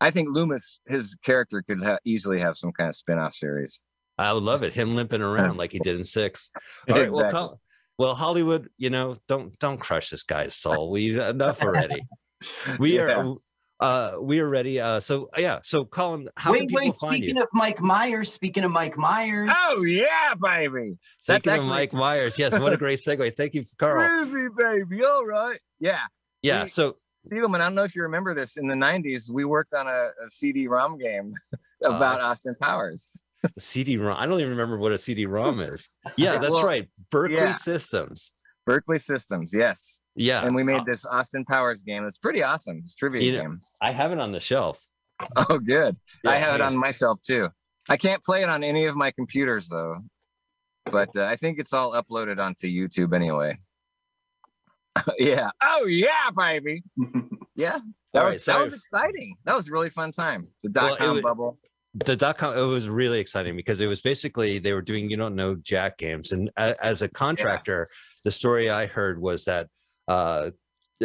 I 0.00 0.10
think 0.10 0.28
Loomis, 0.30 0.80
his 0.86 1.16
character, 1.24 1.62
could 1.62 1.82
ha- 1.82 1.98
easily 2.04 2.38
have 2.40 2.56
some 2.56 2.72
kind 2.72 2.88
of 2.88 2.96
spin-off 2.96 3.34
series. 3.34 3.80
I 4.18 4.32
would 4.32 4.42
love 4.42 4.62
it. 4.62 4.72
Him 4.72 4.94
limping 4.96 5.22
around 5.22 5.56
like 5.56 5.72
he 5.72 5.78
did 5.78 5.96
in 5.96 6.04
six. 6.04 6.50
All 6.88 6.96
right, 6.96 7.10
well, 7.10 7.20
Exactly. 7.20 7.32
Col- 7.40 7.60
well, 8.00 8.14
Hollywood, 8.14 8.70
you 8.78 8.88
know, 8.88 9.18
don't 9.28 9.56
don't 9.58 9.78
crush 9.78 10.08
this 10.08 10.22
guy's 10.22 10.54
soul. 10.54 10.90
We 10.90 11.20
enough 11.20 11.62
already. 11.68 12.00
We 12.78 12.96
Yeah. 12.96 13.02
are 13.22 13.34
uh 13.80 14.16
we 14.20 14.40
are 14.40 14.48
ready. 14.48 14.80
Uh 14.80 15.00
so 15.00 15.28
yeah, 15.36 15.58
so 15.62 15.84
Colin, 15.84 16.28
how 16.36 16.52
wait, 16.52 16.60
can 16.60 16.68
people 16.68 16.80
wait. 16.86 16.94
find 16.96 17.14
Speaking 17.16 17.36
you? 17.36 17.42
of 17.42 17.48
Mike 17.52 17.80
Myers, 17.80 18.32
speaking 18.32 18.64
of 18.64 18.72
Mike 18.72 18.96
Myers. 18.96 19.50
Oh 19.54 19.82
yeah, 19.84 20.32
baby. 20.42 20.96
That's 21.26 21.42
Speaking 21.44 21.52
of 21.52 21.58
actually- 21.64 21.68
Mike 21.68 21.92
Myers, 21.92 22.38
yes, 22.38 22.58
what 22.58 22.72
a 22.72 22.78
great 22.78 23.00
segue. 23.06 23.36
Thank 23.36 23.52
you, 23.54 23.64
Carl. 23.78 24.00
Groovy, 24.02 24.48
baby. 24.56 25.04
All 25.04 25.26
right. 25.26 25.60
Yeah. 25.78 26.00
Yeah, 26.42 26.62
We- 26.64 26.68
so 26.70 26.94
Spiegelman, 27.30 27.56
I 27.60 27.64
don't 27.64 27.74
know 27.74 27.84
if 27.84 27.94
you 27.94 28.00
remember 28.02 28.32
this. 28.34 28.56
In 28.56 28.66
the 28.66 28.74
'90s, 28.74 29.30
we 29.30 29.44
worked 29.44 29.74
on 29.74 29.86
a, 29.86 30.08
a 30.26 30.30
CD-ROM 30.30 30.96
game 30.96 31.34
Uh, 31.82 31.92
about 31.96 32.20
Austin 32.20 32.54
Powers. 32.60 33.10
CD-ROM. 33.58 34.16
I 34.18 34.26
don't 34.26 34.38
even 34.40 34.50
remember 34.50 34.78
what 34.78 34.92
a 34.92 34.98
CD-ROM 34.98 35.60
is. 35.60 35.88
Yeah, 36.16 36.38
that's 36.38 36.50
Well, 36.50 36.64
right. 36.64 36.88
Berkeley 37.10 37.36
yeah. 37.36 37.52
Systems. 37.52 38.32
Berkeley 38.66 38.98
Systems, 38.98 39.52
yes. 39.54 40.00
Yeah. 40.14 40.44
And 40.44 40.54
we 40.54 40.62
made 40.62 40.80
Uh, 40.80 40.84
this 40.86 41.04
Austin 41.06 41.44
Powers 41.44 41.82
game. 41.82 42.04
It's 42.06 42.18
pretty 42.18 42.42
awesome. 42.42 42.78
It's 42.78 42.92
a 42.94 42.96
trivia 42.96 43.22
You 43.22 43.32
know, 43.36 43.42
game. 43.42 43.60
I 43.80 43.90
have 43.92 44.12
it 44.12 44.18
on 44.20 44.32
the 44.32 44.40
shelf. 44.40 44.80
Oh, 45.36 45.58
good. 45.58 45.96
I 46.26 46.34
Yeah, 46.34 46.38
have 46.38 46.54
it 46.56 46.60
on 46.60 46.76
my 46.76 46.92
shelf 46.92 47.20
too. 47.26 47.48
I 47.88 47.96
can't 47.96 48.22
play 48.22 48.42
it 48.42 48.48
on 48.48 48.62
any 48.62 48.84
of 48.86 48.94
my 48.96 49.10
computers 49.10 49.68
though, 49.68 49.96
but 50.84 51.08
uh, 51.16 51.24
I 51.24 51.36
think 51.36 51.58
it's 51.58 51.72
all 51.72 51.92
uploaded 51.92 52.38
onto 52.38 52.68
YouTube 52.68 53.14
anyway. 53.14 53.56
yeah. 55.18 55.50
Oh 55.62 55.86
yeah, 55.86 56.30
baby. 56.36 56.82
yeah. 57.56 57.78
That, 58.12 58.20
All 58.24 58.24
was, 58.26 58.32
right, 58.32 58.40
so 58.40 58.52
that 58.52 58.64
was 58.64 58.74
exciting. 58.74 59.36
That 59.44 59.56
was 59.56 59.68
a 59.68 59.72
really 59.72 59.90
fun 59.90 60.10
time. 60.12 60.48
The 60.62 60.68
dot 60.68 60.92
it 60.92 60.98
com 60.98 61.14
was- 61.14 61.22
bubble. 61.22 61.58
The 61.94 62.16
dot 62.16 62.38
com 62.38 62.56
it 62.56 62.62
was 62.62 62.88
really 62.88 63.18
exciting 63.18 63.56
because 63.56 63.80
it 63.80 63.86
was 63.86 64.00
basically 64.00 64.58
they 64.58 64.72
were 64.72 64.82
doing 64.82 65.10
you 65.10 65.16
don't 65.16 65.34
know 65.34 65.56
jack 65.56 65.98
games 65.98 66.30
and 66.32 66.50
a, 66.56 66.76
as 66.84 67.02
a 67.02 67.08
contractor 67.08 67.88
the 68.24 68.30
story 68.30 68.70
i 68.70 68.86
heard 68.86 69.20
was 69.20 69.44
that 69.44 69.68
uh 70.08 70.50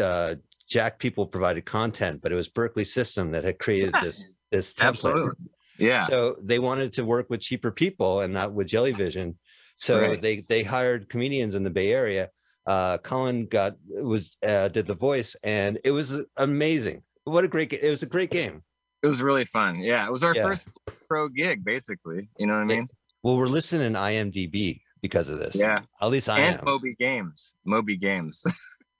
uh 0.01 0.35
Jack 0.67 0.97
people 0.97 1.27
provided 1.27 1.65
content, 1.65 2.21
but 2.21 2.31
it 2.31 2.35
was 2.35 2.49
Berkeley 2.49 2.85
System 2.85 3.31
that 3.31 3.43
had 3.43 3.59
created 3.59 3.93
this 4.01 4.33
this 4.51 4.73
template. 4.73 4.87
Absolutely. 4.87 5.45
Yeah. 5.77 6.05
So 6.07 6.35
they 6.41 6.59
wanted 6.59 6.93
to 6.93 7.05
work 7.05 7.29
with 7.29 7.41
cheaper 7.41 7.71
people 7.71 8.21
and 8.21 8.33
not 8.33 8.53
with 8.53 8.67
Jellyvision. 8.67 9.35
So 9.75 9.99
Right. 9.99 10.19
they 10.19 10.41
they 10.49 10.63
hired 10.63 11.09
comedians 11.09 11.53
in 11.55 11.63
the 11.63 11.69
Bay 11.69 11.91
Area. 11.93 12.29
Uh, 12.65 12.97
Colin 12.97 13.45
got 13.45 13.75
was 13.87 14.37
uh, 14.41 14.69
did 14.69 14.87
the 14.87 14.95
voice, 14.95 15.35
and 15.43 15.77
it 15.83 15.91
was 15.91 16.15
amazing. 16.37 17.03
What 17.25 17.43
a 17.43 17.47
great! 17.47 17.71
It 17.71 17.91
was 17.91 18.01
a 18.01 18.07
great 18.07 18.31
game. 18.31 18.63
It 19.05 19.09
was 19.09 19.21
really 19.21 19.45
fun. 19.45 19.81
Yeah, 19.81 20.07
it 20.07 20.11
was 20.11 20.23
our 20.23 20.33
Yeah. 20.35 20.43
first 20.43 20.65
pro 21.07 21.29
gig, 21.29 21.63
basically. 21.63 22.27
You 22.39 22.47
know 22.47 22.53
what 22.55 22.61
I 22.61 22.65
mean? 22.65 22.87
Well, 23.21 23.37
we're 23.37 23.47
listening 23.47 23.93
to 23.93 23.99
IMDb 23.99 24.81
because 24.99 25.29
of 25.29 25.37
this. 25.37 25.55
Yeah. 25.55 25.81
At 26.01 26.09
least 26.09 26.27
I 26.27 26.39
and 26.39 26.57
am. 26.57 26.65
Moby 26.65 26.95
Games. 26.95 27.53
Moby 27.65 27.97
Games. 27.97 28.43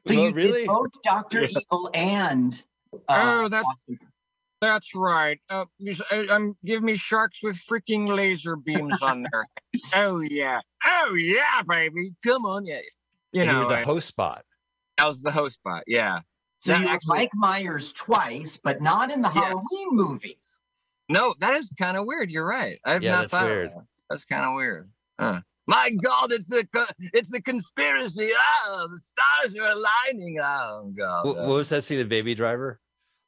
So 0.08 0.14
Well, 0.14 0.24
you 0.26 0.32
really? 0.34 0.60
did 0.60 0.68
both 0.68 1.02
Doctor 1.04 1.42
Yeah. 1.46 1.60
Evil 1.62 1.90
and 1.96 2.62
uh, 3.10 3.42
oh, 3.46 3.50
that's 3.50 3.68
that's 4.62 4.94
right. 4.94 5.40
Uh, 5.50 5.66
you 5.80 5.94
s- 5.94 6.02
uh, 6.12 6.26
um, 6.30 6.56
give 6.64 6.84
me 6.84 6.96
sharks 6.96 7.42
with 7.42 7.58
freaking 7.68 8.08
laser 8.08 8.56
beams 8.56 9.02
on 9.02 9.24
their. 9.24 9.44
oh 9.96 10.20
yeah. 10.20 10.60
Oh 10.86 11.16
yeah, 11.16 11.64
baby. 11.68 12.14
Come 12.24 12.46
on, 12.46 12.66
yeah. 12.68 12.82
You 13.32 13.42
and 13.42 13.48
you 13.48 13.54
know, 13.54 13.64
were 13.64 13.70
the 13.70 13.80
I- 13.80 13.84
host 13.84 14.08
spot. 14.08 14.46
I 15.00 15.08
was 15.08 15.24
the 15.24 15.32
host 15.32 15.56
spot. 15.56 15.82
Yeah. 15.88 16.20
So 16.60 16.72
That 16.72 16.80
you 16.82 16.86
were 16.88 16.92
actually- 16.94 17.18
Mike 17.18 17.32
Myers 17.36 17.94
twice, 17.94 18.58
but 18.58 18.82
not 18.82 19.12
in 19.12 19.22
the 19.22 19.30
Yes. 19.34 19.44
Halloween 19.44 19.88
movies. 19.92 20.60
No, 21.10 21.36
that 21.40 21.54
is 21.56 21.72
kind 21.80 21.98
of 21.98 22.06
weird. 22.06 22.32
You're 22.32 22.46
right. 22.48 22.80
I've 22.86 23.04
Yeah, 23.04 23.12
not 23.12 23.22
that's 23.22 23.32
thought 23.32 23.44
of 23.44 23.50
weird. 23.50 23.70
that. 23.72 23.86
That's 24.10 24.26
kind 24.26 24.46
of 24.46 24.56
weird. 24.56 24.90
Huh. 25.20 25.42
My 25.68 25.90
God, 25.90 26.32
it's 26.32 26.52
a 26.52 26.64
it's 27.14 27.34
a 27.34 27.42
conspiracy. 27.42 28.30
Oh, 28.66 28.88
the 28.90 29.00
stars 29.00 29.56
are 29.56 29.70
aligning. 29.70 30.38
Oh 30.40 30.92
God. 30.98 31.26
What, 31.26 31.38
uh, 31.38 31.42
what 31.42 31.48
was 31.58 31.70
that 31.70 31.84
scene 31.84 31.98
The 32.00 32.06
Baby 32.06 32.36
Driver? 32.36 32.80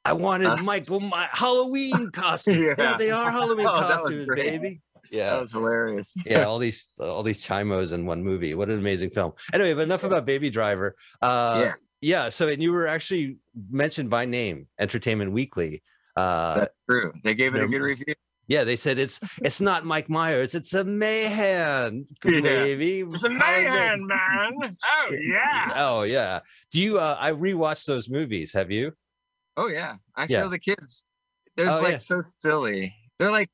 I 0.06 0.14
wanted 0.14 0.48
Huh? 0.48 0.58
Michael 0.58 1.00
my 1.00 1.28
Halloween 1.32 2.10
costume. 2.14 2.64
yeah. 2.64 2.76
Yeah. 2.78 2.98
they 2.98 3.12
are 3.12 3.32
Halloween 3.32 3.66
Oh, 3.70 3.80
costumes, 3.80 4.28
baby. 4.36 4.82
Yeah. 5.12 5.32
That 5.32 5.40
was 5.42 5.52
hilarious. 5.52 6.14
yeah, 6.26 6.44
all 6.46 6.60
these 6.60 6.88
all 7.00 7.24
these 7.24 7.44
chimos 7.46 7.92
in 7.94 8.06
one 8.06 8.24
movie. 8.24 8.54
What 8.56 8.70
an 8.70 8.78
amazing 8.80 9.10
film. 9.12 9.34
Anyway, 9.54 9.74
but 9.74 9.82
enough 9.82 10.04
about 10.04 10.26
Baby 10.26 10.50
Driver. 10.50 10.96
Uh 11.22 11.62
Yeah. 11.66 11.74
Yeah, 12.02 12.30
so 12.30 12.48
and 12.48 12.62
you 12.62 12.72
were 12.72 12.88
actually 12.88 13.38
mentioned 13.70 14.10
by 14.10 14.26
name, 14.26 14.68
Entertainment 14.80 15.32
Weekly. 15.32 15.84
Uh 16.16 16.56
That's 16.62 16.74
true. 16.90 17.14
They 17.24 17.36
gave 17.36 17.56
it 17.56 17.64
a 17.64 17.68
good 17.68 17.82
review. 17.82 18.16
yeah, 18.48 18.64
they 18.64 18.76
said 18.76 18.98
it's 18.98 19.20
it's 19.44 19.62
not 19.62 19.86
Mike 19.86 20.10
Myers, 20.10 20.56
it's 20.56 20.74
a 20.74 20.84
Mayhan, 20.84 22.06
Yeah. 22.26 22.42
baby. 22.42 23.02
It's 23.02 23.24
a 23.24 23.28
Colin 23.30 23.40
May- 23.40 24.08
man. 24.08 24.78
Oh 24.84 25.12
yeah. 25.22 25.74
Oh 25.76 26.02
yeah. 26.04 26.40
Do 26.72 26.80
you 26.82 27.00
uh 27.00 27.18
I 27.20 27.32
rewatched 27.32 27.86
those 27.86 28.10
movies, 28.10 28.54
have 28.54 28.72
you? 28.72 28.94
Oh 29.58 29.68
yeah. 29.68 29.96
I 30.16 30.24
Yeah. 30.30 30.44
show 30.44 30.50
the 30.50 30.60
kids. 30.60 31.04
They're 31.56 31.70
Oh, 31.70 31.82
like 31.82 31.92
yeah. 31.94 31.98
so 31.98 32.24
silly. 32.40 32.96
They're 33.20 33.32
like 33.32 33.50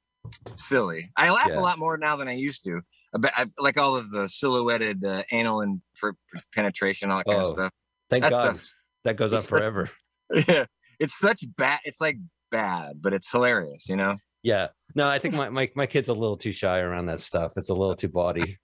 silly. 0.55 1.11
I 1.17 1.29
laugh 1.31 1.47
Yeah. 1.49 1.59
a 1.59 1.61
lot 1.61 1.79
more 1.79 1.97
now 1.97 2.15
than 2.17 2.27
I 2.27 2.33
used 2.33 2.63
to. 2.65 2.81
About, 3.15 3.31
like 3.59 3.77
all 3.77 3.95
of 3.95 4.09
the 4.09 4.27
silhouetted 4.27 5.05
uh, 5.05 5.21
anal 5.31 5.61
and 5.61 5.81
per- 5.99 6.15
penetration, 6.55 7.11
all 7.11 7.19
that 7.19 7.25
kind 7.27 7.41
Oh, 7.41 7.45
of 7.49 7.51
stuff. 7.53 7.71
Thank 8.14 8.23
That 8.23 8.30
God. 8.30 8.61
That 9.06 9.18
goes 9.18 9.34
on 9.34 9.41
forever. 9.41 9.90
yeah, 10.48 10.65
it's 10.99 11.18
such 11.18 11.44
bad. 11.57 11.80
It's 11.84 11.99
like 11.99 12.18
bad, 12.52 13.02
but 13.02 13.14
it's 13.14 13.30
hilarious. 13.30 13.90
You 13.90 13.95
know. 13.95 14.18
Yeah. 14.44 14.68
No, 14.95 15.07
I 15.07 15.19
think 15.19 15.34
my, 15.34 15.49
my 15.49 15.69
my 15.76 15.85
kid's 15.85 16.10
a 16.10 16.14
little 16.14 16.38
too 16.38 16.52
shy 16.52 16.80
around 16.80 17.07
that 17.07 17.19
stuff. 17.19 17.53
It's 17.57 17.69
a 17.69 17.73
little 17.73 17.95
too 17.95 18.10
bawdy. 18.10 18.60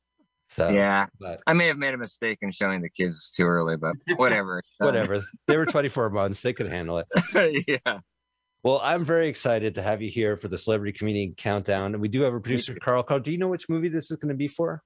So 0.50 0.70
yeah. 0.70 1.06
but 1.20 1.42
I 1.46 1.54
may 1.54 1.68
have 1.68 1.78
made 1.78 1.94
a 1.94 1.98
mistake 1.98 2.40
in 2.42 2.52
showing 2.52 2.82
the 2.82 2.90
kids 2.90 3.30
too 3.30 3.46
early, 3.46 3.78
but 3.78 3.96
whatever. 4.18 4.64
Whatever. 4.80 5.22
they 5.48 5.58
were 5.58 5.66
24 5.68 6.10
months. 6.10 6.42
They 6.42 6.54
could 6.54 6.68
handle 6.68 6.98
it. 7.00 7.64
yeah. 7.86 8.00
Well, 8.64 8.82
I'm 8.84 9.06
very 9.06 9.28
excited 9.28 9.76
to 9.76 9.82
have 9.82 10.02
you 10.02 10.10
here 10.10 10.36
for 10.36 10.48
the 10.48 10.58
Celebrity 10.58 10.98
Comedian 10.98 11.34
Countdown. 11.36 11.94
And 11.94 12.02
we 12.02 12.08
do 12.08 12.22
have 12.22 12.34
a 12.34 12.42
producer, 12.42 12.76
Carl. 12.76 13.04
Carl, 13.04 13.20
do 13.20 13.32
you 13.32 13.38
know 13.38 13.48
which 13.48 13.70
movie 13.70 13.90
this 13.90 14.12
is 14.12 14.18
going 14.18 14.30
to 14.30 14.36
be 14.36 14.48
for? 14.48 14.82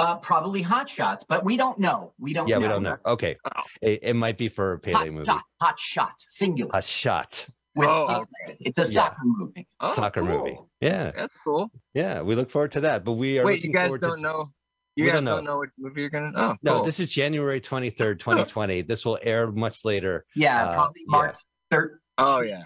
Uh, 0.00 0.16
probably 0.16 0.62
Hot 0.62 0.88
Shots, 0.88 1.24
but 1.28 1.44
we 1.44 1.56
don't 1.56 1.78
know. 1.78 2.12
We 2.18 2.32
don't. 2.32 2.48
yeah, 2.48 2.56
know. 2.56 2.60
we 2.62 2.68
don't 2.68 2.82
know. 2.82 2.96
Okay. 3.04 3.36
It, 3.82 4.00
it 4.02 4.14
might 4.16 4.38
be 4.38 4.48
for 4.48 4.72
a 4.72 4.78
Pele 4.78 4.94
Hot 4.96 5.10
movie. 5.12 5.24
shot, 5.26 5.42
hot 5.60 5.78
shot, 5.78 6.12
singular. 6.28 6.70
A 6.74 6.80
shot. 6.82 7.46
With 7.76 7.88
Oh, 7.88 8.06
Pele. 8.08 8.56
It's 8.60 8.78
a 8.78 8.82
Yeah. 8.82 9.04
soccer 9.04 9.20
movie. 9.24 9.66
Oh, 9.80 9.92
soccer 9.92 10.24
movie. 10.24 10.58
Yeah. 10.80 11.10
That's 11.10 11.34
cool. 11.44 11.70
Yeah. 11.94 12.22
We 12.22 12.34
look 12.34 12.50
forward 12.50 12.72
to 12.72 12.80
that. 12.80 13.04
But 13.04 13.12
we 13.12 13.38
are. 13.38 13.44
Wait, 13.44 13.62
you 13.62 13.72
guys 13.72 13.92
don't 13.98 14.20
know? 14.22 14.50
You 14.96 15.04
We 15.04 15.10
guys 15.10 15.16
don't 15.18 15.24
don't 15.24 15.44
know. 15.44 15.52
know. 15.52 15.58
which 15.60 15.70
movie 15.78 16.00
you're 16.00 16.10
gonna? 16.10 16.32
Oh, 16.34 16.56
No, 16.62 16.76
cool. 16.76 16.84
this 16.84 16.98
is 16.98 17.08
January 17.10 17.60
23rd, 17.60 18.18
2020. 18.18 18.82
This 18.82 19.04
will 19.04 19.18
air 19.22 19.50
much 19.52 19.84
later. 19.84 20.24
Yeah, 20.34 20.64
Uh, 20.68 20.74
probably 20.74 21.02
yeah. 21.02 21.16
March 21.16 21.36
third. 21.70 22.00
Oh 22.18 22.40
yeah. 22.40 22.64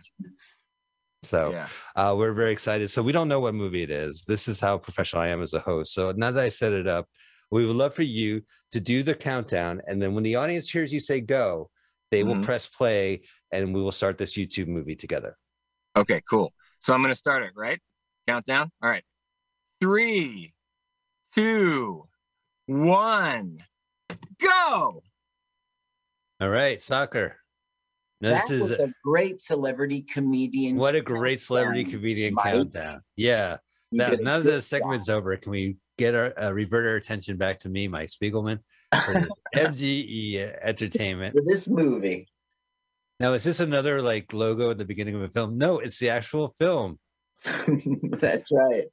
So 1.25 1.53
Yeah. 1.53 1.69
uh, 1.97 2.15
we're 2.17 2.33
very 2.33 2.53
excited. 2.53 2.91
So 2.91 3.03
we 3.03 3.13
don't 3.13 3.29
know 3.29 3.41
what 3.41 3.55
movie 3.55 3.83
it 3.83 3.91
is. 3.91 4.25
This 4.25 4.49
is 4.49 4.61
how 4.61 4.79
professional 4.79 5.23
I 5.23 5.29
am 5.29 5.43
as 5.43 5.53
a 5.55 5.61
host. 5.61 5.93
So 5.95 6.13
now 6.17 6.31
that 6.31 6.45
I 6.45 6.49
set 6.49 6.73
it 6.73 6.87
up, 6.87 7.09
we 7.51 7.67
would 7.67 7.77
love 7.77 7.95
for 7.95 8.03
you 8.03 8.43
to 8.73 8.81
do 8.81 9.03
the 9.03 9.15
countdown. 9.15 9.81
And 9.87 10.01
then 10.01 10.15
when 10.15 10.25
the 10.25 10.37
audience 10.37 10.69
hears 10.69 10.93
you 10.93 11.01
say 11.01 11.21
go, 11.21 11.71
they 12.11 12.23
will 12.23 12.37
Mhm. 12.37 12.43
press 12.45 12.67
play 12.67 13.23
and 13.51 13.75
we 13.75 13.83
will 13.83 13.93
start 13.93 14.19
this 14.19 14.37
YouTube 14.37 14.69
movie 14.69 14.97
together. 14.97 15.37
Okay, 15.97 16.21
cool. 16.29 16.53
So 16.81 16.93
I'm 16.93 17.03
gonna 17.03 17.15
start 17.15 17.43
it, 17.43 17.53
right? 17.55 17.81
Countdown. 18.27 18.71
All 18.83 18.91
right. 18.91 19.05
Three, 19.81 20.55
two, 21.35 22.09
one, 22.67 23.59
go. 24.39 25.01
All 26.41 26.49
right, 26.49 26.81
soccer. 26.83 27.44
That 28.25 28.49
this 28.49 28.61
was 28.61 28.71
is 28.71 28.81
a 28.81 28.93
great 29.05 29.43
celebrity 29.43 30.03
comedian. 30.03 30.77
what 30.77 30.95
a 30.95 31.03
great 31.03 31.41
celebrity 31.41 31.85
comedian 31.85 32.35
Mike. 32.35 32.45
countdown. 32.45 33.03
Yeah. 33.17 33.59
Now, 33.93 34.11
did 34.11 34.21
a 34.21 34.23
now 34.23 34.39
that 34.39 34.45
good 34.45 34.55
the 34.55 34.63
segment's 34.63 35.09
over, 35.09 35.37
can 35.37 35.53
we 35.53 35.77
get 35.99 36.15
our 36.15 36.33
uh, 36.39 36.51
revert 36.51 36.87
our 36.87 36.97
attention 36.97 37.37
back 37.37 37.59
to 37.61 37.69
me, 37.69 37.87
Mike 37.87 38.11
Spiegelman, 38.11 38.61
for 39.05 39.13
this 39.15 39.31
MGE 39.57 40.59
Entertainment? 40.63 41.35
For 41.35 41.43
this 41.45 41.69
movie. 41.69 42.29
Now, 43.21 43.35
is 43.35 43.45
this 43.45 43.61
another 43.61 44.03
like 44.03 44.33
logo 44.33 44.71
at 44.71 44.79
the 44.79 44.85
beginning 44.85 45.15
of 45.17 45.23
a 45.23 45.29
film? 45.29 45.59
No, 45.59 45.79
it's 45.79 45.99
the 45.99 46.11
actual 46.11 46.49
film. 46.49 46.99
That's 47.45 48.51
right. 48.51 48.85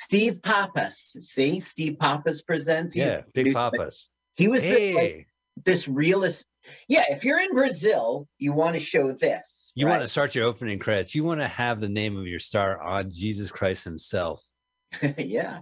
Steve 0.00 0.40
Pappas. 0.42 1.16
See, 1.20 1.60
Steve 1.60 1.98
Pappas 1.98 2.42
presents. 2.42 2.94
He's 2.94 3.04
yeah, 3.04 3.22
the 3.34 3.44
Big 3.44 3.54
Papas. 3.54 4.08
He 4.36 4.48
was 4.48 4.62
the, 4.62 4.68
Hey, 4.68 4.94
like 4.94 5.28
this 5.64 5.88
realist. 5.88 6.46
Yeah, 6.88 7.04
if 7.08 7.24
you're 7.24 7.40
in 7.40 7.54
Brazil, 7.54 8.28
you 8.38 8.52
want 8.52 8.74
to 8.74 8.80
show 8.80 9.12
this. 9.12 9.72
you 9.74 9.86
right? 9.86 9.92
want 9.92 10.02
to 10.02 10.08
start 10.08 10.34
your 10.34 10.46
opening 10.46 10.78
credits. 10.78 11.14
You 11.14 11.24
want 11.24 11.40
to 11.40 11.48
have 11.48 11.80
the 11.80 11.88
name 11.88 12.16
of 12.16 12.26
your 12.26 12.40
star 12.40 12.80
on 12.80 13.10
Jesus 13.10 13.50
Christ 13.50 13.84
Himself. 13.84 14.44
yeah. 15.18 15.60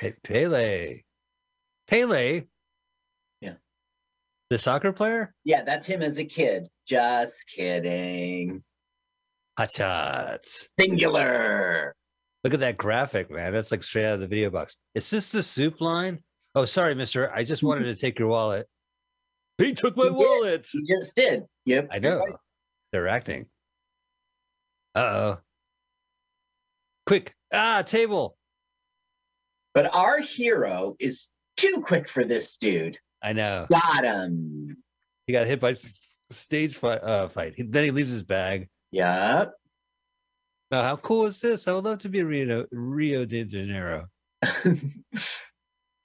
Hey, 0.00 0.14
Pele. 0.22 1.02
Pele. 1.88 2.44
Yeah. 3.40 3.54
The 4.50 4.58
soccer 4.58 4.92
player? 4.92 5.34
Yeah, 5.44 5.62
that's 5.62 5.86
him 5.86 6.02
as 6.02 6.18
a 6.18 6.24
kid. 6.24 6.68
Just 6.86 7.46
kidding. 7.48 8.62
Hot 9.56 9.70
shots. 9.70 10.68
Singular. 10.78 11.94
Look 12.44 12.54
at 12.54 12.60
that 12.60 12.76
graphic, 12.76 13.30
man. 13.30 13.52
That's 13.52 13.72
like 13.72 13.82
straight 13.82 14.06
out 14.06 14.14
of 14.14 14.20
the 14.20 14.28
video 14.28 14.50
box. 14.50 14.76
Is 14.94 15.10
this 15.10 15.32
the 15.32 15.42
soup 15.42 15.80
line? 15.80 16.20
Oh, 16.54 16.64
sorry, 16.64 16.94
mister. 16.94 17.32
I 17.32 17.44
just 17.44 17.60
mm-hmm. 17.60 17.68
wanted 17.68 17.84
to 17.84 17.96
take 17.96 18.18
your 18.18 18.28
wallet. 18.28 18.66
He 19.58 19.74
took 19.74 19.96
my 19.96 20.04
He 20.04 20.10
did. 20.10 20.16
wallet. 20.16 20.66
He 20.72 20.82
just 20.86 21.12
did. 21.16 21.42
Yep. 21.66 21.88
I 21.90 21.98
know. 21.98 22.18
right. 22.18 22.34
They're 22.92 23.08
acting. 23.08 23.46
Uh 24.94 24.98
oh. 25.00 25.38
Quick. 27.06 27.34
Ah, 27.52 27.82
table. 27.84 28.36
But 29.74 29.94
our 29.94 30.20
hero 30.20 30.94
is 30.98 31.32
too 31.56 31.82
quick 31.84 32.08
for 32.08 32.24
this 32.24 32.56
dude. 32.56 32.98
I 33.22 33.32
know. 33.32 33.66
Got 33.70 34.04
him. 34.04 34.76
He 35.26 35.32
got 35.32 35.46
hit 35.46 35.60
by 35.60 35.74
stage 36.30 36.76
fight. 36.76 37.02
Uh, 37.02 37.28
fight. 37.28 37.54
He- 37.56 37.62
then 37.64 37.84
he 37.84 37.90
leaves 37.90 38.10
his 38.12 38.22
bag. 38.22 38.68
Yep. 38.92 39.52
Now, 40.70 40.82
how 40.82 40.96
cool 40.96 41.26
is 41.26 41.40
this? 41.40 41.66
I 41.66 41.72
would 41.72 41.84
love 41.84 41.98
to 42.00 42.08
be 42.08 42.22
Rio, 42.22 42.66
Rio 42.70 43.24
de 43.24 43.44
Janeiro. 43.44 44.06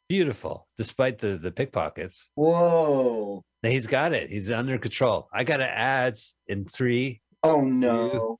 Beautiful, 0.10 0.68
despite 0.78 1.20
the 1.20 1.38
the 1.38 1.52
pickpockets. 1.52 2.30
Whoa. 2.36 3.44
Now 3.64 3.70
he's 3.70 3.88
got 3.88 4.14
it. 4.14 4.30
He's 4.30 4.52
under 4.52 4.78
control. 4.78 5.30
I 5.34 5.44
got 5.44 5.58
to 5.58 5.70
ads 5.70 6.36
in 6.48 6.66
three. 6.66 7.22
Oh 7.44 7.62
no. 7.62 8.40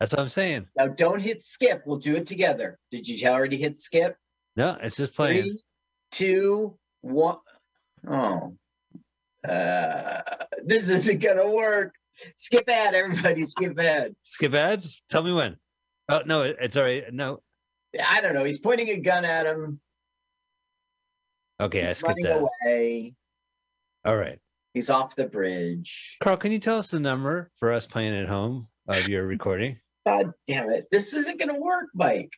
That's 0.00 0.12
what 0.12 0.20
I'm 0.20 0.28
saying. 0.28 0.66
Now 0.76 0.88
don't 0.88 1.20
hit 1.20 1.42
skip. 1.42 1.82
We'll 1.86 1.98
do 1.98 2.16
it 2.16 2.26
together. 2.26 2.78
Did 2.90 3.08
you 3.08 3.28
already 3.28 3.56
hit 3.56 3.78
skip? 3.78 4.16
No, 4.56 4.76
it's 4.80 4.96
just 4.96 5.14
playing. 5.14 5.42
Three, 5.42 5.60
two, 6.10 6.78
one. 7.00 7.38
Oh. 8.08 8.56
Uh, 9.48 10.20
this 10.64 10.90
isn't 10.90 11.22
gonna 11.22 11.50
work. 11.50 11.94
Skip 12.36 12.68
ad, 12.68 12.94
everybody. 12.94 13.44
Skip 13.44 13.78
ad. 13.78 14.14
Skip 14.24 14.54
ads. 14.54 15.02
Tell 15.08 15.22
me 15.22 15.32
when. 15.32 15.56
Oh 16.08 16.22
no, 16.26 16.42
it's 16.42 16.76
right. 16.76 17.04
No. 17.12 17.40
I 18.04 18.20
don't 18.20 18.34
know. 18.34 18.44
He's 18.44 18.58
pointing 18.58 18.88
a 18.88 18.98
gun 18.98 19.24
at 19.24 19.46
him. 19.46 19.80
Okay, 21.60 21.84
I 21.84 21.88
He's 21.88 21.98
skipped 21.98 22.08
running 22.22 22.24
that. 22.24 22.48
away. 22.66 23.14
All 24.04 24.16
right. 24.16 24.38
He's 24.74 24.90
off 24.90 25.16
the 25.16 25.26
bridge. 25.26 26.16
Carl, 26.22 26.36
can 26.36 26.52
you 26.52 26.58
tell 26.58 26.78
us 26.78 26.90
the 26.90 27.00
number 27.00 27.50
for 27.56 27.72
us 27.72 27.86
playing 27.86 28.14
at 28.14 28.28
home 28.28 28.68
of 28.86 29.08
your 29.08 29.26
recording? 29.26 29.78
God 30.06 30.32
damn 30.46 30.70
it. 30.70 30.86
This 30.92 31.12
isn't 31.14 31.38
going 31.38 31.52
to 31.52 31.58
work, 31.60 31.86
Mike. 31.94 32.30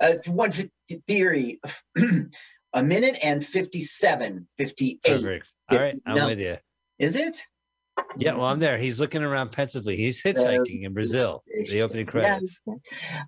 Uh, 0.00 0.14
one 0.28 0.52
fif- 0.52 0.70
theory. 1.06 1.60
a 2.72 2.82
minute 2.82 3.18
and 3.22 3.44
57, 3.44 4.46
58. 4.56 5.02
Perfect. 5.02 5.48
All 5.70 5.78
right, 5.78 5.94
I'm 6.06 6.16
No. 6.16 6.26
with 6.28 6.38
you. 6.38 6.56
Is 6.98 7.16
it? 7.16 7.42
Yeah, 8.16 8.34
well, 8.34 8.46
I'm 8.46 8.60
there. 8.60 8.78
He's 8.78 9.00
looking 9.00 9.22
around 9.22 9.50
pensively. 9.52 9.96
He's 9.96 10.22
hitchhiking 10.22 10.84
in 10.84 10.94
Brazil. 10.94 11.42
The 11.68 11.82
opening 11.82 12.06
Yeah. 12.06 12.10
credits. 12.12 12.60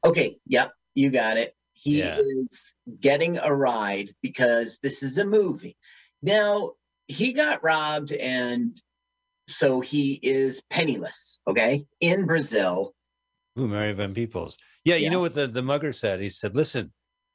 Okay. 0.04 0.36
Yep. 0.46 0.72
You 0.94 1.10
got 1.10 1.36
it. 1.36 1.54
He 1.82 1.98
Yeah. 1.98 2.16
is 2.16 2.74
getting 3.00 3.38
a 3.38 3.52
ride 3.52 4.14
because 4.22 4.78
this 4.82 5.02
is 5.02 5.18
a 5.18 5.24
movie. 5.24 5.76
Now, 6.22 6.74
he 7.08 7.32
got 7.32 7.64
robbed 7.64 8.12
and 8.12 8.80
so 9.48 9.80
he 9.80 10.20
is 10.22 10.62
penniless, 10.70 11.40
okay, 11.48 11.84
in 11.98 12.26
Brazil. 12.26 12.94
Ooh, 13.58 13.66
Mario 13.66 13.94
Van 13.94 14.14
Peebles. 14.14 14.56
Yeah, 14.84 14.94
you 14.94 15.10
know 15.10 15.20
what 15.20 15.34
the, 15.34 15.48
the 15.48 15.62
mugger 15.62 15.92
said? 15.92 16.20
He 16.20 16.30
said, 16.30 16.54
Listen, 16.54 16.92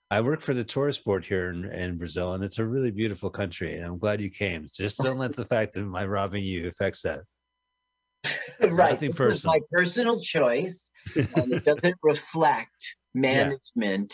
I 0.09 0.21
work 0.21 0.39
for 0.39 0.53
the 0.53 0.63
tourist 0.63 1.03
board 1.03 1.25
here 1.25 1.49
in, 1.49 1.65
in 1.65 1.97
Brazil, 1.97 2.33
and 2.33 2.41
it's 2.43 2.59
a 2.59 2.65
really 2.65 2.91
beautiful 2.91 3.29
country, 3.29 3.75
and 3.75 3.85
I'm 3.85 3.99
glad 3.99 4.21
you 4.21 4.29
came. 4.29 4.69
Just 4.73 4.97
don't 4.97 5.17
let 5.17 5.35
the 5.35 5.45
fact 5.53 5.73
that 5.73 5.85
my 5.85 6.05
robbing 6.05 6.45
you 6.45 6.69
affects 6.69 7.01
that. 7.01 7.21
right. 8.61 8.91
Nothing 8.93 9.09
This 9.09 9.19
was 9.19 9.45
my 9.45 9.59
personal 9.69 10.21
choice, 10.21 10.89
and 11.15 11.51
it 11.51 11.65
doesn't 11.65 11.97
reflect 12.01 12.95
management. 13.13 14.13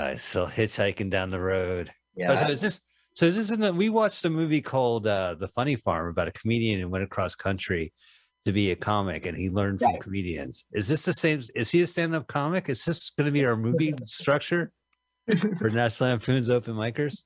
I 0.00 0.16
still 0.16 0.46
hitchhiking 0.46 1.10
down 1.10 1.30
the 1.30 1.40
road. 1.40 1.90
Yeah. 2.16 2.32
Oh, 2.32 2.36
so 2.36 2.46
is 2.46 2.60
this 2.60 2.80
so 3.14 3.26
is 3.26 3.36
this 3.36 3.50
in 3.50 3.60
the, 3.60 3.72
we 3.72 3.88
watched 3.88 4.24
a 4.24 4.30
movie 4.30 4.62
called 4.62 5.06
uh, 5.06 5.34
The 5.34 5.48
Funny 5.48 5.76
Farm 5.76 6.08
about 6.08 6.28
a 6.28 6.32
comedian 6.32 6.80
who 6.80 6.88
went 6.88 7.04
across 7.04 7.34
country 7.34 7.92
to 8.46 8.52
be 8.52 8.70
a 8.70 8.76
comic 8.76 9.26
and 9.26 9.36
he 9.36 9.50
learned 9.50 9.80
from 9.80 9.96
comedians. 9.96 10.64
Is 10.72 10.88
this 10.88 11.04
the 11.04 11.12
same? 11.12 11.44
Is 11.54 11.70
he 11.70 11.82
a 11.82 11.86
stand-up 11.86 12.26
comic? 12.28 12.68
Is 12.68 12.84
this 12.84 13.10
going 13.10 13.26
to 13.26 13.30
be 13.32 13.44
our 13.44 13.56
movie 13.56 13.92
structure 14.06 14.72
for 15.58 15.68
National 15.68 16.10
Lampoon's 16.10 16.48
open 16.48 16.74
micers? 16.74 17.22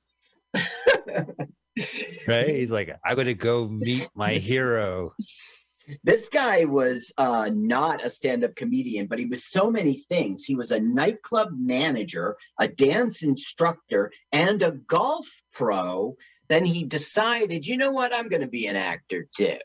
right? 2.27 2.49
He's 2.49 2.71
like, 2.71 2.93
I'm 3.05 3.15
going 3.15 3.27
to 3.27 3.33
go 3.33 3.67
meet 3.67 4.09
my 4.15 4.33
hero. 4.33 5.13
This 6.03 6.29
guy 6.29 6.65
was 6.65 7.11
uh, 7.17 7.49
not 7.53 8.05
a 8.05 8.09
stand-up 8.09 8.55
comedian, 8.55 9.07
but 9.07 9.19
he 9.19 9.25
was 9.25 9.45
so 9.45 9.69
many 9.69 9.93
things. 10.09 10.43
He 10.43 10.55
was 10.55 10.71
a 10.71 10.79
nightclub 10.79 11.49
manager, 11.51 12.37
a 12.59 12.67
dance 12.67 13.23
instructor, 13.23 14.11
and 14.31 14.63
a 14.63 14.71
golf 14.71 15.27
pro. 15.53 16.15
Then 16.47 16.65
he 16.65 16.83
decided, 16.85 17.65
you 17.65 17.77
know 17.77 17.91
what, 17.91 18.13
I'm 18.13 18.29
going 18.29 18.41
to 18.41 18.47
be 18.47 18.67
an 18.67 18.75
actor 18.75 19.27
too. 19.35 19.57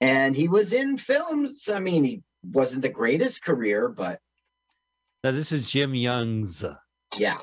And 0.00 0.36
he 0.36 0.48
was 0.48 0.72
in 0.72 0.96
films. 0.96 1.68
I 1.68 1.80
mean, 1.80 2.04
he 2.04 2.22
wasn't 2.42 2.82
the 2.82 2.88
greatest 2.88 3.42
career, 3.42 3.88
but 3.88 4.20
Now 5.24 5.32
this 5.32 5.50
is 5.52 5.70
Jim 5.70 5.94
Youngs. 5.94 6.64
yeah. 7.16 7.38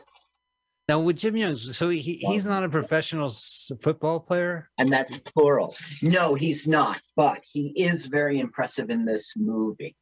Now 0.88 1.00
with 1.00 1.18
Jim 1.18 1.36
Young, 1.36 1.56
so 1.56 1.90
he, 1.90 2.00
he's 2.00 2.46
not 2.46 2.64
a 2.64 2.70
professional 2.70 3.28
s- 3.30 3.72
football 3.82 4.20
player. 4.20 4.70
And 4.78 4.92
that's 4.92 5.18
plural. 5.18 5.76
No, 6.04 6.36
he's 6.36 6.68
not, 6.68 7.02
but 7.16 7.44
he 7.52 7.70
is 7.76 8.06
very 8.06 8.40
impressive 8.40 8.92
in 8.92 9.04
this 9.04 9.34
movie. 9.36 9.96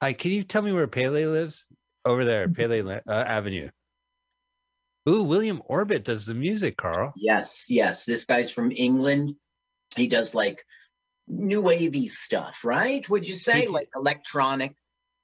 Hi, 0.00 0.12
can 0.12 0.30
you 0.30 0.44
tell 0.44 0.62
me 0.62 0.70
where 0.70 0.86
Pele 0.86 1.26
lives? 1.26 1.64
Over 2.04 2.24
there, 2.24 2.48
Pele 2.48 2.80
uh, 2.80 3.00
Avenue. 3.08 3.68
Ooh, 5.08 5.24
William 5.24 5.60
Orbit 5.66 6.04
does 6.04 6.24
the 6.24 6.34
music, 6.34 6.76
Carl. 6.76 7.12
Yes, 7.16 7.64
yes. 7.68 8.04
This 8.04 8.24
guy's 8.24 8.52
from 8.52 8.70
England. 8.70 9.34
He 9.96 10.06
does 10.06 10.32
like 10.32 10.62
new 11.26 11.60
wavy 11.60 12.06
stuff, 12.08 12.60
right? 12.64 13.08
Would 13.10 13.26
you 13.26 13.34
say 13.34 13.66
like 13.66 13.88
electronic? 13.96 14.76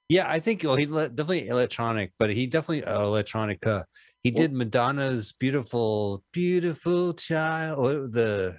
Yeah, 0.09 0.29
I 0.31 0.39
think 0.39 0.63
well, 0.63 0.77
he 0.77 0.87
definitely 0.87 1.49
electronic, 1.49 2.13
but 2.19 2.31
he 2.31 2.47
definitely 2.47 2.85
uh, 2.85 3.01
electronica. 3.01 3.85
He 4.23 4.31
did 4.31 4.53
Madonna's 4.53 5.33
"Beautiful, 5.33 6.23
Beautiful 6.33 7.15
Child," 7.15 7.79
what- 7.79 8.13
the 8.13 8.59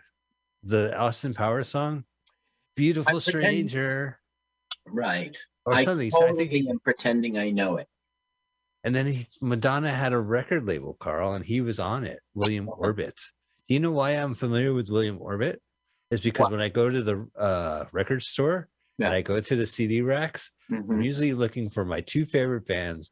the 0.63 0.97
Austin 0.97 1.33
Powers 1.33 1.69
song, 1.69 2.03
"Beautiful 2.75 3.19
pretend- 3.21 3.43
Stranger," 3.69 4.19
Right. 4.87 5.37
or 5.65 5.73
I 5.73 5.83
something. 5.83 6.09
So 6.11 6.17
I 6.17 6.21
totally 6.27 6.47
think 6.47 6.63
he, 6.65 6.69
am 6.69 6.79
pretending 6.79 7.37
I 7.37 7.51
know 7.51 7.77
it. 7.77 7.87
and 8.83 8.95
then 8.95 9.05
he, 9.07 9.27
Madonna 9.41 9.91
had 9.91 10.13
a 10.13 10.19
record 10.19 10.65
label, 10.67 10.95
Carl, 10.95 11.33
and 11.33 11.43
he 11.45 11.61
was 11.61 11.79
on 11.79 12.03
it. 12.03 12.19
William 12.33 12.67
Orbit. 12.69 13.19
Do 13.67 13.73
you 13.73 13.79
know 13.79 13.91
why 13.91 14.11
I'm 14.11 14.35
familiar 14.35 14.73
with 14.73 14.89
William 14.89 15.19
Orbit? 15.19 15.61
Is 16.11 16.21
because 16.21 16.51
when 16.51 16.61
I 16.61 16.69
go 16.69 16.89
to 16.89 17.01
the 17.01 17.27
uh, 17.35 17.85
record 17.91 18.21
store 18.21 18.69
and 18.99 19.07
I 19.09 19.21
go 19.21 19.39
to 19.39 19.55
the 19.55 19.67
CD 19.67 20.01
racks, 20.01 20.51
Mm-hmm. 20.71 20.91
I'm 20.93 21.01
usually 21.03 21.33
looking 21.33 21.69
for 21.69 21.85
my 21.85 22.01
two 22.01 22.25
favorite 22.25 22.65
bands, 22.65 23.11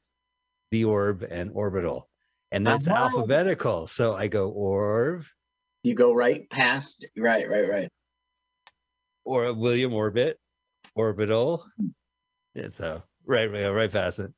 The 0.72 0.86
Orb 0.86 1.24
and 1.30 1.52
Orbital. 1.54 2.10
And 2.52 2.66
that's 2.66 2.88
Uh-huh. 2.88 3.04
alphabetical. 3.06 3.86
So 3.88 4.16
I 4.16 4.28
go 4.28 4.50
Orb 4.50 5.24
You 5.84 5.94
go 5.94 6.14
right 6.14 6.50
past. 6.50 7.06
Right, 7.16 7.48
right, 7.48 7.70
right. 7.70 7.90
or 9.26 9.54
William 9.54 9.94
Orbit, 9.94 10.40
Orbital. 10.96 11.66
Yeah, 12.56 12.70
so 12.70 13.04
right, 13.26 13.52
right, 13.52 13.68
right 13.70 13.92
past 13.92 14.18
it. 14.20 14.32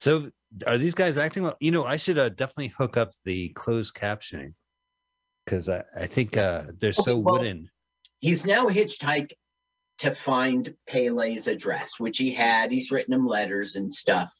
So 0.00 0.30
are 0.66 0.76
these 0.78 0.94
guys 0.94 1.16
acting 1.16 1.44
well? 1.44 1.56
You 1.60 1.70
know, 1.70 1.84
I 1.84 1.96
should 1.96 2.18
uh, 2.18 2.28
definitely 2.28 2.68
hook 2.76 2.96
up 2.96 3.12
the 3.24 3.50
closed 3.50 3.94
captioning 3.94 4.54
because 5.44 5.68
I, 5.68 5.82
I 5.96 6.06
think 6.06 6.36
uh, 6.36 6.64
they're 6.80 6.92
so 6.92 7.18
well- 7.18 7.38
wooden. 7.38 7.70
He's 8.20 8.44
now 8.46 8.66
hitchhiked 8.68 9.32
to 9.98 10.14
find 10.14 10.74
Pele's 10.86 11.46
address, 11.46 11.98
which 11.98 12.18
he 12.18 12.32
had. 12.32 12.72
He's 12.72 12.90
written 12.90 13.14
him 13.14 13.26
letters 13.26 13.76
and 13.76 13.92
stuff. 13.92 14.32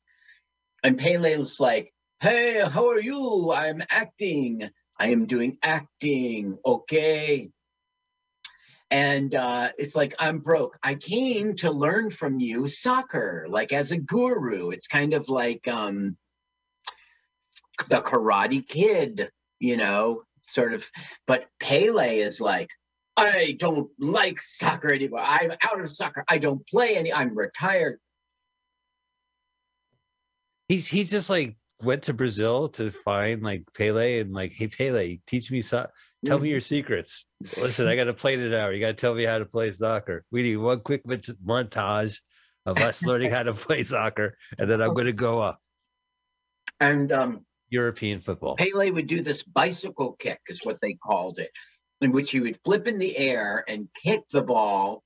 And 0.82 0.98
Pele's 0.98 1.60
like, 1.60 1.92
Hey, 2.20 2.62
how 2.66 2.88
are 2.88 3.00
you? 3.00 3.52
I'm 3.52 3.82
acting. 3.90 4.70
I 4.98 5.08
am 5.08 5.26
doing 5.26 5.58
acting. 5.62 6.58
Okay. 6.64 7.50
And 8.90 9.34
uh, 9.34 9.70
it's 9.76 9.96
like, 9.96 10.14
I'm 10.18 10.38
broke. 10.38 10.78
I 10.82 10.94
came 10.94 11.56
to 11.56 11.70
learn 11.70 12.10
from 12.10 12.38
you 12.38 12.68
soccer, 12.68 13.46
like 13.48 13.72
as 13.72 13.90
a 13.90 13.98
guru. 13.98 14.70
It's 14.70 14.86
kind 14.86 15.14
of 15.14 15.28
like 15.28 15.66
um, 15.66 16.16
the 17.88 18.00
Karate 18.00 18.66
Kid, 18.66 19.30
you 19.58 19.76
know, 19.76 20.22
sort 20.42 20.74
of. 20.74 20.88
But 21.26 21.46
Pele 21.58 22.18
is 22.18 22.40
like, 22.40 22.70
I 23.16 23.56
don't 23.58 23.90
like 23.98 24.42
soccer 24.42 24.92
anymore. 24.92 25.20
I'm 25.22 25.52
out 25.52 25.80
of 25.80 25.90
soccer. 25.90 26.24
I 26.28 26.38
don't 26.38 26.66
play 26.66 26.96
any. 26.96 27.12
I'm 27.12 27.36
retired. 27.36 28.00
He's 30.68 30.88
he 30.88 31.04
just 31.04 31.30
like 31.30 31.56
went 31.82 32.04
to 32.04 32.14
Brazil 32.14 32.68
to 32.70 32.90
find 32.90 33.42
like 33.42 33.64
Pele 33.76 34.20
and 34.20 34.32
like, 34.32 34.52
hey 34.52 34.68
Pele, 34.68 35.18
teach 35.26 35.50
me 35.50 35.62
so 35.62 35.86
tell 36.24 36.38
me 36.38 36.50
your 36.50 36.60
secrets. 36.60 37.26
Listen, 37.56 37.86
I 37.86 37.96
got 37.96 38.04
to 38.04 38.14
play 38.14 38.34
it 38.34 38.54
out. 38.54 38.74
You 38.74 38.80
got 38.80 38.88
to 38.88 38.94
tell 38.94 39.14
me 39.14 39.24
how 39.24 39.38
to 39.38 39.44
play 39.44 39.70
soccer. 39.72 40.24
We 40.30 40.42
need 40.42 40.56
one 40.56 40.80
quick 40.80 41.04
montage 41.04 42.20
of 42.66 42.78
us 42.78 43.02
learning 43.06 43.30
how 43.30 43.42
to 43.42 43.52
play 43.52 43.82
soccer, 43.82 44.36
and 44.58 44.68
then 44.70 44.80
I'm 44.80 44.94
going 44.94 45.06
to 45.06 45.12
go 45.12 45.40
up 45.42 45.60
And 46.80 47.12
um, 47.12 47.46
European 47.68 48.20
football. 48.20 48.56
Pele 48.56 48.90
would 48.90 49.06
do 49.06 49.22
this 49.22 49.42
bicycle 49.42 50.12
kick, 50.12 50.40
is 50.48 50.60
what 50.64 50.80
they 50.80 50.94
called 50.94 51.38
it, 51.38 51.50
in 52.00 52.12
which 52.12 52.30
he 52.30 52.40
would 52.40 52.58
flip 52.64 52.86
in 52.86 52.98
the 52.98 53.16
air 53.16 53.64
and 53.68 53.88
kick 53.94 54.22
the 54.32 54.42
ball. 54.42 55.02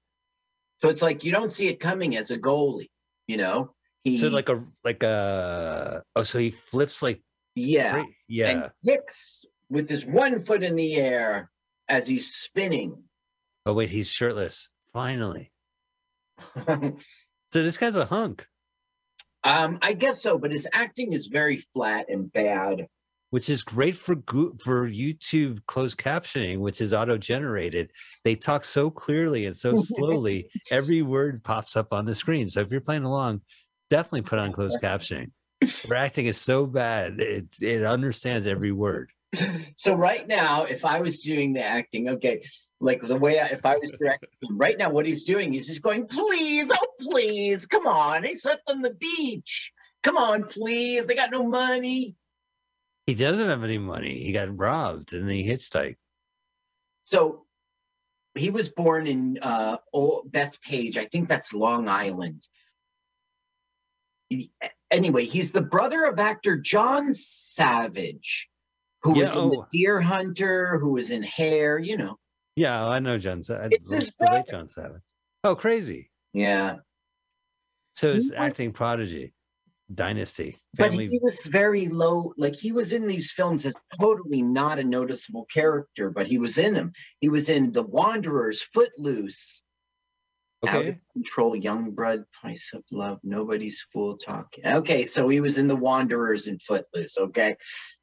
So 0.80 0.88
it's 0.88 1.02
like 1.02 1.24
you 1.24 1.32
don't 1.32 1.52
see 1.52 1.68
it 1.68 1.80
coming 1.80 2.16
as 2.16 2.30
a 2.30 2.38
goalie, 2.38 2.90
you 3.26 3.36
know? 3.36 3.74
He, 4.04 4.18
So 4.18 4.28
like 4.28 4.48
a 4.48 4.62
like 4.84 5.02
a 5.02 6.02
oh, 6.14 6.22
so 6.22 6.38
he 6.38 6.50
flips 6.50 7.02
like 7.02 7.20
yeah, 7.54 8.04
yeah. 8.28 8.48
and 8.48 8.70
kicks 8.86 9.44
with 9.68 9.88
his 9.88 10.06
one 10.06 10.40
foot 10.40 10.62
in 10.62 10.76
the 10.76 10.96
air 10.96 11.50
as 11.88 12.06
he's 12.06 12.32
spinning. 12.34 13.02
Oh 13.66 13.74
wait, 13.74 13.90
he's 13.90 14.10
shirtless. 14.10 14.68
Finally. 14.92 15.52
so 16.66 16.94
this 17.52 17.76
guy's 17.76 17.96
a 17.96 18.06
hunk. 18.06 18.46
Um, 19.44 19.78
I 19.82 19.92
guess 19.92 20.22
so, 20.22 20.38
but 20.38 20.52
his 20.52 20.66
acting 20.72 21.12
is 21.12 21.26
very 21.26 21.64
flat 21.74 22.06
and 22.08 22.32
bad. 22.32 22.86
Which 23.30 23.50
is 23.50 23.62
great 23.62 23.96
for 23.96 24.16
for 24.62 24.88
YouTube 24.88 25.64
closed 25.66 25.98
captioning, 25.98 26.58
which 26.58 26.80
is 26.80 26.92
auto 26.92 27.18
generated. 27.18 27.90
They 28.24 28.34
talk 28.34 28.64
so 28.64 28.90
clearly 28.90 29.46
and 29.46 29.56
so 29.56 29.76
slowly, 29.76 30.50
every 30.70 31.02
word 31.02 31.44
pops 31.44 31.76
up 31.76 31.92
on 31.92 32.06
the 32.06 32.14
screen. 32.14 32.48
So 32.48 32.60
if 32.60 32.70
you're 32.70 32.80
playing 32.80 33.04
along, 33.04 33.42
definitely 33.90 34.22
put 34.22 34.38
on 34.38 34.52
closed 34.52 34.80
captioning. 34.82 35.30
Their 35.86 35.96
acting 35.96 36.26
is 36.26 36.38
so 36.38 36.66
bad; 36.66 37.20
it 37.20 37.46
it 37.60 37.84
understands 37.84 38.46
every 38.46 38.72
word. 38.72 39.12
So 39.76 39.94
right 39.94 40.26
now, 40.26 40.64
if 40.64 40.84
I 40.84 41.00
was 41.00 41.20
doing 41.20 41.52
the 41.52 41.62
acting, 41.62 42.08
okay, 42.08 42.40
like 42.80 43.02
the 43.02 43.18
way 43.18 43.38
I, 43.38 43.46
if 43.46 43.66
I 43.66 43.76
was 43.76 43.92
directing 43.98 44.28
right 44.52 44.78
now, 44.78 44.90
what 44.90 45.04
he's 45.04 45.24
doing 45.24 45.52
is 45.54 45.66
he's 45.68 45.80
going, 45.80 46.06
please, 46.06 46.70
oh 46.72 46.86
please, 47.00 47.66
come 47.66 47.86
on, 47.86 48.24
I 48.24 48.34
slept 48.34 48.62
on 48.68 48.80
the 48.80 48.94
beach. 48.94 49.72
Come 50.02 50.16
on, 50.16 50.44
please, 50.44 51.10
I 51.10 51.14
got 51.14 51.30
no 51.30 51.46
money. 51.46 52.14
He 53.08 53.14
doesn't 53.14 53.48
have 53.48 53.64
any 53.64 53.78
money. 53.78 54.18
He 54.22 54.32
got 54.32 54.54
robbed 54.54 55.14
and 55.14 55.30
he 55.30 55.48
hitchhiked. 55.48 55.96
So 57.04 57.46
he 58.34 58.50
was 58.50 58.68
born 58.68 59.06
in 59.06 59.38
uh, 59.40 59.78
Old 59.94 60.30
Bethpage. 60.30 60.98
I 60.98 61.06
think 61.06 61.26
that's 61.26 61.54
Long 61.54 61.88
Island. 61.88 62.46
He- 64.28 64.52
anyway, 64.90 65.24
he's 65.24 65.52
the 65.52 65.62
brother 65.62 66.04
of 66.04 66.18
actor 66.18 66.58
John 66.58 67.14
Savage, 67.14 68.50
who 69.02 69.16
Yeah, 69.16 69.22
was 69.22 69.36
in 69.36 69.48
The 69.52 69.56
oh. 69.56 69.66
Deer 69.72 70.00
Hunter, 70.02 70.78
who 70.78 70.92
was 70.92 71.10
in 71.10 71.22
Hair, 71.22 71.78
you 71.78 71.96
know. 71.96 72.18
Yeah, 72.56 72.86
I 72.86 72.98
know 72.98 73.16
John. 73.16 73.42
Sa- 73.42 73.54
I 73.54 73.68
It's 73.70 73.90
his 73.90 74.10
brother. 74.10 74.44
John 74.50 74.68
Savage. 74.68 75.00
Oh, 75.44 75.54
crazy! 75.54 76.10
Yeah. 76.34 76.76
So 77.94 78.08
it's 78.08 78.30
acting 78.32 78.72
prodigy, 78.72 79.32
dynasty, 79.92 80.58
But 80.76 80.92
he 80.92 81.18
was 81.22 81.46
very 81.46 81.88
low, 81.88 82.32
like 82.36 82.54
he 82.54 82.72
was 82.72 82.92
in 82.92 83.06
these 83.06 83.32
films 83.32 83.64
as 83.64 83.74
totally 83.98 84.42
not 84.42 84.78
a 84.78 84.84
noticeable 84.84 85.46
character, 85.46 86.10
but 86.10 86.26
he 86.26 86.38
was 86.38 86.58
in 86.58 86.74
them. 86.74 86.92
He 87.20 87.28
was 87.28 87.48
in 87.48 87.72
The 87.72 87.82
Wanderers, 87.82 88.62
Footloose, 88.62 89.62
Out 90.66 90.74
of 90.74 90.80
okay. 90.80 90.98
Control, 91.12 91.56
Young 91.56 91.92
Blood, 91.92 92.24
Price 92.40 92.72
of 92.74 92.82
Love, 92.90 93.20
Nobody's 93.22 93.84
Fool 93.92 94.18
Talking. 94.18 94.66
Okay, 94.66 95.04
so 95.04 95.28
he 95.28 95.40
was 95.40 95.56
in 95.56 95.68
The 95.68 95.76
Wanderers 95.76 96.48
and 96.48 96.60
Footloose. 96.60 97.16
Okay, 97.16 97.56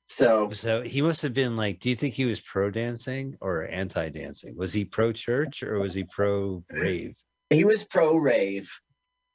so 0.05 0.49
So 0.51 0.81
he 0.81 1.01
must 1.01 1.21
have 1.23 1.33
been 1.33 1.55
like. 1.55 1.79
Do 1.79 1.89
you 1.89 1.95
think 1.95 2.13
he 2.13 2.25
was 2.25 2.39
pro 2.39 2.71
dancing 2.71 3.35
or 3.41 3.67
anti 3.67 4.09
dancing? 4.09 4.55
Was 4.55 4.73
he 4.73 4.85
pro 4.85 5.11
church 5.11 5.63
or 5.63 5.79
was 5.79 5.93
he 5.93 6.03
pro 6.03 6.63
rave? 6.71 7.15
he 7.49 7.63
was 7.63 7.83
pro 7.83 8.15
rave. 8.15 8.71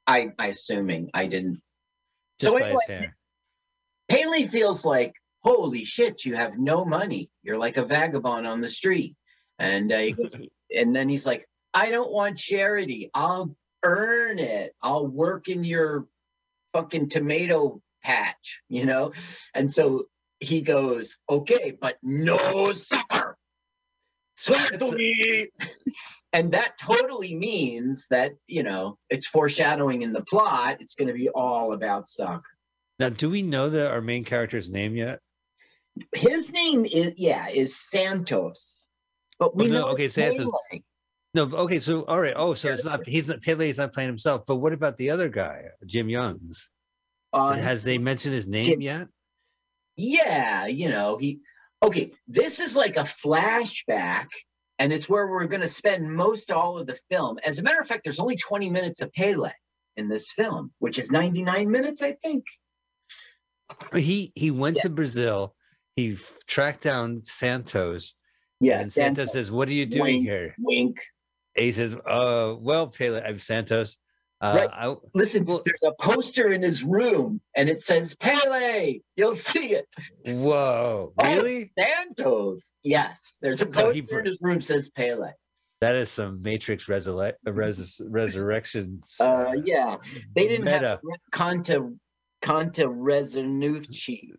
I, 0.06 0.32
I 0.39 0.48
assuming 0.48 1.10
I 1.14 1.27
didn't. 1.27 1.60
Just 2.41 2.53
so 2.53 2.59
by 2.59 2.67
anyway, 2.67 2.81
his 2.87 2.97
hair. 2.97 3.17
Haley 4.09 4.47
feels 4.47 4.85
like, 4.85 5.15
holy 5.43 5.85
shit, 5.85 6.25
you 6.25 6.35
have 6.35 6.59
no 6.59 6.85
money. 6.85 7.31
You're 7.43 7.59
like 7.59 7.77
a 7.77 7.85
vagabond 7.85 8.47
on 8.47 8.61
the 8.61 8.69
street. 8.69 9.15
And 9.59 9.93
uh, 9.93 10.11
goes, 10.12 10.35
and 10.77 10.97
then 10.97 11.09
he's 11.09 11.27
like, 11.27 11.47
I 11.75 11.91
don't 11.91 12.11
want 12.11 12.39
charity. 12.39 13.11
I'll 13.15 13.55
earn 13.83 14.39
it. 14.39 14.75
I'll 14.83 15.07
work 15.07 15.49
in 15.49 15.65
your 15.65 16.07
fucking 16.73 17.11
tomato 17.11 17.81
patch, 18.03 18.62
you 18.69 18.87
know? 18.87 19.12
And 19.55 19.71
so 19.71 20.07
he 20.41 20.62
goes, 20.62 21.19
okay, 21.29 21.77
but 21.79 21.99
no 22.03 22.73
sucker. 22.73 23.37
Swing 23.37 23.37
it 23.37 23.37
to 23.37 23.37
me. 23.37 24.30
And 26.33 26.53
that 26.53 26.79
totally 26.79 27.35
means 27.35 28.07
that, 28.11 28.33
you 28.47 28.62
know, 28.62 28.97
it's 29.11 29.27
foreshadowing 29.27 30.03
in 30.03 30.12
the 30.12 30.23
plot. 30.25 30.77
It's 30.81 30.95
going 30.95 31.09
to 31.09 31.15
be 31.15 31.29
all 31.31 31.73
about 31.73 32.09
soccer. 32.09 32.43
Now, 33.01 33.09
do 33.09 33.29
we 33.31 33.43
know 33.43 33.69
that 33.69 33.91
our 33.91 34.01
main 34.01 34.25
character's 34.25 34.71
name 34.71 34.95
yet? 34.95 35.19
His 36.15 36.53
name 36.53 36.85
is 36.85 37.12
yeah 37.17 37.49
is 37.49 37.77
Santos, 37.77 38.87
but 39.41 39.57
we 39.57 39.65
Oh, 39.65 39.69
no, 39.69 39.75
know 39.81 39.89
okay, 39.89 40.09
Santos. 40.09 40.47
Pele. 40.71 40.83
No, 41.35 41.43
okay, 41.65 41.81
so 41.81 42.05
all 42.05 42.21
right. 42.21 42.35
Oh, 42.37 42.55
so 42.55 42.69
it's 42.69 42.85
not 42.85 43.05
he's 43.07 43.27
not 43.27 43.43
Pele's 43.43 43.79
not 43.79 43.93
playing 43.93 44.09
himself. 44.09 44.43
But 44.47 44.57
what 44.57 44.73
about 44.73 44.97
the 44.99 45.11
other 45.11 45.29
guy, 45.29 45.65
Jim 45.85 46.09
Youngs? 46.09 46.69
Uh, 47.33 47.55
Has 47.55 47.83
they 47.83 47.99
mentioned 47.99 48.35
his 48.35 48.47
name 48.47 48.67
Jim- 48.67 48.81
yet? 48.83 49.09
Yeah, 49.97 50.67
you 50.67 50.89
know 50.91 51.17
he. 51.19 51.41
Okay, 51.82 52.12
this 52.28 52.61
is 52.61 52.77
like 52.77 52.97
a 52.97 53.05
flashback, 53.05 54.27
and 54.78 54.93
it's 54.93 55.09
where 55.09 55.27
we're 55.27 55.47
going 55.47 55.62
to 55.62 55.69
spend 55.69 56.12
most 56.12 56.51
all 56.51 56.78
of 56.78 56.86
the 56.86 56.98
film. 57.11 57.39
As 57.43 57.59
a 57.59 57.62
matter 57.62 57.81
of 57.81 57.86
fact, 57.86 58.05
there's 58.05 58.20
only 58.20 58.36
20 58.36 58.69
minutes 58.69 59.01
of 59.01 59.12
Pele 59.12 59.51
in 59.97 60.09
this 60.09 60.31
film, 60.31 60.73
which 60.78 60.98
is 60.98 61.11
99 61.11 61.70
minutes, 61.70 62.02
I 62.02 62.12
think. 62.12 62.44
He 63.94 64.32
he 64.35 64.51
went 64.51 64.78
to 64.81 64.90
Brazil. 64.90 65.55
He 65.94 66.19
tracked 66.47 66.82
down 66.82 67.23
Santos. 67.24 68.16
Yeah, 68.61 68.81
and 68.81 68.93
Santos 68.93 69.31
Santos. 69.31 69.32
says, 69.32 69.51
"What 69.52 69.69
are 69.69 69.73
you 69.73 69.86
doing 69.86 70.16
Wink, 70.16 70.24
here?" 70.24 70.55
Wink. 70.59 70.98
And 71.57 71.66
he 71.66 71.73
says, 71.73 71.94
"Uh, 71.94 72.57
well, 72.59 72.89
Pele, 72.89 73.23
I'm 73.23 73.39
Santos. 73.39 73.97
Uh, 74.41 74.55
Right. 74.57 74.71
I, 74.73 74.97
Listen, 75.15 75.45
there's 75.45 75.83
a 75.85 75.93
poster 76.01 76.51
in 76.51 76.62
his 76.62 76.83
room, 76.83 77.41
and 77.55 77.69
it 77.69 77.83
says 77.83 78.15
Pele. 78.15 79.01
You'll 79.17 79.37
see 79.37 79.75
it. 79.75 79.87
whoa, 80.27 81.12
Oh, 81.19 81.25
really? 81.37 81.73
Santos. 81.79 82.73
Yes, 82.83 83.37
there's 83.43 83.61
a 83.61 83.67
poster 83.67 83.93
he 83.93 83.99
in 84.01 84.25
his 84.27 84.39
room 84.41 84.61
says 84.62 84.89
Pele. 84.89 85.33
That 85.83 85.95
is 85.95 86.11
some 86.11 86.43
Matrix 86.43 86.87
resurre- 86.87 87.35
res- 87.45 88.01
resurrections. 88.05 89.15
Uh, 89.21 89.55
yeah, 89.65 89.97
they 90.35 90.47
didn't 90.49 90.65
Meta. 90.67 90.89
have 90.89 91.01
Conta 91.33 91.97
Conta 92.43 92.85
Resonucci. 92.85 94.31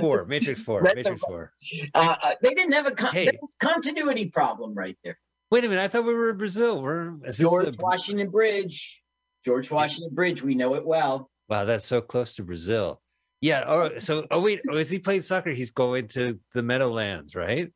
Four, 0.00 0.26
Matrix 0.26 0.60
Four, 0.62 0.82
Matrix 0.82 1.20
Four. 1.22 1.52
Uh, 1.94 2.16
uh, 2.22 2.34
they 2.42 2.50
didn't 2.54 2.72
have 2.72 2.86
a 2.86 2.92
con- 2.92 3.12
Hey. 3.14 3.24
there 3.26 3.38
was 3.40 3.56
continuity 3.60 4.30
problem 4.30 4.74
right 4.74 4.96
there. 5.02 5.18
Wait 5.52 5.66
a 5.66 5.68
minute, 5.68 5.82
I 5.82 5.88
thought 5.88 6.06
we 6.06 6.14
were 6.14 6.30
in 6.30 6.38
Brazil. 6.38 6.80
We're 6.80 7.10
George 7.30 7.76
the- 7.76 7.76
Washington 7.78 8.30
Bridge. 8.30 9.02
George 9.44 9.70
Washington 9.70 10.14
Bridge. 10.14 10.40
We 10.40 10.54
know 10.54 10.74
it 10.76 10.86
well. 10.86 11.30
Wow, 11.46 11.66
that's 11.66 11.84
so 11.84 12.00
close 12.00 12.36
to 12.36 12.42
Brazil. 12.42 13.02
Yeah. 13.42 13.64
Oh, 13.66 13.98
so 13.98 14.26
oh 14.30 14.40
wait, 14.40 14.62
oh, 14.70 14.78
is 14.78 14.88
he 14.88 14.98
playing 14.98 15.20
soccer? 15.20 15.50
He's 15.50 15.70
going 15.70 16.08
to 16.08 16.40
the 16.54 16.62
Meadowlands, 16.62 17.34
right? 17.36 17.70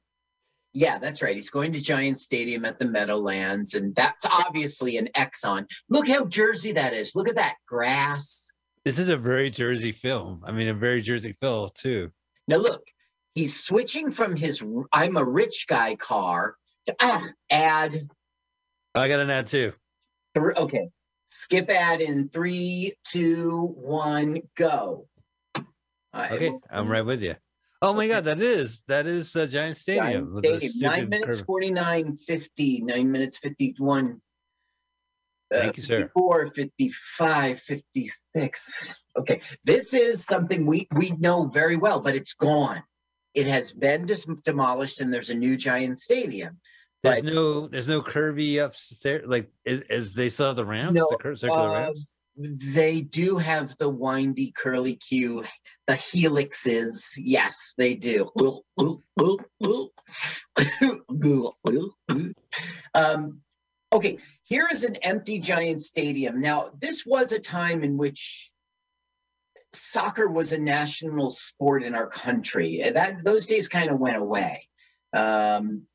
Yeah, 0.72 0.96
that's 0.96 1.20
right. 1.20 1.36
He's 1.36 1.50
going 1.50 1.74
to 1.74 1.80
Giant 1.82 2.18
Stadium 2.18 2.64
at 2.64 2.78
the 2.78 2.88
Meadowlands, 2.88 3.74
and 3.74 3.94
that's 3.94 4.24
obviously 4.24 4.96
an 4.96 5.10
Exxon. 5.14 5.66
Look 5.90 6.08
how 6.08 6.24
Jersey 6.24 6.72
that 6.72 6.94
is. 6.94 7.14
Look 7.14 7.28
at 7.28 7.36
that 7.36 7.56
grass. 7.68 8.48
This 8.86 8.98
is 8.98 9.10
a 9.10 9.18
very 9.18 9.50
Jersey 9.50 9.92
film. 9.92 10.42
I 10.46 10.52
mean, 10.52 10.68
a 10.68 10.74
very 10.74 11.02
Jersey 11.02 11.34
film 11.34 11.68
too. 11.74 12.10
Now 12.48 12.56
look, 12.56 12.84
he's 13.34 13.62
switching 13.62 14.12
from 14.12 14.34
his 14.34 14.64
"I'm 14.94 15.18
a 15.18 15.24
rich 15.24 15.66
guy" 15.68 15.94
car 15.96 16.56
ah, 17.00 17.26
ad. 17.50 18.08
I 18.94 19.08
got 19.08 19.20
an 19.20 19.30
ad 19.30 19.46
too. 19.48 19.72
Thr- 20.34 20.56
Okay, 20.56 20.88
skip 21.28 21.70
ad 21.70 22.00
in 22.00 22.28
three, 22.28 22.94
two, 23.06 23.74
one, 23.76 24.42
go. 24.56 25.08
Okay, 26.14 26.52
I'm 26.70 26.88
right 26.88 27.04
with 27.04 27.22
you. 27.22 27.34
Oh 27.82 27.92
my 27.92 28.08
God, 28.08 28.24
that 28.24 28.40
is 28.40 28.82
that 28.88 29.06
is 29.06 29.36
a 29.36 29.46
Giant 29.46 29.76
Stadium. 29.76 30.42
Giant 30.42 30.62
Stadium, 30.62 30.72
nine 30.80 31.08
minutes, 31.10 31.38
curve. 31.40 31.46
49, 31.46 32.16
50, 32.16 32.80
nine 32.82 33.12
minutes, 33.12 33.36
51. 33.38 34.20
uh, 35.54 35.58
Thank 35.58 35.76
you, 35.76 35.82
sir. 35.82 35.98
54, 36.02 36.46
55, 36.54 37.60
56. 37.60 38.60
Okay, 39.18 39.40
this 39.64 39.92
is 39.94 40.24
something 40.24 40.66
we, 40.66 40.86
we 40.94 41.10
know 41.12 41.46
very 41.48 41.76
well, 41.76 42.00
but 42.00 42.14
it's 42.14 42.34
gone. 42.34 42.82
It 43.34 43.46
has 43.46 43.72
been 43.72 44.06
dis- 44.06 44.26
demolished 44.44 45.00
and 45.00 45.12
there's 45.12 45.30
a 45.30 45.34
new 45.34 45.56
giant 45.56 45.98
stadium. 45.98 46.58
There's 47.12 47.24
no 47.24 47.66
there's 47.66 47.88
no 47.88 48.02
curvy 48.02 48.64
upstairs. 48.64 49.24
Like 49.26 49.50
is, 49.64 49.82
is 49.82 50.14
they 50.14 50.28
still 50.28 50.48
have 50.48 50.56
the 50.56 50.64
ramps, 50.64 50.94
No, 50.94 51.08
the 51.10 51.18
cur- 51.18 51.36
circular 51.36 51.68
uh, 51.68 51.72
ramps. 51.72 52.04
They 52.38 53.00
do 53.00 53.38
have 53.38 53.76
the 53.78 53.88
windy 53.88 54.52
curly 54.54 54.96
Q, 54.96 55.44
the 55.86 55.94
helixes. 55.94 57.12
Yes, 57.16 57.72
they 57.78 57.94
do. 57.94 58.30
um, 62.94 63.40
okay, 63.90 64.18
here 64.42 64.68
is 64.70 64.84
an 64.84 64.96
empty 64.96 65.38
giant 65.38 65.80
stadium. 65.82 66.42
Now, 66.42 66.72
this 66.78 67.06
was 67.06 67.32
a 67.32 67.38
time 67.38 67.82
in 67.82 67.96
which 67.96 68.52
soccer 69.72 70.28
was 70.28 70.52
a 70.52 70.58
national 70.58 71.30
sport 71.30 71.82
in 71.84 71.94
our 71.94 72.06
country. 72.06 72.82
That 72.92 73.24
those 73.24 73.46
days 73.46 73.68
kind 73.68 73.90
of 73.90 73.98
went 73.98 74.16
away. 74.16 74.68
Um, 75.14 75.86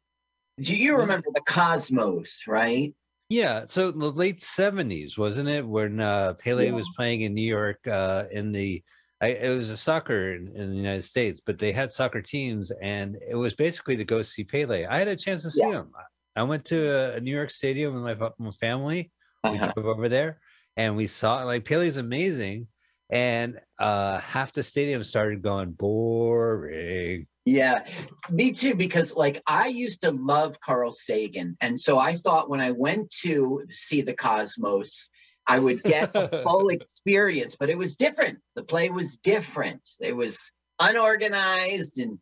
do 0.60 0.76
you 0.76 0.98
remember 0.98 1.28
the 1.34 1.42
Cosmos, 1.42 2.44
right? 2.48 2.94
Yeah, 3.30 3.66
so 3.68 3.92
the 3.92 4.12
late 4.12 4.42
seventies, 4.42 5.18
wasn't 5.18 5.48
it, 5.50 5.66
when 5.66 6.02
uh, 6.02 6.34
Pele 6.34 6.66
Yeah. 6.66 6.72
was 6.72 6.90
playing 6.98 7.22
in 7.22 7.34
New 7.34 7.48
York 7.48 7.88
uh, 7.88 8.26
in 8.32 8.52
the 8.52 8.84
I, 9.22 9.28
it 9.28 9.56
was 9.56 9.70
a 9.70 9.78
soccer 9.78 10.34
in, 10.34 10.48
in 10.56 10.72
the 10.72 10.76
United 10.76 11.04
States, 11.04 11.40
but 11.46 11.60
they 11.60 11.72
had 11.72 11.94
soccer 11.94 12.22
teams, 12.22 12.72
and 12.82 13.18
it 13.30 13.36
was 13.36 13.54
basically 13.54 13.96
to 13.98 14.04
go 14.04 14.24
see 14.24 14.44
Pele. 14.44 14.86
I 14.86 14.98
had 14.98 15.08
a 15.08 15.16
chance 15.16 15.44
to 15.44 15.52
see 15.52 15.70
him. 15.70 15.92
I 16.36 16.44
went 16.44 16.66
to 16.66 16.88
a, 16.90 17.18
a 17.18 17.22
New 17.22 17.32
York 17.32 17.52
Stadium 17.52 17.94
with 18.02 18.20
my, 18.20 18.30
my 18.40 18.52
family. 18.52 19.12
We 19.48 19.58
Uh-huh. 19.58 19.72
drove 19.76 19.86
over 19.86 20.10
there, 20.10 20.42
and 20.76 20.98
we 20.98 21.08
saw 21.08 21.44
like 21.44 21.66
Pele's 21.66 21.98
amazing, 21.98 22.68
and 23.12 23.60
uh, 23.78 24.20
half 24.20 24.54
the 24.54 24.64
stadium 24.64 25.04
started 25.04 25.42
going 25.42 25.72
boring. 25.72 27.28
Yeah, 27.46 27.86
me 28.30 28.52
too, 28.52 28.76
because 28.76 29.16
like 29.16 29.42
I 29.48 29.68
used 29.68 30.02
to 30.02 30.12
love 30.12 30.60
Carl 30.62 30.94
Sagan. 30.94 31.58
And 31.60 31.80
so 31.80 32.00
I 32.00 32.16
thought 32.16 32.50
when 32.50 32.62
I 32.62 32.72
went 32.72 33.12
to 33.24 33.66
see 33.68 34.02
the 34.02 34.14
Cosmos, 34.14 35.10
I 35.48 35.60
would 35.60 35.82
get 35.84 36.12
a 36.16 36.44
full 36.44 36.70
experience, 36.70 37.56
but 37.60 37.70
it 37.70 37.78
was 37.78 37.96
different. 37.96 38.40
The 38.56 38.64
play 38.64 38.90
was 38.90 39.18
different. 39.18 39.82
It 40.00 40.16
was 40.16 40.52
unorganized 40.80 42.00
and 42.00 42.20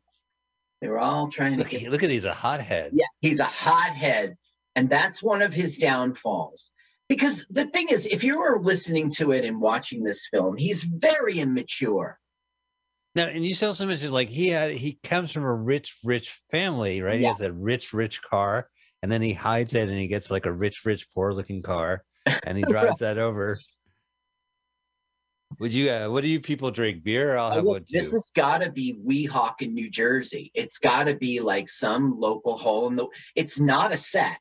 they 0.82 0.88
were 0.88 1.00
all 1.00 1.30
trying 1.30 1.54
to 1.54 1.58
Look, 1.60 1.70
get. 1.70 1.92
look 1.92 2.04
at 2.04 2.10
he's 2.10 2.26
a 2.26 2.34
hothead. 2.34 2.92
Yeah, 2.94 3.06
he's 3.20 3.40
a 3.42 3.46
hothead. 3.46 4.38
And 4.76 4.90
that's 4.90 5.22
one 5.22 5.42
of 5.42 5.54
his 5.54 5.78
downfalls. 5.78 6.70
Because 7.10 7.46
the 7.50 7.66
thing 7.66 7.88
is, 7.90 8.06
if 8.06 8.24
you're 8.24 8.62
listening 8.62 9.10
to 9.18 9.32
it 9.32 9.44
and 9.44 9.60
watching 9.60 10.04
this 10.04 10.28
film, 10.32 10.56
he's 10.56 10.84
very 10.84 11.40
immature. 11.40 12.20
Now, 13.16 13.26
and 13.26 13.44
you 13.44 13.56
also 13.66 13.88
mentioned 13.88 14.14
like 14.14 14.30
he 14.30 14.50
had 14.50 14.74
he 14.74 15.00
comes 15.04 15.32
from 15.32 15.44
a 15.44 15.54
rich, 15.54 15.98
rich 16.04 16.40
family, 16.52 17.02
right? 17.02 17.20
He 17.20 17.26
has 17.26 17.42
a 17.42 17.52
rich, 17.52 17.92
rich 17.94 18.22
car, 18.22 18.70
and 19.02 19.12
then 19.12 19.24
he 19.24 19.34
hides 19.34 19.74
it 19.74 19.90
and 19.90 19.98
he 19.98 20.08
gets 20.08 20.30
like 20.30 20.46
a 20.46 20.54
rich, 20.54 20.86
rich, 20.86 21.08
poor 21.14 21.34
looking 21.34 21.64
car, 21.64 22.04
and 22.46 22.56
he 22.58 22.64
drives 22.70 23.00
that 23.00 23.18
over. 23.18 23.60
Would 25.60 25.74
you? 25.74 25.90
Uh, 25.90 26.10
what 26.10 26.22
do 26.22 26.28
you 26.28 26.40
people 26.40 26.70
drink? 26.70 27.04
Beer? 27.04 27.36
I'll 27.36 27.52
Oh, 27.52 27.56
have 27.56 27.64
one 27.64 27.80
too. 27.80 27.86
this 27.90 28.12
has 28.12 28.32
got 28.36 28.62
to 28.62 28.72
be 28.72 29.00
Weehawken, 29.04 29.74
New 29.74 29.90
Jersey. 29.90 30.52
It's 30.54 30.78
got 30.78 31.08
to 31.08 31.16
be 31.16 31.40
like 31.40 31.68
some 31.70 32.20
local 32.20 32.56
hole 32.56 32.88
in 32.88 32.96
the. 32.96 33.08
It's 33.36 33.60
not 33.60 33.92
a 33.92 33.98
set, 33.98 34.40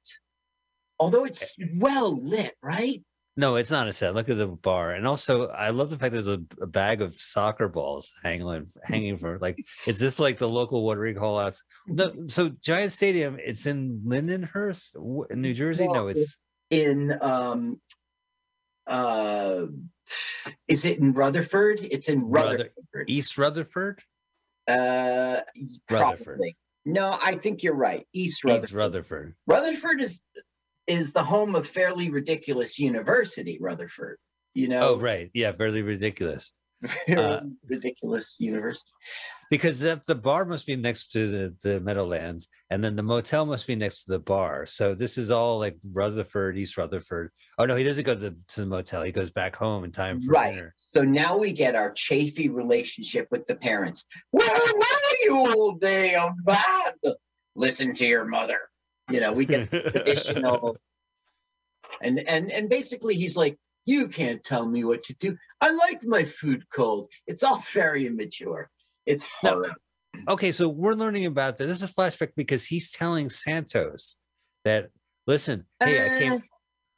although 0.99 1.25
it's 1.25 1.55
well 1.77 2.23
lit, 2.23 2.55
right? 2.63 3.03
No, 3.37 3.55
it's 3.55 3.71
not 3.71 3.87
a 3.87 3.93
set. 3.93 4.17
Look 4.17 4.29
at 4.29 4.37
the 4.37 4.49
bar, 4.49 4.91
and 4.91 5.07
also 5.07 5.47
I 5.47 5.71
love 5.71 5.91
the 5.91 5.97
fact 5.97 6.13
there's 6.13 6.27
a, 6.27 6.43
a 6.61 6.67
bag 6.67 7.03
of 7.03 7.15
soccer 7.15 7.69
balls 7.69 8.11
hanging 8.25 8.67
hanging 8.83 9.19
for 9.19 9.39
like. 9.39 9.59
Is 9.87 10.01
this 10.01 10.19
like 10.19 10.39
the 10.39 10.49
local 10.49 10.85
watering 10.85 11.15
hole 11.15 11.39
house? 11.39 11.63
No, 11.87 12.27
so 12.27 12.49
Giant 12.49 12.91
Stadium. 12.93 13.39
It's 13.41 13.65
in 13.65 14.03
Lindenhurst, 14.05 14.97
New 15.31 15.55
Jersey. 15.55 15.87
no, 15.87 16.09
it's 16.09 16.37
in 16.71 17.17
um, 17.21 17.81
uh, 18.89 19.67
is 20.67 20.85
it 20.85 20.99
in 20.99 21.13
Rutherford? 21.13 21.81
It's 21.83 22.09
in 22.09 22.31
Ruther- 22.31 22.49
Rutherford. 22.51 23.05
East 23.09 23.39
Rutherford. 23.39 24.01
Uh, 24.67 25.41
Rutherford. 25.91 26.25
probably. 26.25 26.57
No, 26.85 27.17
I 27.23 27.37
think 27.37 27.63
you're 27.63 27.77
right. 27.77 28.07
East 28.13 28.43
Rutherford. 28.45 28.65
East 28.65 28.75
Rutherford. 28.75 29.35
Rutherford 29.47 30.01
is 30.01 30.21
is 30.89 31.13
the 31.13 31.23
home 31.23 31.55
of 31.55 31.67
Fairly 31.67 32.11
Ridiculous 32.11 32.79
University. 32.79 33.59
Rutherford. 33.61 34.19
You 34.55 34.69
know. 34.69 34.95
Oh, 34.95 34.99
right. 34.99 35.31
Yeah, 35.35 35.53
fairly 35.53 35.83
ridiculous. 35.83 36.53
Fairly 37.07 37.25
uh, 37.35 37.41
Ridiculous 37.69 38.37
University. 38.39 38.91
Because 39.51 39.81
that 39.81 40.07
the 40.07 40.15
bar 40.15 40.45
must 40.45 40.67
be 40.67 40.77
next 40.77 41.11
to 41.13 41.31
the, 41.31 41.57
the 41.63 41.81
Meadowlands, 41.81 42.49
and 42.71 42.85
then 42.85 42.97
the 42.97 43.03
motel 43.03 43.47
must 43.47 43.67
be 43.67 43.75
next 43.75 44.05
to 44.05 44.13
the 44.13 44.19
bar. 44.19 44.67
So 44.67 44.95
this 44.95 45.19
is 45.19 45.31
all 45.31 45.59
like 45.59 45.77
Rutherford, 45.93 46.57
East 46.57 46.77
Rutherford. 46.77 47.31
Oh 47.59 47.65
no, 47.65 47.75
he 47.75 47.83
doesn't 47.83 48.05
go 48.05 48.15
to 48.15 48.21
the, 48.21 48.37
to 48.49 48.61
the 48.61 48.67
motel. 48.67 49.03
He 49.03 49.11
goes 49.13 49.31
back 49.31 49.57
home 49.57 49.85
in 49.85 49.91
time 49.91 50.21
for 50.21 50.33
Right. 50.33 50.55
dinner. 50.55 50.75
So 50.77 51.03
now 51.03 51.39
we 51.39 51.53
get 51.53 51.75
our 51.75 51.93
chafy 51.93 52.49
relationship 52.49 53.27
with 53.31 53.47
the 53.47 53.57
parents. 53.57 54.05
Where 54.31 54.49
were 54.49 55.17
you 55.23 55.37
all 55.37 55.73
day 55.73 56.15
on 56.15 56.37
bad? 56.45 56.95
Listen 57.57 57.95
to 57.95 58.07
your 58.07 58.25
mother. 58.25 58.61
You 59.11 59.21
know, 59.21 59.33
we 59.33 59.47
get 59.47 59.71
the 59.71 59.91
traditional 59.91 60.77
and 62.03 62.19
and 62.21 62.51
and 62.51 62.69
basically 62.69 63.15
he's 63.15 63.37
like, 63.37 63.59
You 63.87 64.09
can't 64.09 64.43
tell 64.43 64.67
me 64.67 64.85
what 64.85 65.03
to 65.05 65.15
do. 65.15 65.37
I 65.61 65.71
like 65.71 66.05
my 66.05 66.25
food 66.25 66.65
cold. 66.73 67.09
It's 67.27 67.43
all 67.43 67.63
very 67.73 68.07
immature. 68.07 68.71
It's 69.07 69.25
hard. 69.25 69.73
Okay, 70.27 70.53
so 70.53 70.69
we're 70.69 70.95
learning 70.95 71.27
about 71.27 71.57
this. 71.57 71.69
This 71.69 71.83
is 71.83 71.91
a 71.91 71.95
flashback 71.95 72.33
because 72.37 72.65
he's 72.65 72.91
telling 72.91 73.31
Santos 73.31 74.17
that 74.65 74.91
listen, 75.27 75.65
hey, 75.81 76.17
I 76.17 76.19
came 76.19 76.33
Uh, 76.33 76.39